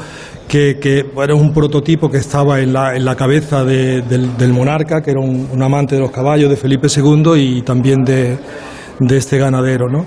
que, 0.48 0.78
que 0.80 1.06
era 1.22 1.32
un 1.36 1.52
prototipo 1.54 2.10
que 2.10 2.16
estaba 2.18 2.58
en 2.58 2.72
la, 2.72 2.96
en 2.96 3.04
la 3.04 3.14
cabeza 3.14 3.64
de- 3.64 4.02
del, 4.02 4.36
del 4.36 4.52
monarca, 4.52 5.00
que 5.00 5.12
era 5.12 5.20
un, 5.20 5.48
un 5.52 5.62
amante 5.62 5.94
de 5.94 6.00
los 6.00 6.10
caballos 6.10 6.50
de 6.50 6.56
Felipe 6.56 6.88
II 6.88 7.34
y 7.36 7.62
también 7.62 8.02
de, 8.02 8.36
de 8.98 9.16
este 9.16 9.38
ganadero. 9.38 9.86
¿no? 9.88 10.06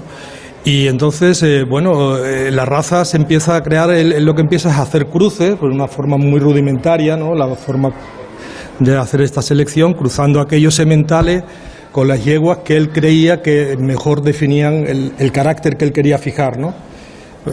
Y 0.66 0.88
entonces, 0.88 1.44
eh, 1.44 1.66
bueno, 1.66 2.18
eh, 2.24 2.50
la 2.50 2.64
raza 2.64 3.04
se 3.04 3.18
empieza 3.18 3.58
a 3.58 3.64
crear, 3.64 3.92
él 3.92 4.24
lo 4.24 4.34
que 4.34 4.42
empieza 4.42 4.70
es 4.70 4.78
a 4.78 4.84
hacer 4.84 5.08
cruces, 5.08 5.58
por 5.58 5.70
una 5.70 5.88
forma 5.88 6.16
muy 6.16 6.40
rudimentaria, 6.40 7.18
¿no? 7.18 7.36
la 7.36 7.54
forma 7.56 7.92
de 8.80 8.98
hacer 8.98 9.22
esta 9.22 9.42
selección, 9.42 9.94
cruzando 9.94 10.40
aquellos 10.40 10.74
sementales 10.74 11.44
con 11.92 12.08
las 12.08 12.24
yeguas 12.24 12.60
que 12.60 12.78
él 12.78 12.92
creía 12.92 13.42
que 13.42 13.76
mejor 13.78 14.22
definían 14.22 14.88
el, 14.88 15.12
el 15.20 15.32
carácter 15.34 15.76
que 15.76 15.84
él 15.84 15.92
quería 15.92 16.18
fijar, 16.18 16.58
¿no? 16.58 16.74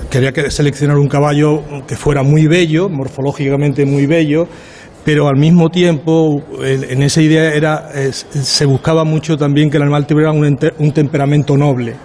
Quería 0.08 0.30
que 0.32 0.50
seleccionar 0.52 0.96
un 0.96 1.08
caballo 1.08 1.62
que 1.86 1.96
fuera 1.96 2.22
muy 2.22 2.46
bello, 2.46 2.88
morfológicamente 2.88 3.84
muy 3.84 4.06
bello, 4.06 4.46
pero 5.04 5.26
al 5.26 5.36
mismo 5.36 5.68
tiempo 5.68 6.40
en 6.62 7.02
esa 7.02 7.20
idea 7.20 7.52
era 7.52 7.88
se 8.12 8.64
buscaba 8.66 9.04
mucho 9.04 9.36
también 9.36 9.68
que 9.68 9.78
el 9.78 9.82
animal 9.82 10.06
tuviera 10.06 10.30
un 10.30 10.92
temperamento 10.92 11.56
noble, 11.56 11.96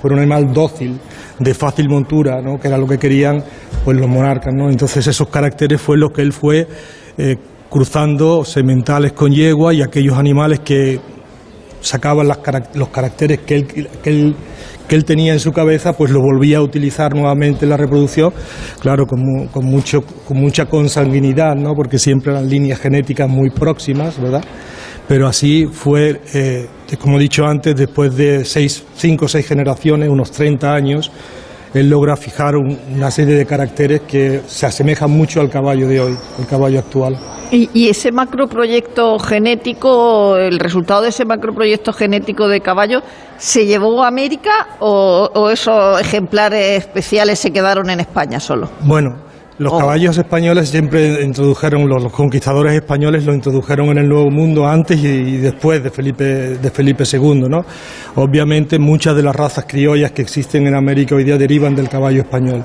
fuera 0.00 0.14
un 0.16 0.20
animal 0.20 0.52
dócil, 0.52 0.98
de 1.38 1.54
fácil 1.54 1.88
montura, 1.88 2.40
¿no? 2.40 2.58
que 2.58 2.68
era 2.68 2.78
lo 2.78 2.86
que 2.86 2.98
querían 2.98 3.42
pues 3.84 3.96
los 3.96 4.08
monarcas, 4.08 4.54
¿no? 4.54 4.70
Entonces 4.70 5.06
esos 5.06 5.28
caracteres 5.28 5.80
fue 5.80 5.96
los 5.96 6.10
que 6.12 6.22
él 6.22 6.32
fue 6.32 6.66
eh, 7.16 7.36
cruzando 7.68 8.44
sementales 8.44 9.12
con 9.12 9.32
yegua 9.32 9.74
y 9.74 9.82
aquellos 9.82 10.16
animales 10.16 10.60
que 10.60 11.00
sacaban 11.80 12.28
las 12.28 12.38
los 12.74 12.88
caracteres 12.88 13.40
que 13.40 13.54
él, 13.56 13.66
que, 13.66 14.10
él, 14.10 14.34
que 14.88 14.96
él 14.96 15.04
tenía 15.04 15.32
en 15.32 15.40
su 15.40 15.52
cabeza, 15.52 15.92
pues 15.92 16.10
los 16.10 16.22
volvía 16.22 16.58
a 16.58 16.62
utilizar 16.62 17.14
nuevamente 17.14 17.66
en 17.66 17.70
la 17.70 17.76
reproducción, 17.76 18.32
claro, 18.80 19.06
con, 19.06 19.46
con, 19.48 19.64
mucho, 19.66 20.00
con 20.26 20.38
mucha 20.38 20.66
consanguinidad, 20.66 21.54
¿no? 21.54 21.74
porque 21.74 21.98
siempre 21.98 22.32
eran 22.32 22.48
líneas 22.48 22.80
genéticas 22.80 23.28
muy 23.28 23.50
próximas, 23.50 24.20
¿verdad? 24.20 24.42
Pero 25.08 25.26
así 25.26 25.66
fue, 25.66 26.20
eh, 26.34 26.66
como 27.00 27.16
he 27.16 27.22
dicho 27.22 27.46
antes, 27.46 27.74
después 27.74 28.14
de 28.14 28.44
seis, 28.44 28.84
cinco 28.94 29.24
o 29.24 29.28
seis 29.28 29.46
generaciones, 29.48 30.08
unos 30.10 30.30
30 30.30 30.74
años, 30.74 31.10
él 31.72 31.88
logra 31.88 32.14
fijar 32.16 32.56
un- 32.56 32.78
una 32.94 33.10
serie 33.10 33.34
de 33.34 33.46
caracteres 33.46 34.02
que 34.02 34.42
se 34.46 34.66
asemejan 34.66 35.10
mucho 35.10 35.40
al 35.40 35.48
caballo 35.50 35.88
de 35.88 36.00
hoy, 36.00 36.14
el 36.38 36.46
caballo 36.46 36.78
actual. 36.78 37.16
Y, 37.50 37.70
y 37.72 37.88
ese 37.88 38.12
macroproyecto 38.12 39.18
genético, 39.18 40.36
el 40.36 40.58
resultado 40.58 41.02
de 41.02 41.08
ese 41.08 41.24
macroproyecto 41.24 41.92
genético 41.94 42.46
de 42.46 42.60
caballo, 42.60 43.00
¿se 43.38 43.64
llevó 43.64 44.02
a 44.04 44.08
América 44.08 44.50
o, 44.80 45.30
o 45.34 45.48
esos 45.50 45.98
ejemplares 46.00 46.78
especiales 46.84 47.38
se 47.38 47.50
quedaron 47.50 47.88
en 47.88 48.00
España 48.00 48.40
solo? 48.40 48.68
Bueno, 48.82 49.16
los 49.58 49.72
Oh. 49.72 49.78
caballos 49.78 50.16
españoles 50.16 50.68
siempre 50.68 51.22
introdujeron, 51.24 51.88
los, 51.88 52.02
los 52.02 52.12
conquistadores 52.12 52.74
españoles 52.74 53.24
lo 53.24 53.34
introdujeron 53.34 53.88
en 53.90 53.98
el 53.98 54.08
Nuevo 54.08 54.30
Mundo 54.30 54.66
antes 54.66 55.02
y, 55.02 55.06
y 55.06 55.36
después 55.38 55.82
de 55.82 55.90
Felipe, 55.90 56.24
de 56.24 56.70
Felipe 56.70 57.04
II, 57.10 57.46
¿no? 57.48 57.64
Obviamente 58.14 58.78
muchas 58.78 59.16
de 59.16 59.22
las 59.22 59.34
razas 59.34 59.64
criollas 59.66 60.12
que 60.12 60.22
existen 60.22 60.66
en 60.66 60.74
América 60.74 61.16
hoy 61.16 61.24
día 61.24 61.36
derivan 61.36 61.74
del 61.74 61.88
caballo 61.88 62.22
español. 62.22 62.64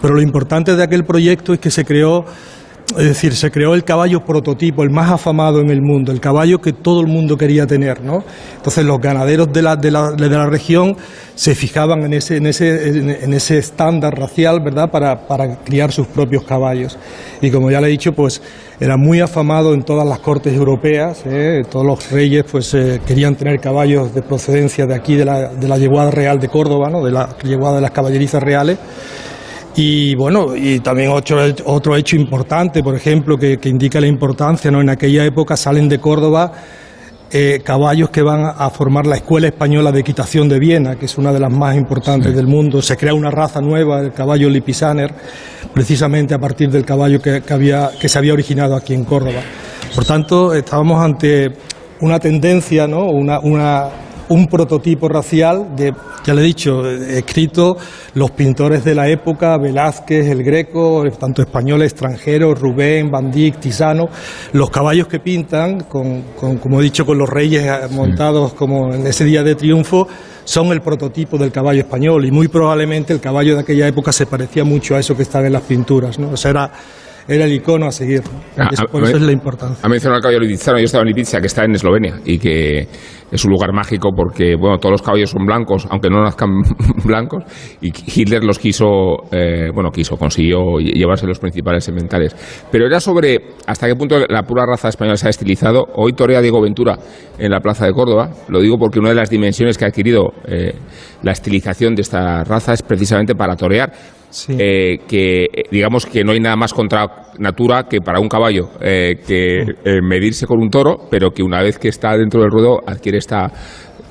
Pero 0.00 0.14
lo 0.14 0.22
importante 0.22 0.76
de 0.76 0.82
aquel 0.82 1.04
proyecto 1.04 1.52
es 1.52 1.58
que 1.58 1.70
se 1.70 1.84
creó 1.84 2.24
es 2.96 3.04
decir, 3.04 3.36
se 3.36 3.50
creó 3.50 3.74
el 3.74 3.84
caballo 3.84 4.24
prototipo, 4.24 4.82
el 4.82 4.88
más 4.88 5.10
afamado 5.10 5.60
en 5.60 5.68
el 5.68 5.82
mundo, 5.82 6.10
el 6.10 6.20
caballo 6.20 6.58
que 6.58 6.72
todo 6.72 7.00
el 7.00 7.06
mundo 7.06 7.36
quería 7.36 7.66
tener, 7.66 8.02
¿no? 8.02 8.24
Entonces 8.56 8.84
los 8.84 8.98
ganaderos 8.98 9.52
de 9.52 9.60
la, 9.60 9.76
de 9.76 9.90
la, 9.90 10.12
de 10.12 10.28
la 10.30 10.46
región 10.46 10.96
se 11.34 11.54
fijaban 11.54 12.02
en 12.04 12.14
ese, 12.14 12.38
en 12.38 12.46
ese, 12.46 12.88
en, 12.88 13.34
ese 13.34 13.58
estándar 13.58 14.18
racial, 14.18 14.60
¿verdad?, 14.60 14.90
para, 14.90 15.26
para 15.26 15.56
criar 15.58 15.92
sus 15.92 16.06
propios 16.06 16.44
caballos. 16.44 16.98
Y 17.42 17.50
como 17.50 17.70
ya 17.70 17.80
le 17.82 17.88
he 17.88 17.90
dicho, 17.90 18.12
pues 18.12 18.40
era 18.80 18.96
muy 18.96 19.20
afamado 19.20 19.74
en 19.74 19.82
todas 19.82 20.08
las 20.08 20.20
cortes 20.20 20.54
europeas, 20.54 21.22
¿eh? 21.26 21.62
todos 21.70 21.84
los 21.84 22.10
reyes 22.10 22.44
pues 22.50 22.72
eh, 22.72 23.00
querían 23.06 23.34
tener 23.34 23.60
caballos 23.60 24.14
de 24.14 24.22
procedencia 24.22 24.86
de 24.86 24.94
aquí, 24.94 25.14
de 25.14 25.26
la, 25.26 25.48
de 25.48 25.68
la 25.68 25.76
yeguada 25.76 26.10
real 26.10 26.40
de 26.40 26.48
Córdoba, 26.48 26.88
¿no?, 26.88 27.04
de 27.04 27.12
la 27.12 27.36
yeguada 27.44 27.76
de 27.76 27.82
las 27.82 27.90
caballerizas 27.90 28.42
reales 28.42 28.78
Y 29.76 30.14
bueno, 30.16 30.56
y 30.56 30.80
también 30.80 31.10
otro, 31.10 31.38
otro 31.66 31.96
hecho 31.96 32.16
importante, 32.16 32.82
por 32.82 32.96
ejemplo, 32.96 33.36
que, 33.36 33.58
que 33.58 33.68
indica 33.68 34.00
la 34.00 34.08
importancia, 34.08 34.70
¿no? 34.70 34.80
En 34.80 34.90
aquella 34.90 35.24
época 35.24 35.56
salen 35.56 35.88
de 35.88 35.98
Córdoba 35.98 36.52
eh, 37.30 37.60
caballos 37.62 38.08
que 38.08 38.22
van 38.22 38.42
a 38.42 38.70
formar 38.70 39.06
la 39.06 39.16
Escuela 39.16 39.48
Española 39.48 39.92
de 39.92 40.00
Equitación 40.00 40.48
de 40.48 40.58
Viena, 40.58 40.96
que 40.96 41.04
es 41.04 41.18
una 41.18 41.30
de 41.30 41.38
las 41.38 41.52
más 41.52 41.76
importantes 41.76 42.34
del 42.34 42.46
mundo. 42.46 42.80
Se 42.80 42.96
crea 42.96 43.12
una 43.12 43.30
raza 43.30 43.60
nueva, 43.60 44.00
el 44.00 44.12
caballo 44.12 44.48
Lipisaner, 44.48 45.14
precisamente 45.74 46.32
a 46.32 46.38
partir 46.38 46.70
del 46.70 46.86
caballo 46.86 47.20
que, 47.20 47.42
que 47.42 47.52
había, 47.52 47.90
que 48.00 48.08
se 48.08 48.16
había 48.16 48.32
originado 48.32 48.74
aquí 48.74 48.94
en 48.94 49.04
Córdoba. 49.04 49.42
Por 49.94 50.06
tanto, 50.06 50.54
estábamos 50.54 51.04
ante 51.04 51.52
una 52.00 52.18
tendencia, 52.18 52.86
¿no? 52.86 53.04
una, 53.10 53.40
una, 53.40 53.88
un 54.28 54.46
prototipo 54.46 55.08
racial 55.08 55.74
de, 55.76 55.92
ya 56.24 56.34
le 56.34 56.42
he 56.42 56.44
dicho, 56.44 56.88
escrito 56.88 57.76
los 58.14 58.30
pintores 58.32 58.84
de 58.84 58.94
la 58.94 59.08
época, 59.08 59.56
Velázquez, 59.58 60.26
el 60.26 60.42
Greco, 60.42 61.04
tanto 61.18 61.42
españoles, 61.42 61.92
extranjeros, 61.92 62.58
Rubén, 62.60 63.10
Van 63.10 63.30
Dyck, 63.30 63.58
Tisano, 63.60 64.08
los 64.52 64.70
caballos 64.70 65.08
que 65.08 65.20
pintan, 65.20 65.80
con, 65.80 66.22
con, 66.38 66.58
como 66.58 66.80
he 66.80 66.84
dicho, 66.84 67.06
con 67.06 67.18
los 67.18 67.28
reyes 67.28 67.90
montados 67.90 68.52
como 68.54 68.92
en 68.92 69.06
ese 69.06 69.24
día 69.24 69.42
de 69.42 69.54
triunfo, 69.54 70.06
son 70.44 70.68
el 70.68 70.80
prototipo 70.80 71.36
del 71.36 71.52
caballo 71.52 71.80
español 71.80 72.24
y 72.24 72.30
muy 72.30 72.48
probablemente 72.48 73.12
el 73.12 73.20
caballo 73.20 73.54
de 73.54 73.60
aquella 73.60 73.86
época 73.86 74.12
se 74.12 74.24
parecía 74.24 74.64
mucho 74.64 74.96
a 74.96 74.98
eso 74.98 75.14
que 75.14 75.22
estaba 75.22 75.46
en 75.46 75.52
las 75.52 75.62
pinturas, 75.62 76.18
¿no? 76.18 76.30
O 76.30 76.36
sea, 76.36 76.50
era 76.50 76.72
era 77.28 77.44
el 77.44 77.52
icono 77.52 77.86
a 77.86 77.92
seguir. 77.92 78.22
Ah, 78.56 78.68
por 78.90 79.04
eso 79.04 79.16
es 79.16 79.22
la 79.22 79.32
importancia. 79.32 79.78
Ha 79.84 79.88
mencionado 79.88 80.16
el 80.18 80.22
caballo 80.22 80.40
lipizano. 80.40 80.78
Yo 80.78 80.84
estaba 80.86 81.02
en 81.02 81.08
Lipizza, 81.08 81.40
que 81.40 81.46
está 81.46 81.64
en 81.64 81.74
Eslovenia, 81.74 82.14
y 82.24 82.38
que 82.38 82.88
es 83.30 83.44
un 83.44 83.50
lugar 83.50 83.72
mágico 83.74 84.10
porque, 84.16 84.56
bueno, 84.56 84.78
todos 84.78 84.92
los 84.92 85.02
caballos 85.02 85.30
son 85.30 85.44
blancos, 85.44 85.86
aunque 85.90 86.08
no 86.08 86.22
nazcan 86.22 86.48
blancos, 87.04 87.44
y 87.82 87.92
Hitler 87.92 88.42
los 88.42 88.58
quiso, 88.58 89.16
eh, 89.30 89.68
bueno, 89.74 89.90
quiso, 89.90 90.16
consiguió 90.16 90.58
lle- 90.80 90.94
llevarse 90.94 91.26
los 91.26 91.38
principales 91.38 91.84
sementales. 91.84 92.34
Pero 92.72 92.86
era 92.86 92.98
sobre 93.00 93.38
hasta 93.66 93.86
qué 93.86 93.94
punto 93.94 94.18
la 94.26 94.42
pura 94.44 94.64
raza 94.66 94.88
española 94.88 95.16
se 95.18 95.26
ha 95.26 95.30
estilizado. 95.30 95.84
Hoy 95.96 96.14
torea 96.14 96.40
Diego 96.40 96.62
Ventura 96.62 96.96
en 97.38 97.50
la 97.50 97.60
Plaza 97.60 97.84
de 97.84 97.92
Córdoba. 97.92 98.30
Lo 98.48 98.60
digo 98.60 98.78
porque 98.78 98.98
una 98.98 99.10
de 99.10 99.16
las 99.16 99.28
dimensiones 99.28 99.76
que 99.76 99.84
ha 99.84 99.88
adquirido 99.88 100.32
eh, 100.46 100.72
la 101.22 101.32
estilización 101.32 101.94
de 101.94 102.02
esta 102.02 102.42
raza 102.44 102.72
es 102.72 102.82
precisamente 102.82 103.34
para 103.34 103.54
torear. 103.54 103.92
Sí. 104.30 104.56
Eh, 104.58 104.98
que 105.08 105.44
eh, 105.44 105.62
digamos 105.70 106.04
que 106.04 106.22
no 106.22 106.32
hay 106.32 106.40
nada 106.40 106.56
más 106.56 106.72
contra 106.74 107.28
natura 107.38 107.84
que 107.88 108.00
para 108.00 108.20
un 108.20 108.28
caballo 108.28 108.70
eh, 108.80 109.20
que 109.26 109.60
eh, 109.60 110.00
medirse 110.02 110.46
con 110.46 110.60
un 110.60 110.70
toro, 110.70 111.06
pero 111.10 111.30
que 111.30 111.42
una 111.42 111.62
vez 111.62 111.78
que 111.78 111.88
está 111.88 112.16
dentro 112.16 112.40
del 112.40 112.50
ruedo 112.50 112.80
adquiere 112.86 113.18
esta 113.18 113.50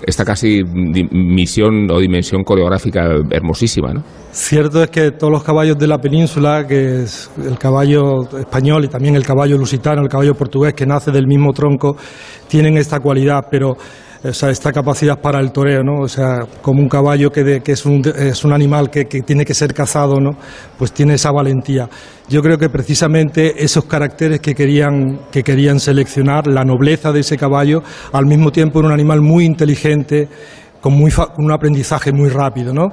esta 0.05 0.24
casi 0.24 0.63
misión 0.63 1.89
o 1.89 1.99
dimensión 1.99 2.43
coreográfica 2.43 3.15
hermosísima, 3.32 3.93
¿no? 3.93 4.03
Cierto 4.32 4.84
es 4.84 4.91
que 4.91 5.11
todos 5.11 5.34
los 5.34 5.43
caballos 5.43 5.78
de 5.80 5.88
la 5.88 5.97
península, 5.97 6.68
que 6.68 7.01
es 7.01 7.32
el 7.43 7.57
caballo 7.57 8.22
español 8.38 8.86
y 8.86 8.89
también 8.89 9.15
el 9.15 9.26
caballo 9.26 9.57
lusitano, 9.57 10.03
el 10.03 10.07
caballo 10.07 10.36
portugués, 10.36 10.76
que 10.76 10.86
nace 10.86 11.11
del 11.11 11.26
mismo 11.26 11.51
tronco, 11.51 11.97
tienen 12.47 12.78
esta 12.78 12.99
cualidad, 12.99 13.47
pero 13.49 13.76
o 14.24 14.34
sea, 14.34 14.49
esta 14.49 14.72
capacidad 14.72 15.20
para 15.20 15.39
el 15.39 15.51
toreo, 15.51 15.84
¿no? 15.84 16.01
O 16.01 16.07
sea, 16.07 16.39
como 16.61 16.82
un 16.82 16.89
caballo 16.89 17.30
que, 17.32 17.43
de- 17.43 17.61
que 17.61 17.74
es, 17.74 17.86
un, 17.86 18.01
es 18.18 18.43
un 18.43 18.53
animal 18.53 18.89
que, 18.89 19.05
tiene 19.05 19.45
que 19.45 19.53
ser 19.53 19.74
cazado, 19.74 20.20
¿no? 20.20 20.32
Pues 20.78 20.91
tiene 20.91 21.13
esa 21.15 21.32
valentía. 21.32 21.88
Yo 22.28 22.41
creo 22.41 22.57
que 22.57 22.70
precisamente 22.70 23.63
esos 23.63 23.86
caracteres 23.86 24.39
que 24.39 24.53
querían, 24.55 25.20
que 25.32 25.43
querían 25.43 25.80
seleccionar, 25.80 26.47
la 26.47 26.63
nobleza 26.63 27.11
de 27.11 27.20
ese 27.22 27.38
caballo, 27.38 27.82
al 28.11 28.26
mismo 28.26 28.51
tiempo 28.51 28.80
era 28.80 28.88
un 28.88 28.93
animal 28.93 29.22
muy 29.22 29.45
inteligente, 29.45 30.28
con, 30.82 30.93
muy 30.93 31.11
un 31.38 31.51
aprendizaje 31.51 32.11
muy 32.11 32.30
rápido, 32.30 32.74
¿no? 32.74 32.88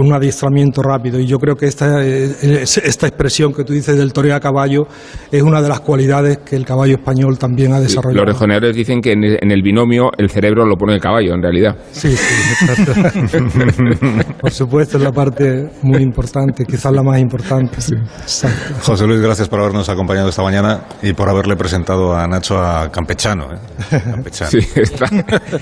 Con 0.00 0.06
un 0.06 0.14
adiestramiento 0.14 0.80
rápido. 0.82 1.20
Y 1.20 1.26
yo 1.26 1.36
creo 1.38 1.54
que 1.54 1.66
esta, 1.66 2.02
es- 2.02 2.78
esta 2.78 3.06
expresión 3.06 3.52
que 3.52 3.64
tú 3.64 3.74
dices 3.74 3.98
del 3.98 4.14
toreo 4.14 4.34
a 4.34 4.40
caballo 4.40 4.86
es 5.30 5.42
una 5.42 5.60
de 5.60 5.68
las 5.68 5.80
cualidades 5.80 6.38
que 6.38 6.56
el 6.56 6.64
caballo 6.64 6.94
español 6.94 7.38
también 7.38 7.74
ha 7.74 7.80
desarrollado. 7.80 8.24
Los 8.24 8.34
rejoneadores 8.34 8.74
dicen 8.74 9.02
que 9.02 9.12
en 9.12 9.50
el, 9.52 9.62
binomio 9.62 10.10
el 10.16 10.30
cerebro 10.30 10.64
lo 10.64 10.76
pone 10.76 10.94
el 10.94 11.00
caballo, 11.00 11.34
en 11.34 11.42
realidad. 11.42 11.76
Sí, 11.92 12.16
sí, 12.16 12.64
exacto. 12.64 12.94
Por 14.40 14.50
supuesto, 14.50 14.96
es 14.96 15.02
la 15.02 15.12
parte 15.12 15.68
muy 15.82 16.02
importante, 16.02 16.64
quizás 16.64 16.92
la 16.92 17.02
más 17.02 17.20
importante. 17.20 17.76
Exacto. 17.76 18.74
José 18.82 19.06
Luis, 19.06 19.20
gracias 19.20 19.48
por 19.50 19.60
habernos 19.60 19.86
acompañado 19.90 20.30
esta 20.30 20.42
mañana 20.42 20.80
y 21.02 21.12
por 21.12 21.28
haberle 21.28 21.56
presentado 21.56 22.16
a 22.16 22.26
Nacho 22.26 22.58
a 22.58 22.90
Campechano. 22.90 23.48
¿eh? 23.52 23.58
Campechano. 24.02 24.50
Sí, 24.50 24.58
está, 24.76 25.04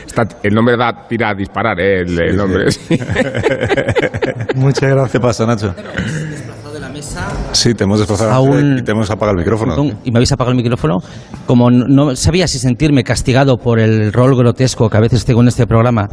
está- 0.06 0.28
el 0.44 0.54
nombre 0.54 0.76
da 0.76 1.08
tira 1.08 1.30
a 1.30 1.34
disparar, 1.34 1.80
¿eh? 1.80 2.02
el, 2.02 2.20
el 2.20 2.36
nombre. 2.36 2.66
Muchas 4.56 4.80
¿Qué 4.80 4.86
gracias. 4.88 5.22
pasa, 5.22 5.46
Nacho? 5.46 5.74
Sí, 7.52 7.74
te 7.74 7.84
hemos 7.84 7.98
desplazado 7.98 8.30
A 8.32 8.40
un- 8.40 8.78
y 8.78 8.82
te 8.82 8.92
hemos 8.92 9.10
apagado 9.10 9.32
el 9.38 9.44
micrófono. 9.44 9.74
Y 10.04 10.10
me 10.10 10.18
habéis 10.18 10.32
apagado 10.32 10.52
el 10.52 10.56
micrófono. 10.56 10.98
Como 11.46 11.70
no- 11.70 11.86
no 11.88 12.16
sabía 12.16 12.46
si 12.48 12.58
sentirme 12.58 13.02
castigado 13.04 13.56
por 13.56 13.78
el 13.80 14.12
rol 14.12 14.36
grotesco 14.36 14.88
que 14.88 14.96
a 14.96 15.00
veces 15.00 15.24
tengo 15.24 15.40
en 15.42 15.48
este 15.48 15.66
programa 15.66 16.08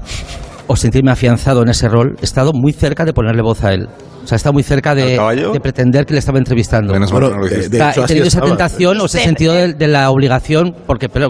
o 0.67 0.75
sentirme 0.75 1.11
afianzado 1.11 1.61
en 1.61 1.69
ese 1.69 1.87
rol, 1.89 2.15
he 2.21 2.25
estado 2.25 2.51
muy 2.53 2.73
cerca 2.73 3.05
de 3.05 3.13
ponerle 3.13 3.41
voz 3.41 3.63
a 3.63 3.73
él. 3.73 3.87
O 4.23 4.27
sea, 4.27 4.35
he 4.35 4.37
estado 4.37 4.53
muy 4.53 4.63
cerca 4.63 4.91
¿Al 4.91 4.97
de, 4.97 5.59
pretender 5.61 6.05
que 6.05 6.13
le 6.13 6.19
estaba 6.19 6.39
entrevistando. 6.39 6.93
Menos 6.93 7.11
mal 7.11 7.21
que 7.21 7.27
Bueno, 7.27 7.41
no 7.41 7.43
lo 7.43 7.49
de- 7.49 7.69
de 7.69 7.77
sea, 7.77 7.91
hecho, 7.91 8.03
he 8.03 8.07
tenido 8.07 8.27
esa 8.27 8.37
estaba. 8.39 8.57
tentación 8.57 8.99
o 9.01 9.05
ese 9.05 9.19
sentido 9.19 9.53
de, 9.53 9.73
de 9.73 9.87
la 9.87 10.09
obligación, 10.09 10.75
porque 10.87 11.09
pero 11.09 11.29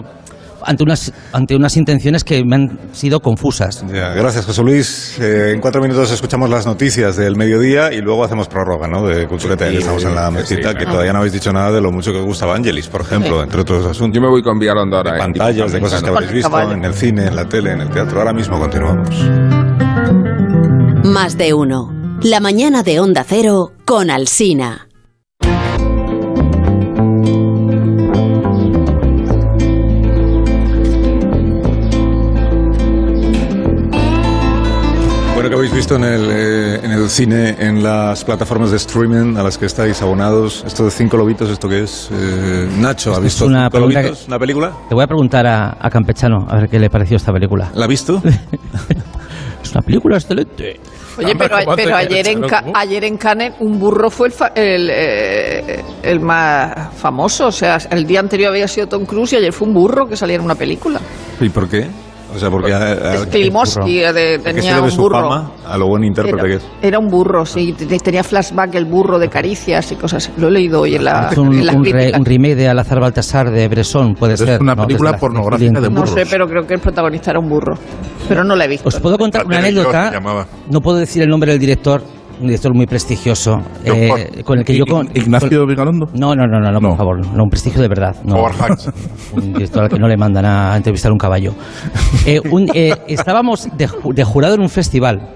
ante 0.66 0.82
unas 0.84 1.12
ante 1.32 1.56
unas 1.56 1.76
intenciones 1.76 2.24
que 2.24 2.42
me 2.44 2.56
han 2.56 2.78
sido 2.92 3.20
confusas. 3.20 3.84
Ya, 3.92 4.10
gracias, 4.10 4.44
José 4.44 4.62
Luis. 4.62 5.18
Eh, 5.20 5.52
en 5.54 5.60
cuatro 5.60 5.80
minutos 5.80 6.10
escuchamos 6.10 6.50
las 6.50 6.66
noticias 6.66 7.16
del 7.16 7.36
mediodía 7.36 7.92
y 7.92 8.00
luego 8.00 8.24
hacemos 8.24 8.48
prórroga, 8.48 8.88
¿no? 8.88 9.06
De 9.06 9.26
Cultureta. 9.26 9.68
Sí, 9.68 9.76
Estamos 9.76 10.04
en 10.04 10.14
la 10.14 10.30
sí. 10.44 10.56
que 10.56 10.86
todavía 10.86 11.12
no 11.12 11.18
habéis 11.18 11.32
dicho 11.32 11.52
nada 11.52 11.72
de 11.72 11.80
lo 11.80 11.90
mucho 11.92 12.12
que 12.12 12.18
os 12.18 12.24
gustaba 12.24 12.54
Angelis, 12.56 12.88
por 12.88 13.00
ejemplo, 13.02 13.42
entre 13.42 13.60
otros 13.60 13.86
asuntos. 13.86 14.14
Yo 14.14 14.20
me 14.20 14.28
voy 14.28 14.42
con 14.42 14.58
Vigalondo 14.58 14.96
ahora. 14.96 15.12
de 15.12 15.18
pantallas, 15.18 15.72
de 15.72 15.80
cosas 15.80 16.02
que 16.02 16.10
habréis 16.10 16.32
visto 16.32 16.72
en 16.72 16.84
el 16.84 16.94
cine, 16.94 17.26
en 17.26 17.36
la 17.36 17.44
tele, 17.46 17.72
en 17.72 17.80
el 17.80 17.90
teatro. 17.90 18.18
Ahora 18.18 18.32
mismo 18.32 18.58
continuamos. 18.58 19.10
Más 21.04 21.38
de 21.38 21.54
uno. 21.54 21.92
La 22.22 22.40
mañana 22.40 22.82
de 22.82 22.98
Onda 23.00 23.24
Cero 23.26 23.72
con 23.84 24.10
Alsina. 24.10 24.88
Bueno, 35.46 35.58
que 35.62 35.68
habéis 35.68 35.74
visto 35.76 35.94
en 35.94 36.02
el, 36.04 36.28
eh, 36.28 36.80
en 36.82 36.90
el 36.90 37.08
cine, 37.08 37.54
en 37.60 37.80
las 37.80 38.24
plataformas 38.24 38.72
de 38.72 38.78
streaming 38.78 39.36
a 39.36 39.44
las 39.44 39.56
que 39.56 39.66
estáis 39.66 40.02
abonados? 40.02 40.64
Esto 40.66 40.84
de 40.84 40.90
cinco 40.90 41.16
lobitos, 41.16 41.48
¿esto 41.50 41.68
qué 41.68 41.84
es? 41.84 42.08
Eh, 42.12 42.68
Nacho, 42.80 43.14
¿ha 43.14 43.20
visto 43.20 43.46
una 43.46 43.68
cinco 43.70 43.78
lobitos? 43.78 44.22
que- 44.22 44.26
¿Una 44.26 44.38
película? 44.40 44.72
Le 44.90 44.94
voy 44.96 45.04
a 45.04 45.06
preguntar 45.06 45.46
a, 45.46 45.76
a 45.80 45.88
Campechano 45.88 46.46
a 46.48 46.56
ver 46.56 46.68
qué 46.68 46.80
le 46.80 46.90
pareció 46.90 47.16
esta 47.16 47.32
película. 47.32 47.70
¿La 47.76 47.84
ha 47.84 47.88
visto? 47.88 48.20
Es 49.62 49.72
una 49.72 49.82
película 49.82 50.16
excelente. 50.16 50.78
Oye, 51.18 51.34
pero, 51.36 51.56
¿cómo 51.64 51.76
pero 51.76 51.96
ayer, 51.96 52.26
en? 52.28 52.42
Ca- 52.42 52.64
ayer 52.74 53.04
en 53.04 53.16
Cannes 53.16 53.54
un 53.60 53.78
burro 53.80 54.10
fue 54.10 54.28
el, 54.28 54.32
fa- 54.32 54.52
el, 54.54 54.88
eh, 54.92 55.82
el 56.04 56.20
más 56.20 56.94
famoso. 56.96 57.46
O 57.48 57.52
sea, 57.52 57.78
el 57.90 58.06
día 58.06 58.20
anterior 58.20 58.50
había 58.50 58.68
sido 58.68 58.86
Tom 58.86 59.04
Cruise 59.06 59.32
y 59.32 59.36
ayer 59.36 59.52
fue 59.52 59.66
un 59.66 59.74
burro 59.74 60.06
que 60.06 60.16
salía 60.16 60.36
en 60.36 60.42
una 60.42 60.54
película. 60.54 61.00
¿Y 61.40 61.48
por 61.48 61.68
qué? 61.68 61.88
O 62.36 62.38
sea, 62.38 62.50
porque... 62.50 62.70
Es 62.70 63.26
Klimovsky 63.26 64.00
eh, 64.00 64.12
de- 64.12 64.34
¿a 64.34 64.38
qué 64.38 64.62
se 64.62 64.68
tenía 64.68 64.80
un 64.80 64.96
burro. 64.96 65.20
fama? 65.22 65.50
A 65.66 65.76
lo 65.78 65.86
buen 65.88 66.04
intérprete 66.04 66.42
que 66.42 66.46
Era, 66.54 66.56
es. 66.56 66.62
era 66.82 66.98
un 66.98 67.08
burro, 67.08 67.46
sí. 67.46 67.72
te- 67.72 67.86
Tenía 67.98 68.22
flashback 68.22 68.74
el 68.74 68.84
burro 68.84 69.18
de 69.18 69.28
caricias 69.28 69.90
y 69.92 69.96
cosas. 69.96 70.30
Lo 70.36 70.48
he 70.48 70.50
leído 70.50 70.82
hoy 70.82 70.94
en 70.96 71.04
la, 71.04 71.28
Es 71.32 71.38
un, 71.38 71.52
en 71.54 71.66
las 71.66 71.74
un 71.74 71.84
re- 71.84 72.12
un 72.16 72.24
remake 72.24 72.54
de 72.56 72.68
Alazar 72.68 73.00
Baltasar 73.00 73.50
de 73.50 73.66
Bresson, 73.68 74.14
puede 74.14 74.34
Es 74.34 74.40
ser. 74.40 74.60
una 74.60 74.74
¿no? 74.74 74.86
película 74.86 75.10
Desde 75.12 75.16
la- 75.16 75.20
pornográfica 75.20 75.80
de 75.80 75.88
No 75.90 76.00
burros. 76.00 76.10
sé, 76.10 76.26
pero 76.30 76.46
creo 76.46 76.66
que 76.66 76.74
el 76.74 76.80
protagonista 76.80 77.30
era 77.30 77.40
un 77.40 77.48
burro. 77.48 77.74
Pero 78.28 78.44
no 78.44 78.54
la 78.54 78.64
he 78.64 78.68
visto. 78.68 78.88
Os 78.88 79.00
puedo 79.00 79.16
contar 79.18 79.46
una 79.46 79.58
anécdota. 79.58 80.12
No 80.70 80.80
puedo 80.80 80.98
decir 80.98 81.22
el 81.22 81.28
nombre 81.28 81.52
del 81.52 81.60
director, 81.60 82.02
un 82.40 82.46
director 82.46 82.74
muy 82.74 82.86
prestigioso, 82.86 83.60
eh, 83.84 84.42
con 84.44 84.58
el 84.58 84.64
que 84.64 84.76
yo... 84.76 84.84
Con, 84.86 85.08
Ignacio 85.14 85.66
Vigalondo. 85.66 86.06
No, 86.14 86.34
no, 86.34 86.46
no, 86.46 86.60
no, 86.60 86.70
no, 86.70 86.80
No. 86.80 86.88
por 86.90 86.96
favor, 86.98 87.26
no, 87.26 87.42
un 87.44 87.48
prestigio 87.50 87.80
de 87.80 87.88
verdad. 87.88 88.14
No. 88.24 88.44
Un 89.34 89.52
director 89.52 89.84
al 89.84 89.88
que 89.88 89.98
no 89.98 90.06
le 90.08 90.16
mandan 90.16 90.44
a 90.44 90.76
entrevistar 90.76 91.10
un 91.12 91.18
caballo. 91.18 91.54
Eh, 92.26 92.40
un- 92.50 92.68
eh, 92.74 92.94
estábamos 93.08 93.68
de, 93.76 93.88
de 94.14 94.24
jurado 94.24 94.54
en 94.54 94.60
un 94.60 94.68
festival, 94.68 95.30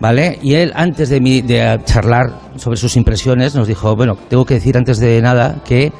¿vale? 0.00 0.38
Y 0.42 0.54
él, 0.54 0.72
antes 0.74 1.08
de, 1.08 1.20
mi- 1.20 1.40
de 1.42 1.80
charlar 1.84 2.32
sobre 2.56 2.76
sus 2.76 2.96
impresiones, 2.96 3.54
nos 3.54 3.68
dijo, 3.68 3.94
bueno, 3.96 4.16
tengo 4.28 4.44
que 4.44 4.54
decir 4.54 4.76
antes 4.76 4.98
de 4.98 5.20
nada 5.22 5.62
que 5.64 5.92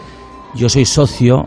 yo 0.54 0.68
soy 0.68 0.84
socio 0.84 1.44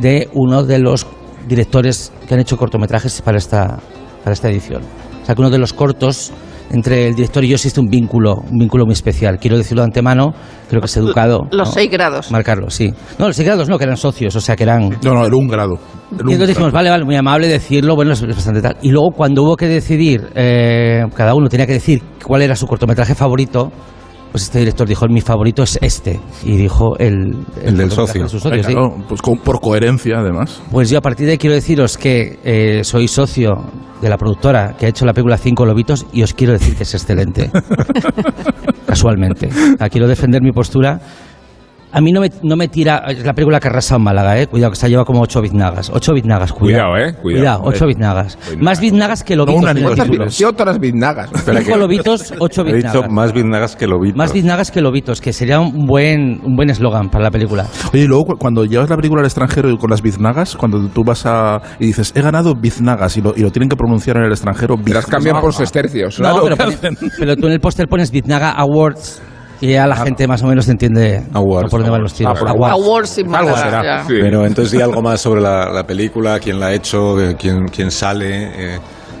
de 0.00 0.28
uno 0.34 0.62
de 0.62 0.78
los 0.78 1.06
directores 1.48 2.12
que 2.28 2.34
han 2.34 2.40
hecho 2.40 2.56
cortometrajes 2.56 3.20
para 3.22 3.38
esta, 3.38 3.78
para 4.22 4.32
esta 4.32 4.48
edición. 4.48 4.82
O 5.22 5.26
sea, 5.26 5.34
que 5.34 5.40
uno 5.40 5.50
de 5.50 5.58
los 5.58 5.72
cortos 5.72 6.32
entre 6.70 7.08
el 7.08 7.14
director 7.14 7.44
y 7.44 7.48
yo 7.48 7.54
existe 7.54 7.80
un 7.80 7.86
vínculo, 7.86 8.34
un 8.50 8.58
vínculo 8.58 8.84
muy 8.84 8.92
especial. 8.92 9.38
Quiero 9.38 9.56
decirlo 9.56 9.82
de 9.82 9.86
antemano, 9.86 10.34
creo 10.68 10.80
que 10.80 10.86
es 10.86 10.96
educado. 10.96 11.46
Los 11.50 11.68
¿no? 11.68 11.74
seis 11.74 11.90
grados. 11.90 12.30
Marcarlo, 12.30 12.70
sí. 12.70 12.92
No, 13.18 13.26
los 13.26 13.36
seis 13.36 13.46
grados 13.46 13.68
no, 13.68 13.78
que 13.78 13.84
eran 13.84 13.96
socios, 13.96 14.34
o 14.34 14.40
sea, 14.40 14.56
que 14.56 14.64
eran... 14.64 14.90
No, 15.02 15.14
no, 15.14 15.26
era 15.26 15.36
un 15.36 15.48
grado. 15.48 15.78
Era 16.12 16.22
un 16.24 16.30
Y 16.30 16.32
entonces 16.32 16.48
dijimos, 16.48 16.72
grado. 16.72 16.74
vale, 16.74 16.90
vale, 16.90 17.04
muy 17.04 17.16
amable 17.16 17.48
decirlo, 17.48 17.94
bueno, 17.94 18.12
es 18.12 18.22
es 18.22 18.34
bastante 18.34 18.62
tal. 18.62 18.76
Y 18.82 18.90
luego 18.90 19.10
cuando 19.16 19.42
hubo 19.42 19.56
que 19.56 19.66
decidir, 19.66 20.28
eh, 20.34 21.04
cada 21.14 21.34
uno 21.34 21.48
tenía 21.48 21.66
que 21.66 21.74
decir 21.74 22.02
cuál 22.24 22.42
era 22.42 22.56
su 22.56 22.66
cortometraje 22.66 23.14
favorito, 23.14 23.70
pues 24.32 24.44
este 24.44 24.58
director 24.58 24.86
dijo, 24.86 25.06
mi 25.08 25.20
favorito 25.20 25.62
es 25.62 25.78
este. 25.80 26.20
Y 26.44 26.56
dijo 26.56 26.96
el, 26.98 27.34
El 27.62 27.76
del 27.76 27.88
cortometraje 27.88 27.94
socio. 27.94 28.22
de 28.24 28.28
sus 28.28 28.42
socios, 28.42 28.66
Ay, 28.66 28.74
sí. 28.74 28.80
pues 29.08 29.22
con- 29.22 29.38
por 29.38 29.60
coherencia, 29.60 30.18
además. 30.18 30.60
Pues 30.70 30.90
yo 30.90 30.98
a 30.98 31.00
partir 31.00 31.26
de 31.26 31.32
ahí 31.32 31.38
quiero 31.38 31.54
deciros 31.54 31.96
que 31.96 32.38
eh, 32.44 32.84
soy 32.84 33.08
socio 33.08 33.54
de 34.02 34.08
la 34.10 34.18
productora 34.18 34.74
que 34.78 34.86
ha 34.86 34.88
hecho 34.90 35.06
la 35.06 35.14
película 35.14 35.38
Cinco 35.38 35.64
Lobitos 35.64 36.04
y 36.12 36.22
os 36.22 36.34
quiero 36.34 36.52
decir 36.52 36.76
que 36.76 36.82
es 36.82 36.94
excelente. 36.94 37.50
Casualmente. 38.86 39.48
Quiero 39.90 40.06
defender 40.08 40.42
mi 40.42 40.52
postura. 40.52 41.00
A 41.92 42.00
mí 42.00 42.12
no 42.12 42.20
me, 42.20 42.30
no 42.42 42.56
me 42.56 42.68
tira. 42.68 43.04
Es 43.08 43.24
la 43.24 43.32
película 43.32 43.58
que 43.60 43.68
arrasa 43.68 43.96
en 43.96 44.02
Málaga, 44.02 44.38
¿eh? 44.38 44.46
Cuidado, 44.48 44.70
que 44.72 44.76
se 44.76 44.88
lleva 44.88 45.04
como 45.04 45.22
ocho 45.22 45.40
biznagas. 45.40 45.90
Ocho 45.94 46.12
biznagas, 46.12 46.52
cuidado. 46.52 46.90
Cuidado, 46.92 47.08
¿eh? 47.10 47.14
Cuidado. 47.22 47.60
ocho 47.64 47.86
biznagas. 47.86 48.36
Cuidado. 48.36 48.64
Más 48.64 48.80
biznagas 48.80 49.24
que 49.24 49.36
lobitos. 49.36 49.62
una 49.62 49.74
título. 49.74 50.24
ni 50.26 50.30
¿Qué 50.30 50.44
otras 50.46 50.78
biznagas? 50.78 51.30
Cinco 51.44 51.76
lobitos, 51.78 52.34
ocho 52.38 52.62
He 52.62 52.64
dicho 52.74 52.76
biznagas. 52.88 53.10
más 53.10 53.32
biznagas 53.32 53.76
que 53.76 53.86
lobitos. 53.86 54.16
Más 54.16 54.32
biznagas 54.32 54.70
que 54.70 54.80
lobitos, 54.82 55.20
que 55.20 55.32
sería 55.32 55.60
un 55.60 55.86
buen 55.86 56.40
un 56.44 56.56
buen 56.56 56.68
eslogan 56.70 57.08
para 57.08 57.24
la 57.24 57.30
película. 57.30 57.66
Oye, 57.92 58.02
y 58.02 58.06
luego 58.06 58.24
cu- 58.26 58.36
cuando 58.38 58.64
llevas 58.64 58.90
la 58.90 58.96
película 58.96 59.20
al 59.20 59.26
extranjero 59.26 59.70
y 59.70 59.78
con 59.78 59.88
las 59.90 60.02
biznagas, 60.02 60.56
cuando 60.56 60.86
tú 60.88 61.02
vas 61.04 61.24
a. 61.24 61.62
y 61.78 61.86
dices, 61.86 62.12
he 62.14 62.20
ganado 62.20 62.54
biznagas 62.54 63.16
y 63.16 63.22
lo, 63.22 63.32
y 63.36 63.40
lo 63.40 63.50
tienen 63.52 63.68
que 63.68 63.76
pronunciar 63.76 64.16
en 64.18 64.24
el 64.24 64.32
extranjero. 64.32 64.74
Las 64.76 64.84
biznaga. 64.84 65.06
cambian 65.08 65.40
por 65.40 65.54
sestercios. 65.54 66.20
No, 66.20 66.40
Claro, 66.40 66.56
pero, 66.58 66.90
pero 67.18 67.36
tú 67.36 67.46
en 67.46 67.52
el 67.54 67.60
póster 67.60 67.86
pones 67.88 68.10
Biznaga 68.10 68.50
Awards 68.50 69.22
y 69.60 69.72
ya 69.72 69.86
la 69.86 69.96
gente 69.96 70.26
más 70.26 70.42
o 70.42 70.46
menos 70.46 70.68
entiende 70.68 71.22
Awards, 71.32 71.70
por 71.70 71.80
dónde 71.80 71.90
van 71.90 72.02
los 72.02 72.14
tiros. 72.14 72.38
awards. 72.40 72.72
Awards. 72.72 73.18
Awards 73.18 73.60
será. 73.60 74.04
Sí. 74.06 74.14
Pero 74.20 74.44
entonces 74.46 74.72
di 74.72 74.80
algo 74.80 75.02
más 75.02 75.20
sobre 75.20 75.40
la, 75.40 75.70
la 75.72 75.86
película, 75.86 76.38
quién 76.38 76.60
la 76.60 76.66
ha 76.66 76.72
hecho, 76.72 77.20
eh, 77.20 77.36
quién, 77.38 77.66
quién 77.68 77.90
sale, 77.90 78.74
eh, 78.74 78.78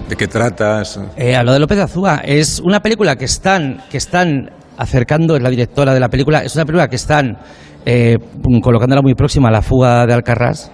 de 0.08 0.16
qué 0.16 0.26
tratas. 0.28 1.00
Eh, 1.16 1.34
a 1.34 1.42
lo 1.42 1.52
de 1.52 1.58
López 1.58 1.76
de 1.78 1.84
Azúa, 1.84 2.20
es 2.24 2.60
una 2.60 2.80
película 2.80 3.16
que 3.16 3.24
están, 3.24 3.82
que 3.90 3.96
están 3.96 4.50
acercando, 4.76 5.36
es 5.36 5.42
la 5.42 5.50
directora 5.50 5.94
de 5.94 6.00
la 6.00 6.08
película, 6.08 6.42
es 6.44 6.54
una 6.54 6.64
película 6.64 6.88
que 6.88 6.96
están 6.96 7.38
eh, 7.84 8.16
colocándola 8.62 9.02
muy 9.02 9.14
próxima 9.14 9.48
a 9.48 9.52
La 9.52 9.62
fuga 9.62 10.06
de 10.06 10.12
Alcarrás, 10.12 10.70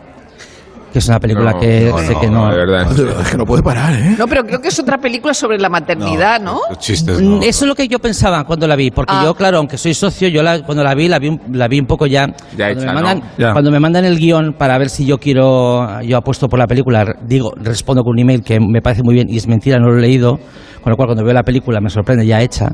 que 0.93 0.99
es 0.99 1.09
una 1.09 1.19
película 1.19 1.53
No, 1.53 1.61
que 1.61 1.89
no, 1.91 1.99
sé 1.99 2.13
no, 2.13 2.21
que 2.21 2.27
no... 2.29 2.51
de 2.51 2.57
verdad. 2.57 3.21
Es 3.23 3.31
que 3.31 3.37
no 3.39 3.47
puede 3.47 3.63
parar, 3.63 3.95
¿eh? 3.95 4.15
No, 4.19 4.27
pero 4.29 4.45
creo 4.45 4.61
que 4.61 4.69
es 4.69 4.79
otra 4.79 4.99
película 4.99 5.33
sobre 5.33 5.59
la 5.59 5.69
maternidad, 5.69 6.41
¿no? 6.41 6.61
Los 6.69 6.79
chistes, 6.79 7.21
Mm, 7.21 7.25
no. 7.39 7.43
Eso 7.43 7.65
es 7.65 7.69
lo 7.69 7.75
que 7.75 7.89
yo 7.89 7.99
pensaba 7.99 8.45
cuando 8.45 8.67
la 8.69 8.77
vi, 8.77 8.91
porque 8.91 9.13
Ah. 9.17 9.23
yo, 9.25 9.35
claro, 9.35 9.59
aunque 9.59 9.79
soy 9.79 9.95
socio, 9.95 10.29
yo 10.29 10.43
la- 10.43 10.63
cuando 10.63 10.85
la 10.85 10.95
vi, 10.95 11.09
la 11.09 11.19
vi, 11.19 11.29
un, 11.29 11.41
la 11.53 11.67
vi 11.69 11.81
un 11.81 11.87
poco 11.87 12.07
ya. 12.07 12.27
Ya 12.57 12.67
cuando, 12.67 12.83
hecha, 12.83 12.87
me 12.87 12.95
mandan, 12.95 13.19
¿no? 13.19 13.25
Ya. 13.39 13.53
cuando 13.53 13.71
me 13.71 13.81
mandan 13.81 14.05
el 14.05 14.19
guion 14.19 14.53
para 14.53 14.77
ver 14.79 14.91
si 14.91 15.07
yo 15.07 15.19
quiero, 15.19 16.01
yo 16.03 16.17
apuesto 16.19 16.49
por 16.49 16.59
la 16.59 16.67
película, 16.67 17.17
digo, 17.27 17.53
respondo 17.57 18.03
con 18.05 18.13
un 18.13 18.19
email 18.19 18.43
que 18.43 18.61
me 18.61 18.83
parece 18.83 19.03
muy 19.03 19.15
bien 19.15 19.29
y 19.31 19.39
es 19.39 19.47
mentira, 19.49 19.79
no 19.79 19.89
lo 19.91 19.99
he 19.99 20.03
leído, 20.03 20.39
con 20.83 20.91
lo 20.91 20.97
cual 20.97 21.07
cuando 21.09 21.25
veo 21.25 21.33
la 21.33 21.43
película 21.43 21.81
me 21.81 21.89
sorprende 21.91 22.27
ya 22.27 22.41
hecha. 22.43 22.73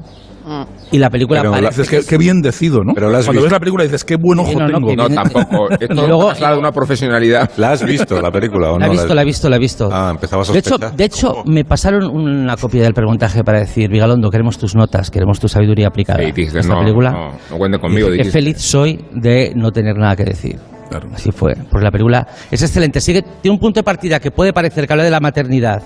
Y 0.91 0.99
la 0.99 1.11
película 1.11 1.41
Pero 1.41 1.53
parece 1.53 1.83
Dices, 1.83 2.05
qué, 2.05 2.09
qué 2.09 2.19
bien 2.19 2.41
decido, 2.41 2.83
¿no? 2.85 2.93
Pero 2.95 3.11
la 3.11 3.19
has 3.19 3.27
Cuando 3.27 3.43
visto. 3.43 3.45
ves 3.45 3.53
la 3.53 3.61
película 3.61 3.85
dices, 3.85 4.05
qué 4.05 4.17
buen 4.17 4.39
ojo 4.39 4.51
Sí, 4.51 4.57
no, 4.57 4.67
tengo. 4.67 4.97
No, 4.97 5.09
tampoco. 5.09 5.71
Esto 5.81 5.87
Y 5.93 6.07
luego- 6.07 6.33
es 6.33 6.41
de 6.41 6.57
una 6.59 6.73
profesionalidad. 6.73 7.51
¿La 7.57 7.73
has 7.73 7.85
visto, 7.85 8.21
la 8.21 8.31
película, 8.31 8.71
o 8.71 8.73
no? 8.75 8.79
La 8.79 8.87
he 8.87 8.91
visto, 8.91 9.15
la 9.15 9.23
he 9.23 9.25
visto, 9.25 9.49
la 9.49 9.57
he 9.57 9.59
visto. 9.59 9.89
Ah, 9.93 10.09
empezaba 10.13 10.43
a 10.43 10.53
de 10.53 10.59
hecho, 10.59 10.71
sospechar. 10.71 10.97
de 10.97 11.05
hecho, 11.05 11.43
me 11.47 11.65
pasaron 11.65 12.05
una 12.11 12.57
copia 12.57 12.83
del 12.83 12.95
preguntaje 12.95 13.45
para 13.45 13.61
decir, 13.61 13.91
Vigalondo, 13.91 14.31
queremos 14.31 14.59
tus 14.59 14.75
notas, 14.75 15.11
queremos 15.11 15.39
tu 15.39 15.49
sabiduría 15.49 15.89
aplicada. 15.89 16.23
Y 16.23 16.33
esta 16.41 16.63
no, 16.63 16.81
película. 16.81 17.11
no, 17.13 17.33
no 17.51 17.57
cuente 17.59 17.79
conmigo, 17.79 18.09
Y 18.09 18.13
dije, 18.13 18.25
Qué 18.25 18.31
feliz 18.31 18.59
soy 18.61 19.05
de 19.13 19.53
no 19.55 19.71
tener 19.71 19.97
nada 19.97 20.17
que 20.17 20.25
decir. 20.25 20.59
Claro. 20.89 21.09
Así 21.13 21.31
fue, 21.33 21.55
porque 21.71 21.85
la 21.85 21.91
película 21.91 22.27
es 22.51 22.63
excelente. 22.63 23.01
Sigue, 23.01 23.23
tiene 23.43 23.55
un 23.55 23.61
punto 23.61 23.81
de 23.81 23.85
partida 23.85 24.21
que 24.21 24.31
puede 24.31 24.53
parecer 24.55 24.87
que 24.87 24.93
habla 24.95 25.05
de 25.05 25.11
la 25.11 25.21
maternidad. 25.21 25.83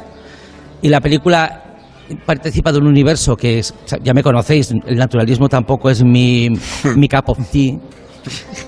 Y 0.80 0.88
la 0.88 1.00
película 1.00 1.71
participa 2.16 2.72
de 2.72 2.78
un 2.78 2.86
universo 2.86 3.36
que 3.36 3.58
es, 3.58 3.74
ya 4.02 4.14
me 4.14 4.22
conocéis, 4.22 4.70
el 4.70 4.96
naturalismo 4.96 5.48
tampoco 5.48 5.90
es 5.90 6.02
mi, 6.02 6.48
mi 6.96 7.08
cup 7.08 7.28
of 7.28 7.38
tea. 7.50 7.78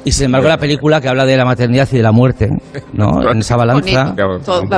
Y 0.04 0.12
sin 0.12 0.26
embargo 0.26 0.48
la 0.48 0.58
película 0.58 1.00
que 1.00 1.08
habla 1.08 1.24
de 1.24 1.36
la 1.36 1.44
maternidad 1.44 1.88
y 1.92 1.96
de 1.96 2.02
la 2.02 2.12
muerte, 2.12 2.48
¿no? 2.92 3.30
En 3.30 3.38
esa 3.38 3.56
balanza 3.56 4.14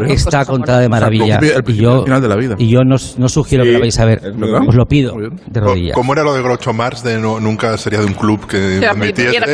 está 0.08 0.44
contada 0.44 0.80
de 0.80 0.88
maravilla. 0.88 1.38
O 1.38 1.40
sea, 1.40 1.56
el 1.56 1.70
Y 1.70 1.76
yo, 1.76 1.98
el 1.98 2.04
final 2.04 2.22
de 2.22 2.28
la 2.28 2.36
vida. 2.36 2.54
y 2.58 2.68
yo 2.70 2.80
no, 2.84 2.96
no 3.18 3.28
sugiero 3.28 3.64
Sí, 3.64 3.70
que 3.70 3.72
la 3.74 3.80
vais 3.80 3.98
a 3.98 4.04
ver. 4.04 4.20
Os 4.68 4.74
lo 4.74 4.86
pido 4.86 5.14
de 5.46 5.60
rodillas. 5.60 5.94
¿Cómo 5.94 6.12
era 6.12 6.22
lo 6.22 6.34
de 6.34 6.42
Groucho 6.42 6.72
Marx 6.72 7.02
de 7.02 7.18
no, 7.18 7.40
nunca 7.40 7.76
sería 7.78 8.00
de 8.00 8.06
un 8.06 8.14
club 8.14 8.46
que 8.46 8.80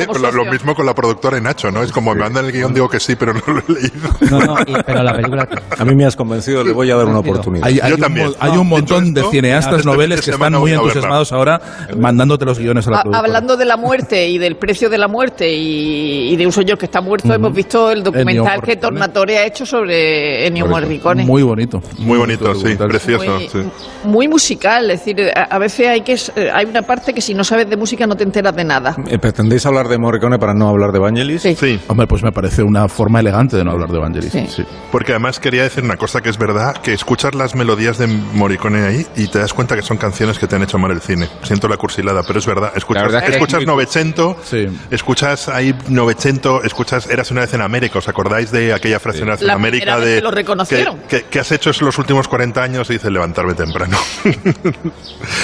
como 0.07 0.19
Lo, 0.19 0.33
lo 0.33 0.45
mismo 0.51 0.75
con 0.75 0.87
la 0.87 0.95
productora 0.95 1.39
y 1.39 1.41
Nacho, 1.41 1.71
¿no? 1.71 1.83
Es 1.83 1.93
como 1.93 2.15
me 2.15 2.21
mandan 2.21 2.45
el 2.47 2.53
guion, 2.53 2.75
digo 2.75 2.89
que 2.89 3.01
sí, 3.01 3.17
pero 3.17 3.33
no 3.33 3.41
lo 3.47 3.63
he 3.69 3.73
leído. 3.81 3.93
No, 4.33 4.39
no, 4.41 4.57
y- 4.67 4.75
pero 4.87 5.03
la 5.03 5.13
película... 5.15 5.49
A 5.79 5.85
mí 5.85 5.95
me 5.95 6.05
has 6.07 6.17
convencido, 6.17 6.65
le 6.65 6.73
voy 6.73 6.91
a 6.91 6.97
dar 6.97 7.07
una 7.07 7.19
oportunidad. 7.19 7.67
Hay, 7.67 7.81
hay 7.81 7.91
Yo 7.91 7.97
un, 7.97 8.01
también. 8.01 8.31
hay 8.39 8.57
un 8.57 8.69
montón 8.69 9.13
de 9.15 9.23
cineastas 9.25 9.79
este 9.79 9.87
noveles 9.91 10.21
de 10.21 10.25
que 10.25 10.31
están 10.33 10.53
muy 10.55 10.73
entusiasmados 10.73 11.33
ahora 11.33 11.61
mandándote 11.99 12.45
los 12.45 12.59
guiones 12.59 12.87
a 12.87 12.91
la 12.91 12.97
productora. 13.03 13.19
Hablando 13.27 13.57
de 13.57 13.65
la 13.65 13.77
muerte 13.77 14.29
y 14.29 14.39
del 14.39 14.57
precio 14.57 14.89
de 14.91 14.99
la 14.99 15.09
muerte 15.13 15.49
y, 15.53 16.33
y 16.33 16.37
de 16.37 16.47
un 16.47 16.53
señor 16.53 16.79
que 16.79 16.87
está 16.87 17.01
muerto, 17.01 17.33
hemos 17.33 17.53
visto 17.55 17.91
el 17.93 18.03
documental 18.03 18.61
que. 18.63 18.77
Tornatore 18.77 19.39
ha 19.39 19.47
hecho 19.47 19.65
sobre 19.67 20.47
Ennio 20.47 20.67
Morricone. 20.67 21.25
Muy 21.25 21.43
bonito. 21.43 21.81
Muy 21.99 22.19
bonito, 22.19 22.55
sí, 22.55 22.75
precioso. 22.75 23.35
muy, 23.35 23.49
sí. 23.49 23.59
muy 24.05 24.29
musical, 24.29 24.91
es 24.91 25.05
decir, 25.05 25.31
a, 25.37 25.43
a 25.43 25.59
veces 25.59 25.87
hay 25.89 26.01
que 26.01 26.15
eh, 26.37 26.51
hay 26.53 26.65
una 26.67 26.83
parte 26.83 27.13
que 27.13 27.21
si 27.21 27.35
no 27.35 27.45
sabes 27.45 27.69
de 27.69 27.77
música 27.77 28.07
no 28.07 28.17
te 28.17 28.25
enteras 28.25 28.57
de 28.57 28.65
nada. 28.65 28.97
Eh, 29.07 29.19
¿Pretendéis 29.19 29.65
hablar 29.67 29.89
de 29.89 29.99
Morricone 29.99 30.39
para 30.39 30.55
no 30.55 30.69
hablar 30.69 30.91
de 30.93 30.99
Vangelis? 30.99 31.43
Sí. 31.43 31.55
Sí, 31.55 31.79
Hombre, 31.89 32.07
pues 32.07 32.23
me 32.23 32.33
parece 32.33 32.63
una 32.63 32.89
forma 32.89 33.21
elegante 33.21 33.57
de 33.57 33.65
no 33.65 33.73
hablar 33.73 33.91
de 33.91 33.99
Evangelis. 33.99 34.33
Sí. 34.33 34.47
Sí. 34.49 34.65
porque 34.91 35.13
además 35.13 35.39
quería 35.39 35.63
decir 35.65 35.85
una 35.85 35.97
cosa 35.97 36.21
que 36.23 36.31
es 36.31 36.39
verdad, 36.39 36.77
que 36.79 36.93
escuchas 36.95 37.35
las 37.35 37.55
melodías 37.55 37.99
de 37.99 38.07
Morricone 38.07 38.83
ahí 38.83 39.07
y 39.17 39.29
te 39.29 39.39
das 39.39 39.53
cuenta 39.53 39.77
que 39.77 39.83
son 39.83 39.97
canciones 39.99 40.39
que 40.39 40.47
te 40.47 40.57
han 40.57 40.63
hecho 40.63 40.79
amar 40.79 40.91
el 40.93 41.01
cine. 41.03 41.29
Siento 41.43 41.69
la 41.69 41.77
cursilada, 41.77 42.23
pero 42.27 42.39
es 42.39 42.47
verdad. 42.47 42.73
Escuchas, 42.75 43.03
La 43.03 43.07
verdad 43.09 43.23
es 43.23 43.27
que 43.29 43.33
escuchas 43.37 43.61
es 43.61 43.67
muy- 43.67 43.73
Novecento, 43.75 44.37
Sí. 44.45 44.67
Escuchas 45.03 45.49
ahí 45.49 45.75
Novecento, 45.89 46.63
escuchas 46.63 47.11
Eras 47.11 47.31
una 47.33 47.41
vez 47.41 47.53
en 47.55 47.61
América, 47.61 47.99
¿os 47.99 48.09
acordáis 48.09 48.53
de 48.53 48.73
aquella 48.73 49.01
frase 49.01 49.23
en 49.23 49.27
La 49.47 49.53
América 49.55 49.99
de 49.99 50.17
que 50.17 50.21
lo 50.23 50.31
reconocieron. 50.31 50.99
que, 51.09 51.23
que- 51.23 51.25
que 51.25 51.41
has 51.41 51.51
hecho 51.51 51.71
eso 51.71 51.85
los 51.85 51.99
últimos 51.99 52.29
40 52.29 52.63
años 52.63 52.89
y 52.91 52.93
dices 52.95 53.11
levantarme 53.11 53.55
temprano. 53.55 53.97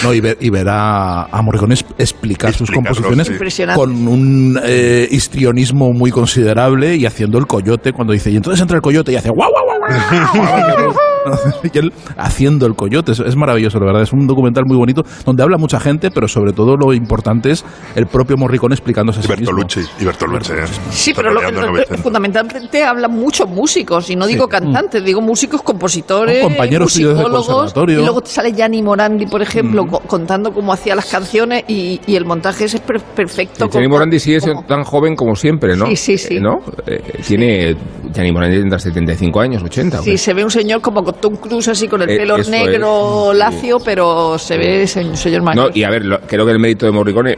No, 0.05 0.15
y 0.15 0.21
ver, 0.21 0.37
y 0.41 0.51
ver 0.51 0.69
a, 0.69 1.25
a 1.25 1.43
Morricone 1.43 1.75
explicar 1.99 2.55
sus 2.55 2.71
composiciones 2.71 3.27
sí. 3.27 3.65
Con 3.75 4.07
un 4.07 4.61
eh, 4.63 5.09
histrionismo 5.11 5.93
muy 5.93 6.13
considerable 6.13 6.95
y 6.95 7.05
haciendo 7.07 7.39
el 7.39 7.47
coyote 7.49 7.93
cuando 7.93 8.13
dice, 8.13 8.31
y 8.31 8.37
entonces 8.37 8.61
entra 8.61 8.77
el 8.77 8.83
coyote 8.83 9.11
y 9.13 9.17
hace 9.17 9.31
guau, 9.31 9.51
guau, 9.51 9.65
guau, 9.65 9.79
guau". 9.81 10.95
y 11.73 11.79
él 11.79 11.93
haciendo 12.17 12.67
el 12.67 12.75
coyote. 12.75 13.13
Es, 13.13 13.21
es 13.21 13.37
maravilloso, 13.37 13.79
la 13.79 13.87
verdad. 13.87 14.03
Es 14.03 14.13
un 14.13 14.27
documental 14.27 14.65
muy 14.67 14.77
bonito 14.77 15.03
donde 15.25 15.43
habla 15.43 15.57
mucha 15.59 15.81
gente, 15.81 16.11
pero 16.11 16.29
sobre 16.29 16.53
todo 16.53 16.77
lo 16.77 16.93
importante 16.93 17.51
es 17.51 17.65
el 17.95 18.07
propio 18.07 18.37
Morricone 18.37 18.75
explicándose 18.75 19.21
y 19.21 19.23
sí 19.25 19.29
mismo. 19.31 19.57
Bertolucci, 19.57 19.81
y 20.01 20.05
Bertolucci. 20.05 20.53
¿eh? 20.53 20.65
Sí, 20.91 21.13
pero 21.15 21.33
lo, 21.33 21.41
lo- 21.43 21.85
fundamentalmente 22.03 22.85
hablan 22.85 23.13
muchos 23.13 23.49
músicos, 23.49 24.09
y 24.11 24.17
no 24.17 24.27
digo 24.27 24.49
cantantes, 24.49 25.05
digo 25.05 25.21
músicos, 25.21 25.63
compositores, 25.63 26.43
compañeros 26.43 26.93
musicólogos. 26.95 27.47
conservatorio. 27.47 27.99
Y 28.01 28.03
luego 28.03 28.21
te 28.21 28.31
sale 28.31 28.53
Gianni 28.53 28.83
Morandi, 28.83 29.27
por 29.27 29.43
ejemplo, 29.43 29.87
co- 29.87 30.01
contando 30.01 30.53
cómo 30.53 30.73
hacía 30.73 30.95
las 30.95 31.07
canciones 31.07 31.65
y, 31.69 32.01
y 32.07 32.17
el 32.17 32.25
montaje 32.25 32.65
ese 32.65 32.79
es 32.79 32.83
per- 32.83 33.01
perfecto. 33.01 33.67
Gianni 33.69 33.87
como- 33.87 33.97
Morandi 33.97 34.19
sigue 34.21 34.41
como- 34.41 34.65
tan 34.65 34.85
joven 34.85 35.15
como 35.17 35.35
siempre, 35.37 35.77
¿no? 35.77 35.87
Sí, 35.87 35.97
sí, 35.97 36.19
sí. 36.19 36.37
Eh, 36.37 36.41
¿No? 36.41 36.61
Eh, 36.87 37.03
tiene. 37.27 37.77
Gianni 38.13 38.33
Morandi 38.33 38.59
tendrá 38.61 38.79
75 38.79 39.41
años, 39.41 39.63
80. 39.63 40.01
¿o 40.01 40.03
qué? 40.05 40.11
Sí, 40.13 40.19
se 40.19 40.33
ve 40.33 40.43
un 40.43 40.51
señor 40.51 40.81
como 40.81 41.05
con 41.05 41.15
Tom 41.21 41.37
Cruise, 41.37 41.69
así 41.69 41.89
con 41.89 42.03
el 42.03 42.11
Eh, 42.11 42.17
pelo 42.19 42.37
eso 42.37 42.51
negro, 42.51 43.33
es. 43.33 43.39
lacio, 43.39 43.79
pero 43.85 44.39
se 44.39 44.57
ve 44.57 44.87
señor 44.87 45.43
mayor. 45.43 45.67
No, 45.69 45.71
y 45.75 45.85
a 45.85 45.91
ver, 45.91 46.05
lo- 46.05 46.21
creo 46.21 46.45
que 46.47 46.53
el 46.53 46.59
mérito 46.59 46.87
de 46.87 46.93
Morricone 46.93 47.37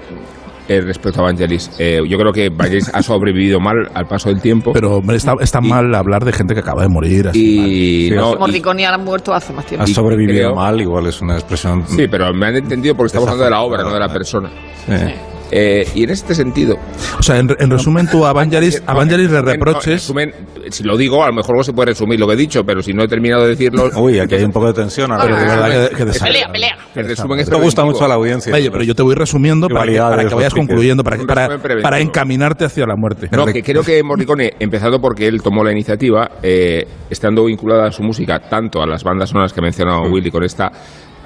eh, 0.68 0.81
respecto 0.83 1.18
a 1.20 1.24
Vangelis, 1.24 1.68
eh, 1.81 1.99
yo 2.09 2.16
creo 2.16 2.33
que 2.33 2.49
Vangelis 2.49 2.91
ha 2.95 3.03
sobrevivido 3.03 3.59
mal 3.59 3.76
al 3.93 4.07
paso 4.07 4.28
del 4.28 4.41
tiempo. 4.41 4.72
Pero 4.72 4.99
hombre, 4.99 5.16
está, 5.16 5.35
está 5.41 5.61
mal 5.61 5.93
hablar 5.93 6.24
de 6.24 6.33
gente 6.33 6.55
que 6.55 6.61
acaba 6.61 6.83
de 6.83 6.89
morir. 6.89 7.26
Así, 7.28 8.07
y, 8.07 8.11
no, 8.12 8.35
y- 8.35 8.39
Morricone 8.39 8.87
ha 8.87 8.97
muerto 8.97 9.35
hace 9.35 9.53
más 9.53 9.66
tiempo. 9.66 9.83
Has 9.83 9.91
Y 9.91 9.95
sobrevivido 9.95 10.51
creo- 10.51 10.55
mal, 10.55 10.81
igual 10.81 11.07
es 11.09 11.20
una 11.20 11.35
expresión. 11.35 11.85
sí, 11.89 12.07
pero 12.09 12.33
me 12.33 12.47
han 12.47 12.57
entendido 12.57 12.95
porque 12.95 13.09
estamos 13.09 13.28
hablando 13.28 13.45
de 13.47 13.51
la 13.51 13.61
obra, 13.62 13.83
no 13.83 13.93
de 13.93 13.99
la 13.99 14.09
persona. 14.12 14.49
Eh, 14.89 15.14
Eh, 15.51 15.86
y 15.94 16.05
en 16.05 16.11
este 16.11 16.34
sentido. 16.34 16.76
O 17.18 17.22
sea, 17.22 17.38
en, 17.38 17.55
en 17.59 17.70
resumen, 17.70 18.09
tú 18.09 18.24
a 18.24 18.32
Vangelis, 18.34 18.82
a 18.86 18.92
No, 18.92 18.98
Vangelis 18.98 19.26
en 19.26 19.32
le 19.32 19.40
resumen, 19.40 19.44
no, 19.44 19.51
en 19.53 19.59
reproches. 19.66 19.92
resumen, 19.94 20.34
si 20.70 20.82
lo 20.84 20.96
digo, 20.96 21.22
a 21.24 21.26
lo 21.26 21.32
mejor 21.32 21.51
luego 21.53 21.64
se 21.64 21.72
puede 21.72 21.86
resumir 21.90 22.20
lo 22.20 22.26
que 22.26 22.34
he 22.34 22.36
dicho, 22.36 22.64
pero 22.64 22.82
si 22.82 22.92
no 22.92 23.03
he 23.03 23.09
terminado 23.09 23.42
de 23.42 23.51
decirlo. 23.51 23.90
Uy, 24.01 24.18
aquí 24.20 24.36
hay 24.36 24.44
un 24.44 24.53
poco 24.53 24.66
de 24.68 24.74
tensión 24.74 25.11
ahora. 25.12 25.24
De 25.26 25.32
verdad 25.46 25.88
que, 25.90 25.96
que 25.96 26.07
Pelea, 26.20 26.53
pelea. 26.53 26.76
El 26.94 27.07
resumen 27.07 27.38
es 27.40 27.44
Esto 27.48 27.61
gusta 27.61 27.84
mucho 27.84 28.05
a 28.05 28.09
la 28.09 28.14
audiencia. 28.14 28.55
Oye, 28.55 28.70
pero 28.70 28.84
yo 28.84 28.94
te 28.94 29.03
voy 29.03 29.14
resumiendo 29.14 29.68
para 29.68 29.90
que, 29.90 29.98
para 29.98 30.28
que 30.28 30.34
vayas 30.34 30.55
concluyendo, 30.55 31.03
para, 31.05 31.18
que- 31.18 31.24
para, 31.26 31.59
para 31.82 31.98
encaminarte 32.01 32.64
hacia 32.64 32.86
la 32.86 32.96
muerte. 32.96 33.28
No, 33.32 33.46
que 33.46 33.62
creo 33.62 33.82
que 33.82 34.03
Morricone, 34.03 34.53
empezando 34.59 35.01
porque 35.01 35.26
él 35.26 35.42
tomó 35.42 35.64
la 35.64 35.72
iniciativa, 35.72 36.30
eh, 36.42 36.86
estando 37.09 37.44
vinculada 37.44 37.88
a 37.88 37.92
su 37.92 38.03
música 38.03 38.38
tanto 38.40 38.82
a 38.82 38.86
las 38.86 39.03
bandas 39.05 39.30
sonoras 39.30 39.53
que 39.53 39.61
ha 39.61 39.62
mencionado 39.62 40.03
Willy 40.11 40.30
con 40.30 40.44
esta 40.44 40.70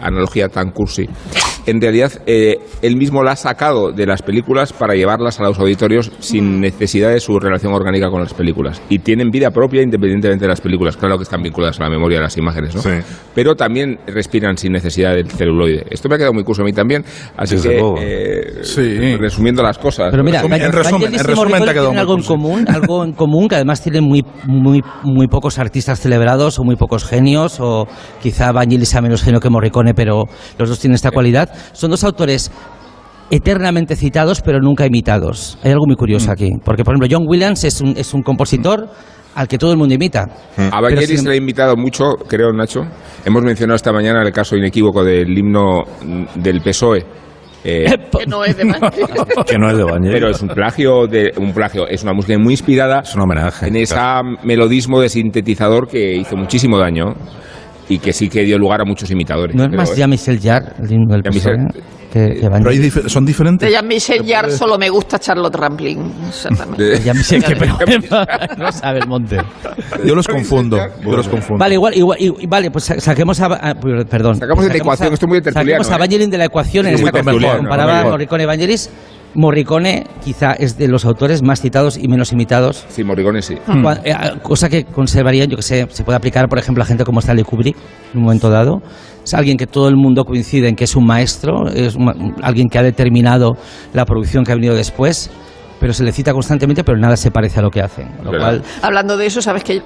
analogía 0.04 0.48
tan 0.48 0.70
cursi, 0.70 1.08
en 1.66 1.80
realidad 1.80 2.12
eh, 2.26 2.58
él 2.82 2.96
mismo 2.96 3.22
la 3.22 3.32
ha 3.32 3.36
sacado 3.36 3.92
de 3.92 4.06
las 4.06 4.22
películas 4.22 4.72
para 4.72 4.94
llevarlas 4.94 5.40
a 5.40 5.44
los 5.44 5.58
auditorios 5.58 6.12
sin 6.18 6.60
necesidad 6.60 7.10
de 7.10 7.20
su 7.20 7.38
relación 7.38 7.72
orgánica 7.72 8.10
con 8.10 8.20
las 8.20 8.34
películas. 8.34 8.82
Y 8.88 8.98
tienen 8.98 9.30
vida 9.30 9.50
propia 9.50 9.82
independientemente 9.82 10.44
de 10.44 10.48
las 10.48 10.60
películas. 10.60 10.96
Claro 10.96 11.16
que 11.16 11.22
están 11.22 11.42
vinculadas 11.42 11.80
a 11.80 11.84
la 11.84 11.90
memoria 11.90 12.18
de 12.18 12.24
las 12.24 12.36
imágenes, 12.36 12.74
¿no? 12.74 12.82
Sí. 12.82 12.90
Pero 13.34 13.54
también 13.54 13.98
respiran 14.06 14.56
sin 14.56 14.72
necesidad 14.72 15.14
del 15.14 15.30
celuloide. 15.30 15.84
Esto 15.90 16.08
me 16.08 16.16
ha 16.16 16.18
quedado 16.18 16.34
muy 16.34 16.44
curso 16.44 16.62
a 16.62 16.64
mí 16.64 16.72
también. 16.72 17.04
Así 17.36 17.56
Desde 17.56 17.70
que, 17.70 17.94
eh, 18.00 18.64
Sí. 18.64 19.16
resumiendo 19.16 19.62
las 19.62 19.78
cosas. 19.78 20.10
Pero 20.10 20.22
mira, 20.22 20.42
En 20.42 20.72
resumen, 20.72 21.08
en 21.08 21.14
y 21.14 21.18
resumen 21.18 21.64
te 21.64 21.70
ha 21.70 21.72
quedado 21.72 21.90
algo 21.92 22.16
en 22.16 22.22
común, 22.22 22.64
algo 22.68 23.04
en 23.04 23.12
común 23.12 23.48
que 23.48 23.54
además 23.56 23.82
tienen 23.82 24.04
muy, 24.04 24.22
muy, 24.46 24.82
muy 25.02 25.28
pocos 25.28 25.58
artistas 25.58 26.00
celebrados 26.00 26.58
o 26.58 26.64
muy 26.64 26.76
pocos 26.76 27.04
genios 27.04 27.58
o 27.60 27.86
quizá 28.22 28.52
Vangelis 28.52 28.88
sea 28.90 29.00
menos 29.00 29.22
genio 29.22 29.40
que 29.40 29.48
Morricone, 29.48 29.93
pero 29.94 30.24
los 30.58 30.68
dos 30.68 30.78
tienen 30.78 30.94
esta 30.94 31.10
cualidad. 31.10 31.48
Son 31.72 31.90
dos 31.90 32.04
autores 32.04 32.50
eternamente 33.30 33.96
citados 33.96 34.40
pero 34.42 34.60
nunca 34.60 34.86
imitados. 34.86 35.58
Hay 35.62 35.72
algo 35.72 35.86
muy 35.86 35.94
Mm. 35.94 35.98
curioso 35.98 36.30
aquí, 36.30 36.50
porque 36.64 36.84
por 36.84 36.94
ejemplo 36.94 37.08
John 37.10 37.26
Williams 37.28 37.64
es 37.64 37.80
un, 37.80 37.94
es 37.96 38.12
un 38.14 38.22
compositor 38.22 38.88
al 39.34 39.48
que 39.48 39.58
todo 39.58 39.72
el 39.72 39.78
mundo 39.78 39.94
imita. 39.94 40.26
A 40.70 40.80
Vangelis 40.80 41.08
Pero 41.08 41.18
sin- 41.20 41.28
le 41.28 41.34
he 41.34 41.38
invitado 41.38 41.74
mucho, 41.76 42.04
creo, 42.28 42.52
Nacho. 42.52 42.82
Hemos 43.24 43.42
mencionado 43.42 43.74
esta 43.76 43.92
mañana 43.92 44.22
el 44.22 44.32
caso 44.32 44.56
inequívoco 44.56 45.02
del 45.02 45.36
himno 45.36 45.82
mm, 46.04 46.40
del 46.40 46.60
PSOE. 46.60 47.04
Eh, 47.64 47.86
Que 48.18 48.26
no 48.26 48.44
es 48.44 48.56
de 48.56 48.64
Vangelis. 48.64 49.08
Que 49.46 49.58
no 49.58 49.70
es 49.70 49.76
de 49.76 49.82
Vangelis. 49.84 50.12
pero 50.20 50.28
es 50.30 50.40
un 50.42 50.48
plagio 50.50 51.06
de 51.08 51.32
un 51.38 51.52
plagio, 51.52 51.88
es 51.88 52.02
una 52.04 52.12
música 52.12 52.38
muy 52.38 52.52
inspirada 52.52 53.00
Es 53.00 53.14
un 53.16 53.22
homenaje. 53.22 53.66
en 53.68 53.76
ese 53.76 53.96
melodismo 54.44 55.00
de 55.00 55.08
sintetizador 55.08 55.88
que 55.88 56.14
hizo 56.14 56.36
muchísimo 56.36 56.78
daño 56.78 57.14
y 57.88 57.98
que 57.98 58.12
sí 58.12 58.28
que 58.28 58.42
dio 58.44 58.58
lugar 58.58 58.80
a 58.80 58.84
muchos 58.84 59.10
imitadores. 59.10 59.54
¿No 59.54 59.64
es 59.64 59.70
más 59.72 59.90
¿eh? 59.90 59.94
Jean-Michel 59.96 60.40
Jarre, 60.40 60.72
el 60.82 60.92
himno 60.92 61.12
del 61.14 61.22
PSOE, 61.22 61.56
que, 62.12 62.34
que 62.40 62.48
Pero 62.50 62.70
dif- 62.70 63.08
son 63.08 63.24
diferentes. 63.26 63.68
De 63.68 63.72
Jean-Michel 63.74 64.24
Jarre 64.26 64.50
solo 64.52 64.78
me 64.78 64.88
gusta 64.88 65.18
Charlotte 65.18 65.54
Rampling. 65.54 66.12
Exactamente. 66.28 67.00
Jean-Michel, 67.00 67.44
que 67.44 67.56
pero- 67.56 67.76
no 68.56 68.72
sabe 68.72 69.00
el 69.00 69.06
monte. 69.08 69.38
Yo 70.04 70.14
los 70.14 70.26
confundo. 70.28 70.78
Yo 71.04 71.16
los 71.16 71.28
confundo. 71.28 71.58
Vale, 71.60 71.74
igual, 71.74 71.94
igual, 71.96 72.18
y- 72.20 72.46
vale, 72.46 72.70
pues 72.70 72.84
sa- 72.84 73.00
saquemos 73.00 73.40
a, 73.40 73.46
a- 73.46 73.74
perdón. 73.74 74.36
Sacamos 74.36 74.64
de 74.64 74.70
la 74.70 74.76
ecuación, 74.76 75.10
a- 75.10 75.14
esto 75.14 75.26
es 75.26 75.28
muy 75.28 75.42
tertuliano, 75.42 75.82
Saquemos 75.82 75.90
a 75.90 75.94
¿eh? 75.96 75.98
Vangelis 75.98 76.30
de 76.30 76.38
la 76.38 76.44
ecuación 76.44 76.86
en 76.86 76.94
esta 76.94 77.10
comparación. 77.12 77.56
Comparaba 77.58 77.94
mejor. 77.96 78.10
Morricone 78.12 78.42
y 78.44 78.46
Vangelis. 78.46 78.90
Morricone 79.34 80.06
quizá 80.24 80.52
es 80.52 80.78
de 80.78 80.88
los 80.88 81.04
autores 81.04 81.42
más 81.42 81.60
citados 81.60 81.96
y 81.96 82.08
menos 82.08 82.32
imitados. 82.32 82.84
Sí, 82.88 83.02
Morricone 83.04 83.42
sí. 83.42 83.56
Cua- 83.66 84.00
eh, 84.04 84.14
Cosa 84.42 84.68
que 84.68 84.84
conservarían, 84.84 85.48
yo 85.50 85.56
que 85.56 85.62
sé, 85.62 85.86
se 85.90 86.04
puede 86.04 86.16
aplicar, 86.16 86.48
por 86.48 86.58
ejemplo, 86.58 86.82
a 86.82 86.86
gente 86.86 87.04
como 87.04 87.20
Stanley 87.20 87.44
Kubrick 87.44 87.76
en 88.12 88.18
un 88.18 88.24
momento 88.24 88.48
dado. 88.50 88.82
Es 89.24 89.34
alguien 89.34 89.56
que 89.56 89.66
todo 89.66 89.88
el 89.88 89.96
mundo 89.96 90.24
coincide 90.24 90.68
en 90.68 90.76
que 90.76 90.84
es 90.84 90.94
un 90.96 91.06
maestro, 91.06 91.68
es 91.68 91.94
un- 91.96 92.34
alguien 92.42 92.68
que 92.68 92.78
ha 92.78 92.82
determinado 92.82 93.56
la 93.92 94.04
producción 94.04 94.44
que 94.44 94.52
ha 94.52 94.54
venido 94.54 94.74
después, 94.74 95.30
pero 95.84 95.92
se 95.92 96.02
le 96.02 96.12
cita 96.12 96.32
constantemente, 96.32 96.82
pero 96.82 96.96
nada 96.96 97.14
se 97.14 97.30
parece 97.30 97.58
a 97.58 97.62
lo 97.62 97.68
que 97.70 97.82
hacen. 97.82 98.08
Lo 98.24 98.30
cual, 98.30 98.62
Hablando 98.80 99.18
de 99.18 99.26
eso, 99.26 99.42
sabes 99.42 99.62
que 99.62 99.82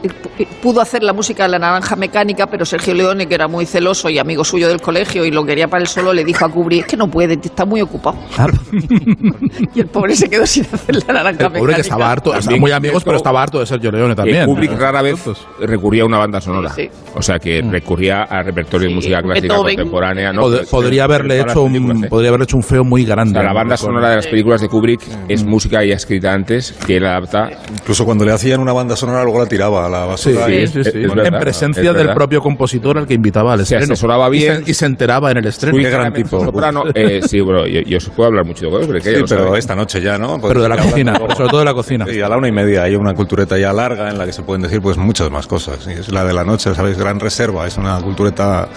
pudo 0.62 0.80
hacer 0.80 1.02
la 1.02 1.12
música 1.12 1.42
de 1.42 1.48
la 1.48 1.58
naranja 1.58 1.96
mecánica, 1.96 2.46
pero 2.46 2.64
Sergio 2.64 2.94
Leone, 2.94 3.26
que 3.26 3.34
era 3.34 3.48
muy 3.48 3.66
celoso 3.66 4.08
y 4.08 4.16
amigo 4.20 4.44
suyo 4.44 4.68
del 4.68 4.80
colegio 4.80 5.24
y 5.24 5.32
lo 5.32 5.44
quería 5.44 5.66
para 5.66 5.80
él 5.82 5.88
solo, 5.88 6.12
le 6.12 6.24
dijo 6.24 6.44
a 6.44 6.48
Kubrick, 6.50 6.82
es 6.82 6.86
que 6.86 6.96
no 6.96 7.08
puede, 7.08 7.34
está 7.34 7.64
muy 7.64 7.80
ocupado. 7.82 8.16
ah, 8.38 8.46
Y 9.74 9.80
el 9.80 9.88
pobre 9.88 10.14
se 10.14 10.30
quedó 10.30 10.46
sin 10.46 10.64
hacer 10.72 10.94
la 10.94 11.14
naranja 11.14 11.30
El 11.30 11.34
mecánica. 11.36 11.58
pobre 11.58 11.74
que 11.74 11.80
estaba 11.80 12.12
harto, 12.12 12.30
También 12.30 12.38
estaban 12.42 12.60
muy 12.60 12.70
amigos, 12.70 13.02
pero 13.02 13.16
estaba 13.16 13.42
harto 13.42 13.58
de 13.58 13.66
Sergio 13.66 13.90
Leone 13.90 14.14
también. 14.14 14.40
que 14.42 14.46
Kubrick 14.46 14.78
rara 14.78 15.02
vez 15.02 15.18
recurría 15.60 16.04
a 16.04 16.06
una 16.06 16.18
banda 16.18 16.40
sonora. 16.40 16.70
Sí. 16.70 16.88
O 17.16 17.22
sea, 17.22 17.40
que 17.40 17.60
recurría 17.60 18.22
a 18.22 18.40
repertorio 18.44 18.84
de 18.86 18.90
Sí, 18.90 18.94
música 18.94 19.20
clásica 19.20 19.40
Beethoven. 19.48 19.74
contemporánea. 19.74 20.32
¿no? 20.32 20.42
pod- 20.42 20.58
Pero- 20.58 20.68
podría 20.70 21.04
haberle 21.04 21.40
hecho 21.40 21.62
un, 21.62 22.04
¿eh? 22.04 22.08
podría 22.08 22.28
haberle 22.28 22.44
hecho 22.44 22.56
un 22.56 22.62
feo 22.62 22.84
muy 22.84 23.02
O 23.02 23.06
grande. 23.08 23.32
sea, 23.32 23.42
la 23.42 23.52
banda 23.52 23.76
sonora 23.76 24.10
de 24.10 24.16
las 24.16 24.26
películas 24.28 24.60
de 24.60 24.68
Kubrick 24.68 25.00
es 25.28 25.44
música 25.44 25.82
ya 25.88 25.94
escrita 25.96 26.32
antes, 26.32 26.72
que 26.86 26.96
él 26.98 27.06
adapta. 27.06 27.50
Incluso 27.72 28.04
cuando 28.04 28.24
le 28.24 28.32
hacían 28.32 28.60
una 28.60 28.72
banda 28.72 28.96
sonora, 28.96 29.22
luego 29.24 29.40
la 29.40 29.46
tiraba 29.46 29.86
a 29.86 29.88
la 29.88 30.16
Sí, 30.16 30.32
basura. 30.32 30.46
sí, 30.46 30.52
y- 30.52 30.66
sí, 30.66 30.80
es- 30.80 30.86
sí. 30.92 31.02
es 31.02 31.08
verdad, 31.14 31.26
en 31.34 31.40
presencia 31.40 31.90
es 31.90 31.96
del 31.96 32.12
propio 32.14 32.40
compositor 32.42 32.98
al 32.98 33.06
que 33.06 33.14
invitaba 33.14 33.52
al 33.54 33.58
Se 33.66 33.74
estreno. 33.76 33.92
asesoraba 33.94 34.28
Y 34.34 34.40
se- 34.40 34.44
bien. 34.50 34.64
Y 34.66 34.74
se, 34.74 34.86
enteraba 34.86 35.30
en 35.30 35.36
el 35.38 35.46
estreno. 35.46 35.76
Qué 35.78 35.90
gran 35.90 36.12
tipo. 36.12 36.44
Soprano, 36.44 36.84
eh, 36.94 37.20
sí, 37.26 37.40
bueno, 37.40 37.66
yo, 37.66 37.80
yo 37.80 37.98
puedo 38.14 38.28
hablar 38.28 38.44
mucho 38.44 38.66
de 38.66 38.70
Kubrick, 38.86 39.06
¿eh? 39.06 39.16
Sí, 39.18 39.24
pero 39.28 39.56
esta 39.56 39.74
noche 39.74 40.00
ya, 40.00 40.18
¿no? 40.18 40.40
Pero 40.40 40.62
de 40.62 40.68
la 40.68 40.76
cocina, 40.76 41.12
hablando- 41.14 41.34
sobre 41.36 41.48
todo 41.50 41.58
de 41.60 41.64
la 41.64 41.74
cocina. 41.74 42.06
Sí, 42.08 42.20
a 42.20 42.28
la 42.28 42.36
una 42.36 42.48
y 42.48 42.52
media 42.52 42.82
hay 42.84 42.94
una 42.94 43.14
cultureta 43.14 43.56
ya 43.58 43.72
larga 43.72 44.08
en 44.10 44.18
la 44.18 44.26
que 44.26 44.32
se 44.32 44.42
pueden 44.42 44.62
decir 44.62 44.80
pues 44.80 44.96
muchas 44.96 45.30
más 45.30 45.46
cosas. 45.46 45.86
Y 45.86 45.92
es 45.92 46.08
la 46.10 46.24
de 46.24 46.32
la 46.34 46.44
noche, 46.44 46.74
¿sabéis? 46.74 46.98
Gran 46.98 47.18
Reserva, 47.20 47.66
es 47.66 47.76
una 47.78 48.00
cultureta 48.00 48.68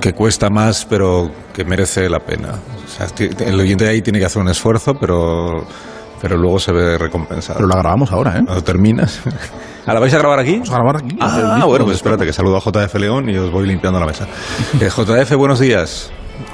que 0.00 0.12
cuesta 0.12 0.50
más, 0.50 0.84
pero 0.84 1.30
que 1.54 1.64
merece 1.64 2.08
la 2.08 2.20
pena. 2.20 2.54
Sea, 2.96 3.06
el 3.46 3.60
oyente 3.60 3.84
de 3.84 3.90
ahí 3.90 4.02
tiene 4.02 4.18
que 4.18 4.24
hacer 4.24 4.40
un 4.40 4.48
esfuerzo, 4.48 4.94
pero, 4.94 5.66
pero 6.20 6.36
luego 6.36 6.58
se 6.58 6.72
ve 6.72 6.96
recompensado. 6.96 7.58
Pero 7.58 7.68
la 7.68 7.76
grabamos 7.76 8.10
ahora, 8.10 8.38
¿eh? 8.38 8.42
Cuando 8.44 8.64
terminas. 8.64 9.20
¿Ah, 9.86 9.94
¿La 9.94 10.00
vais 10.00 10.12
a 10.14 10.18
grabar 10.18 10.38
aquí? 10.38 10.52
Vamos 10.52 10.70
a 10.70 10.74
grabar 10.74 10.96
aquí. 10.96 11.16
Ah, 11.20 11.64
bueno, 11.66 11.84
pues 11.84 11.98
espérate, 11.98 12.24
que 12.24 12.32
saludo 12.32 12.56
a 12.56 12.60
JF 12.60 12.94
León 12.96 13.28
y 13.28 13.36
os 13.36 13.52
voy 13.52 13.66
limpiando 13.66 14.00
la 14.00 14.06
mesa. 14.06 14.26
Eh, 14.80 14.88
JF, 14.90 15.34
buenos 15.36 15.60
días. 15.60 16.10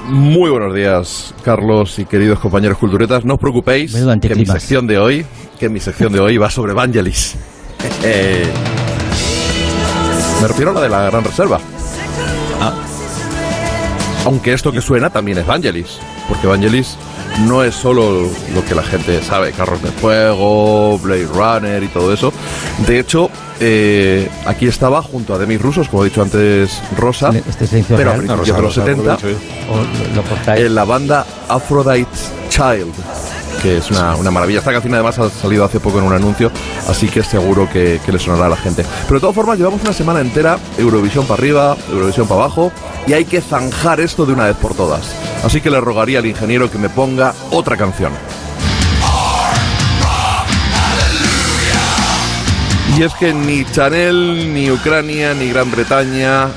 Muy 0.06 0.50
buenos 0.50 0.74
días, 0.74 1.34
Carlos 1.44 1.98
y 1.98 2.04
queridos 2.04 2.38
compañeros 2.38 2.78
culturetas. 2.78 3.24
No 3.24 3.34
os 3.34 3.40
preocupéis 3.40 3.94
que 4.20 4.34
mi 4.34 4.46
sección 4.46 4.86
de 4.86 4.98
hoy, 4.98 5.26
que 5.58 5.68
mi 5.68 5.80
sección 5.80 6.12
de 6.12 6.20
hoy 6.20 6.36
va 6.38 6.50
sobre 6.50 6.72
Vangelis. 6.72 7.36
Eh, 8.04 8.46
me 10.40 10.48
refiero 10.48 10.70
a 10.70 10.74
la 10.74 10.80
de 10.82 10.88
la 10.88 11.02
Gran 11.04 11.24
Reserva. 11.24 11.58
Aunque 14.24 14.52
esto 14.52 14.70
que 14.70 14.80
suena 14.80 15.10
también 15.10 15.38
es 15.38 15.46
Vangelis, 15.46 15.98
porque 16.28 16.46
Vangelis 16.46 16.96
no 17.46 17.64
es 17.64 17.74
solo 17.74 18.28
lo 18.54 18.64
que 18.64 18.74
la 18.74 18.82
gente 18.84 19.20
sabe, 19.22 19.50
Carros 19.52 19.82
de 19.82 19.90
Fuego, 19.90 20.96
Blade 20.98 21.26
Runner 21.26 21.82
y 21.82 21.88
todo 21.88 22.12
eso. 22.12 22.32
De 22.86 23.00
hecho, 23.00 23.30
eh, 23.58 24.28
aquí 24.46 24.66
estaba 24.68 25.02
junto 25.02 25.34
a 25.34 25.38
Demis 25.38 25.60
Rusos, 25.60 25.88
como 25.88 26.02
ha 26.02 26.04
dicho 26.04 26.22
antes 26.22 26.80
Rosa, 26.96 27.30
Este 27.30 27.84
pero 27.96 28.12
a 28.12 28.14
principios 28.14 28.56
de 28.56 28.62
los 28.62 28.74
70 28.74 29.14
o 29.14 29.76
lo, 29.76 30.14
lo 30.16 30.22
cortáis. 30.28 30.60
en 30.66 30.74
la 30.74 30.84
banda 30.84 31.26
Aphrodite's 31.48 32.30
Child, 32.48 32.92
que 33.60 33.78
es 33.78 33.90
una, 33.90 34.16
una 34.16 34.30
maravilla. 34.30 34.60
Esta 34.60 34.72
canción 34.72 34.94
además 34.94 35.18
ha 35.18 35.28
salido 35.30 35.64
hace 35.64 35.80
poco 35.80 35.98
en 35.98 36.04
un 36.04 36.12
anuncio, 36.12 36.50
así 36.88 37.08
que 37.08 37.22
seguro 37.22 37.68
que, 37.70 38.00
que 38.04 38.12
le 38.12 38.18
sonará 38.18 38.46
a 38.46 38.50
la 38.50 38.56
gente. 38.56 38.84
Pero 39.02 39.14
de 39.14 39.20
todas 39.20 39.34
formas, 39.34 39.58
llevamos 39.58 39.82
una 39.82 39.92
semana 39.92 40.20
entera, 40.20 40.58
Eurovisión 40.78 41.26
para 41.26 41.38
arriba, 41.38 41.76
Eurovisión 41.90 42.26
para 42.26 42.42
abajo, 42.42 42.72
y 43.06 43.12
hay 43.12 43.24
que 43.24 43.40
zanjar 43.40 44.00
esto 44.00 44.26
de 44.26 44.32
una 44.32 44.46
vez 44.46 44.56
por 44.56 44.74
todas. 44.74 45.14
Así 45.44 45.60
que 45.60 45.70
le 45.70 45.80
rogaría 45.80 46.20
al 46.20 46.26
ingeniero 46.26 46.70
que 46.70 46.78
me 46.78 46.88
ponga 46.88 47.34
otra 47.50 47.76
canción. 47.76 48.12
Y 52.96 53.02
es 53.04 53.14
que 53.14 53.32
ni 53.32 53.64
Chanel, 53.64 54.52
ni 54.52 54.70
Ucrania, 54.70 55.32
ni 55.32 55.48
Gran 55.48 55.70
Bretaña, 55.70 56.48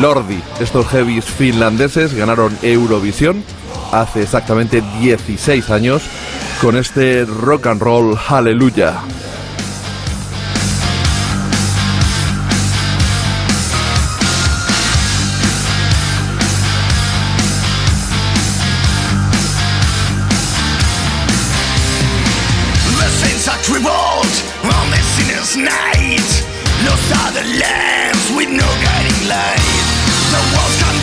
Lordi, 0.00 0.40
estos 0.60 0.86
heavies 0.86 1.24
finlandeses 1.24 2.14
ganaron 2.14 2.56
Eurovisión 2.62 3.42
hace 3.90 4.22
exactamente 4.22 4.82
16 5.00 5.68
años 5.70 6.02
con 6.60 6.76
este 6.76 7.24
rock 7.24 7.66
and 7.66 7.80
roll 7.80 8.14
Hallelujah. 8.16 9.02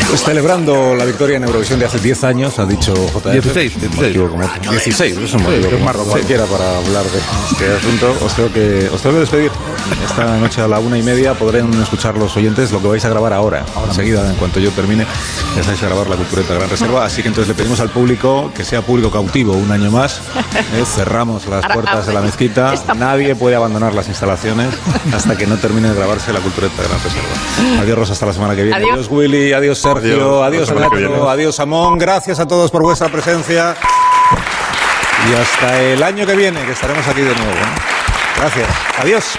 Pues 0.09 0.23
celebrando 0.23 0.95
la 0.95 1.03
victoria 1.03 1.35
en 1.35 1.43
Eurovisión 1.43 1.79
de 1.79 1.85
hace 1.85 1.99
10 1.99 2.23
años, 2.23 2.59
ha 2.59 2.65
dicho 2.65 2.93
JF. 2.93 3.43
16, 3.43 3.75
Un 3.75 3.81
16. 3.81 3.95
motivo 3.95 4.29
como 4.29 4.45
otro. 4.45 4.71
16, 4.71 5.17
es 5.17 5.33
un 5.33 5.43
motivo 5.43 5.69
como 5.69 6.05
cualquiera 6.05 6.45
para 6.45 6.77
hablar 6.77 7.03
de 7.05 7.19
este 7.51 7.73
asunto. 7.73 8.15
Os 8.23 8.33
tengo, 8.33 8.53
que, 8.53 8.89
os 8.91 9.01
tengo 9.01 9.15
que 9.15 9.19
despedir. 9.19 9.51
Esta 10.09 10.37
noche 10.37 10.61
a 10.61 10.67
la 10.67 10.79
una 10.79 10.97
y 10.97 11.03
media 11.03 11.33
podrán 11.33 11.73
escuchar 11.81 12.17
los 12.17 12.35
oyentes 12.37 12.71
lo 12.71 12.81
que 12.81 12.87
vais 12.87 13.03
a 13.03 13.09
grabar 13.09 13.33
ahora. 13.33 13.65
Enseguida, 13.85 14.29
en 14.29 14.35
cuanto 14.37 14.61
yo 14.61 14.71
termine, 14.71 15.05
empezáis 15.49 15.83
a 15.83 15.87
grabar 15.87 16.07
la 16.07 16.15
Cultureta 16.15 16.53
Gran 16.53 16.69
Reserva. 16.69 17.05
Así 17.05 17.21
que 17.21 17.27
entonces 17.27 17.49
le 17.49 17.61
pedimos 17.61 17.81
al 17.81 17.89
público 17.89 18.49
que 18.55 18.63
sea 18.63 18.81
público 18.81 19.11
cautivo 19.11 19.53
un 19.53 19.71
año 19.71 19.91
más. 19.91 20.21
¿eh? 20.73 20.85
Cerramos 20.85 21.45
las 21.47 21.65
puertas 21.65 22.07
de 22.07 22.13
la 22.13 22.19
ahora, 22.19 22.27
mezquita. 22.31 22.73
Nadie 22.95 23.35
puede 23.35 23.57
abandonar 23.57 23.93
las 23.93 24.07
instalaciones 24.07 24.69
hasta 25.13 25.37
que 25.37 25.45
no 25.47 25.57
termine 25.57 25.89
de 25.89 25.95
grabarse 25.95 26.31
la 26.31 26.39
Cultureta 26.39 26.81
Gran 26.81 26.99
Reserva. 27.03 27.81
Adiós, 27.81 27.97
Rosa, 27.97 28.13
hasta 28.13 28.25
la 28.25 28.33
semana 28.33 28.55
que 28.55 28.63
viene. 28.63 28.77
Adiós. 28.77 28.93
Adiós 28.93 29.07
Willy, 29.11 29.53
adiós 29.53 29.77
Sergio, 29.79 30.06
Adiós, 30.13 30.69
adiós 30.69 30.91
viene. 30.91 31.15
adiós 31.27 31.59
Amón. 31.59 31.97
Gracias 31.97 32.39
a 32.39 32.47
todos 32.47 32.71
por 32.71 32.81
vuestra 32.81 33.09
presencia. 33.09 33.75
Y 35.29 35.33
hasta 35.33 35.81
el 35.81 36.03
año 36.03 36.25
que 36.25 36.35
viene, 36.35 36.63
que 36.65 36.71
estaremos 36.71 37.05
aquí 37.07 37.21
de 37.21 37.35
nuevo. 37.35 37.51
¿eh? 37.51 38.37
Gracias. 38.37 38.67
Adiós. 38.99 39.37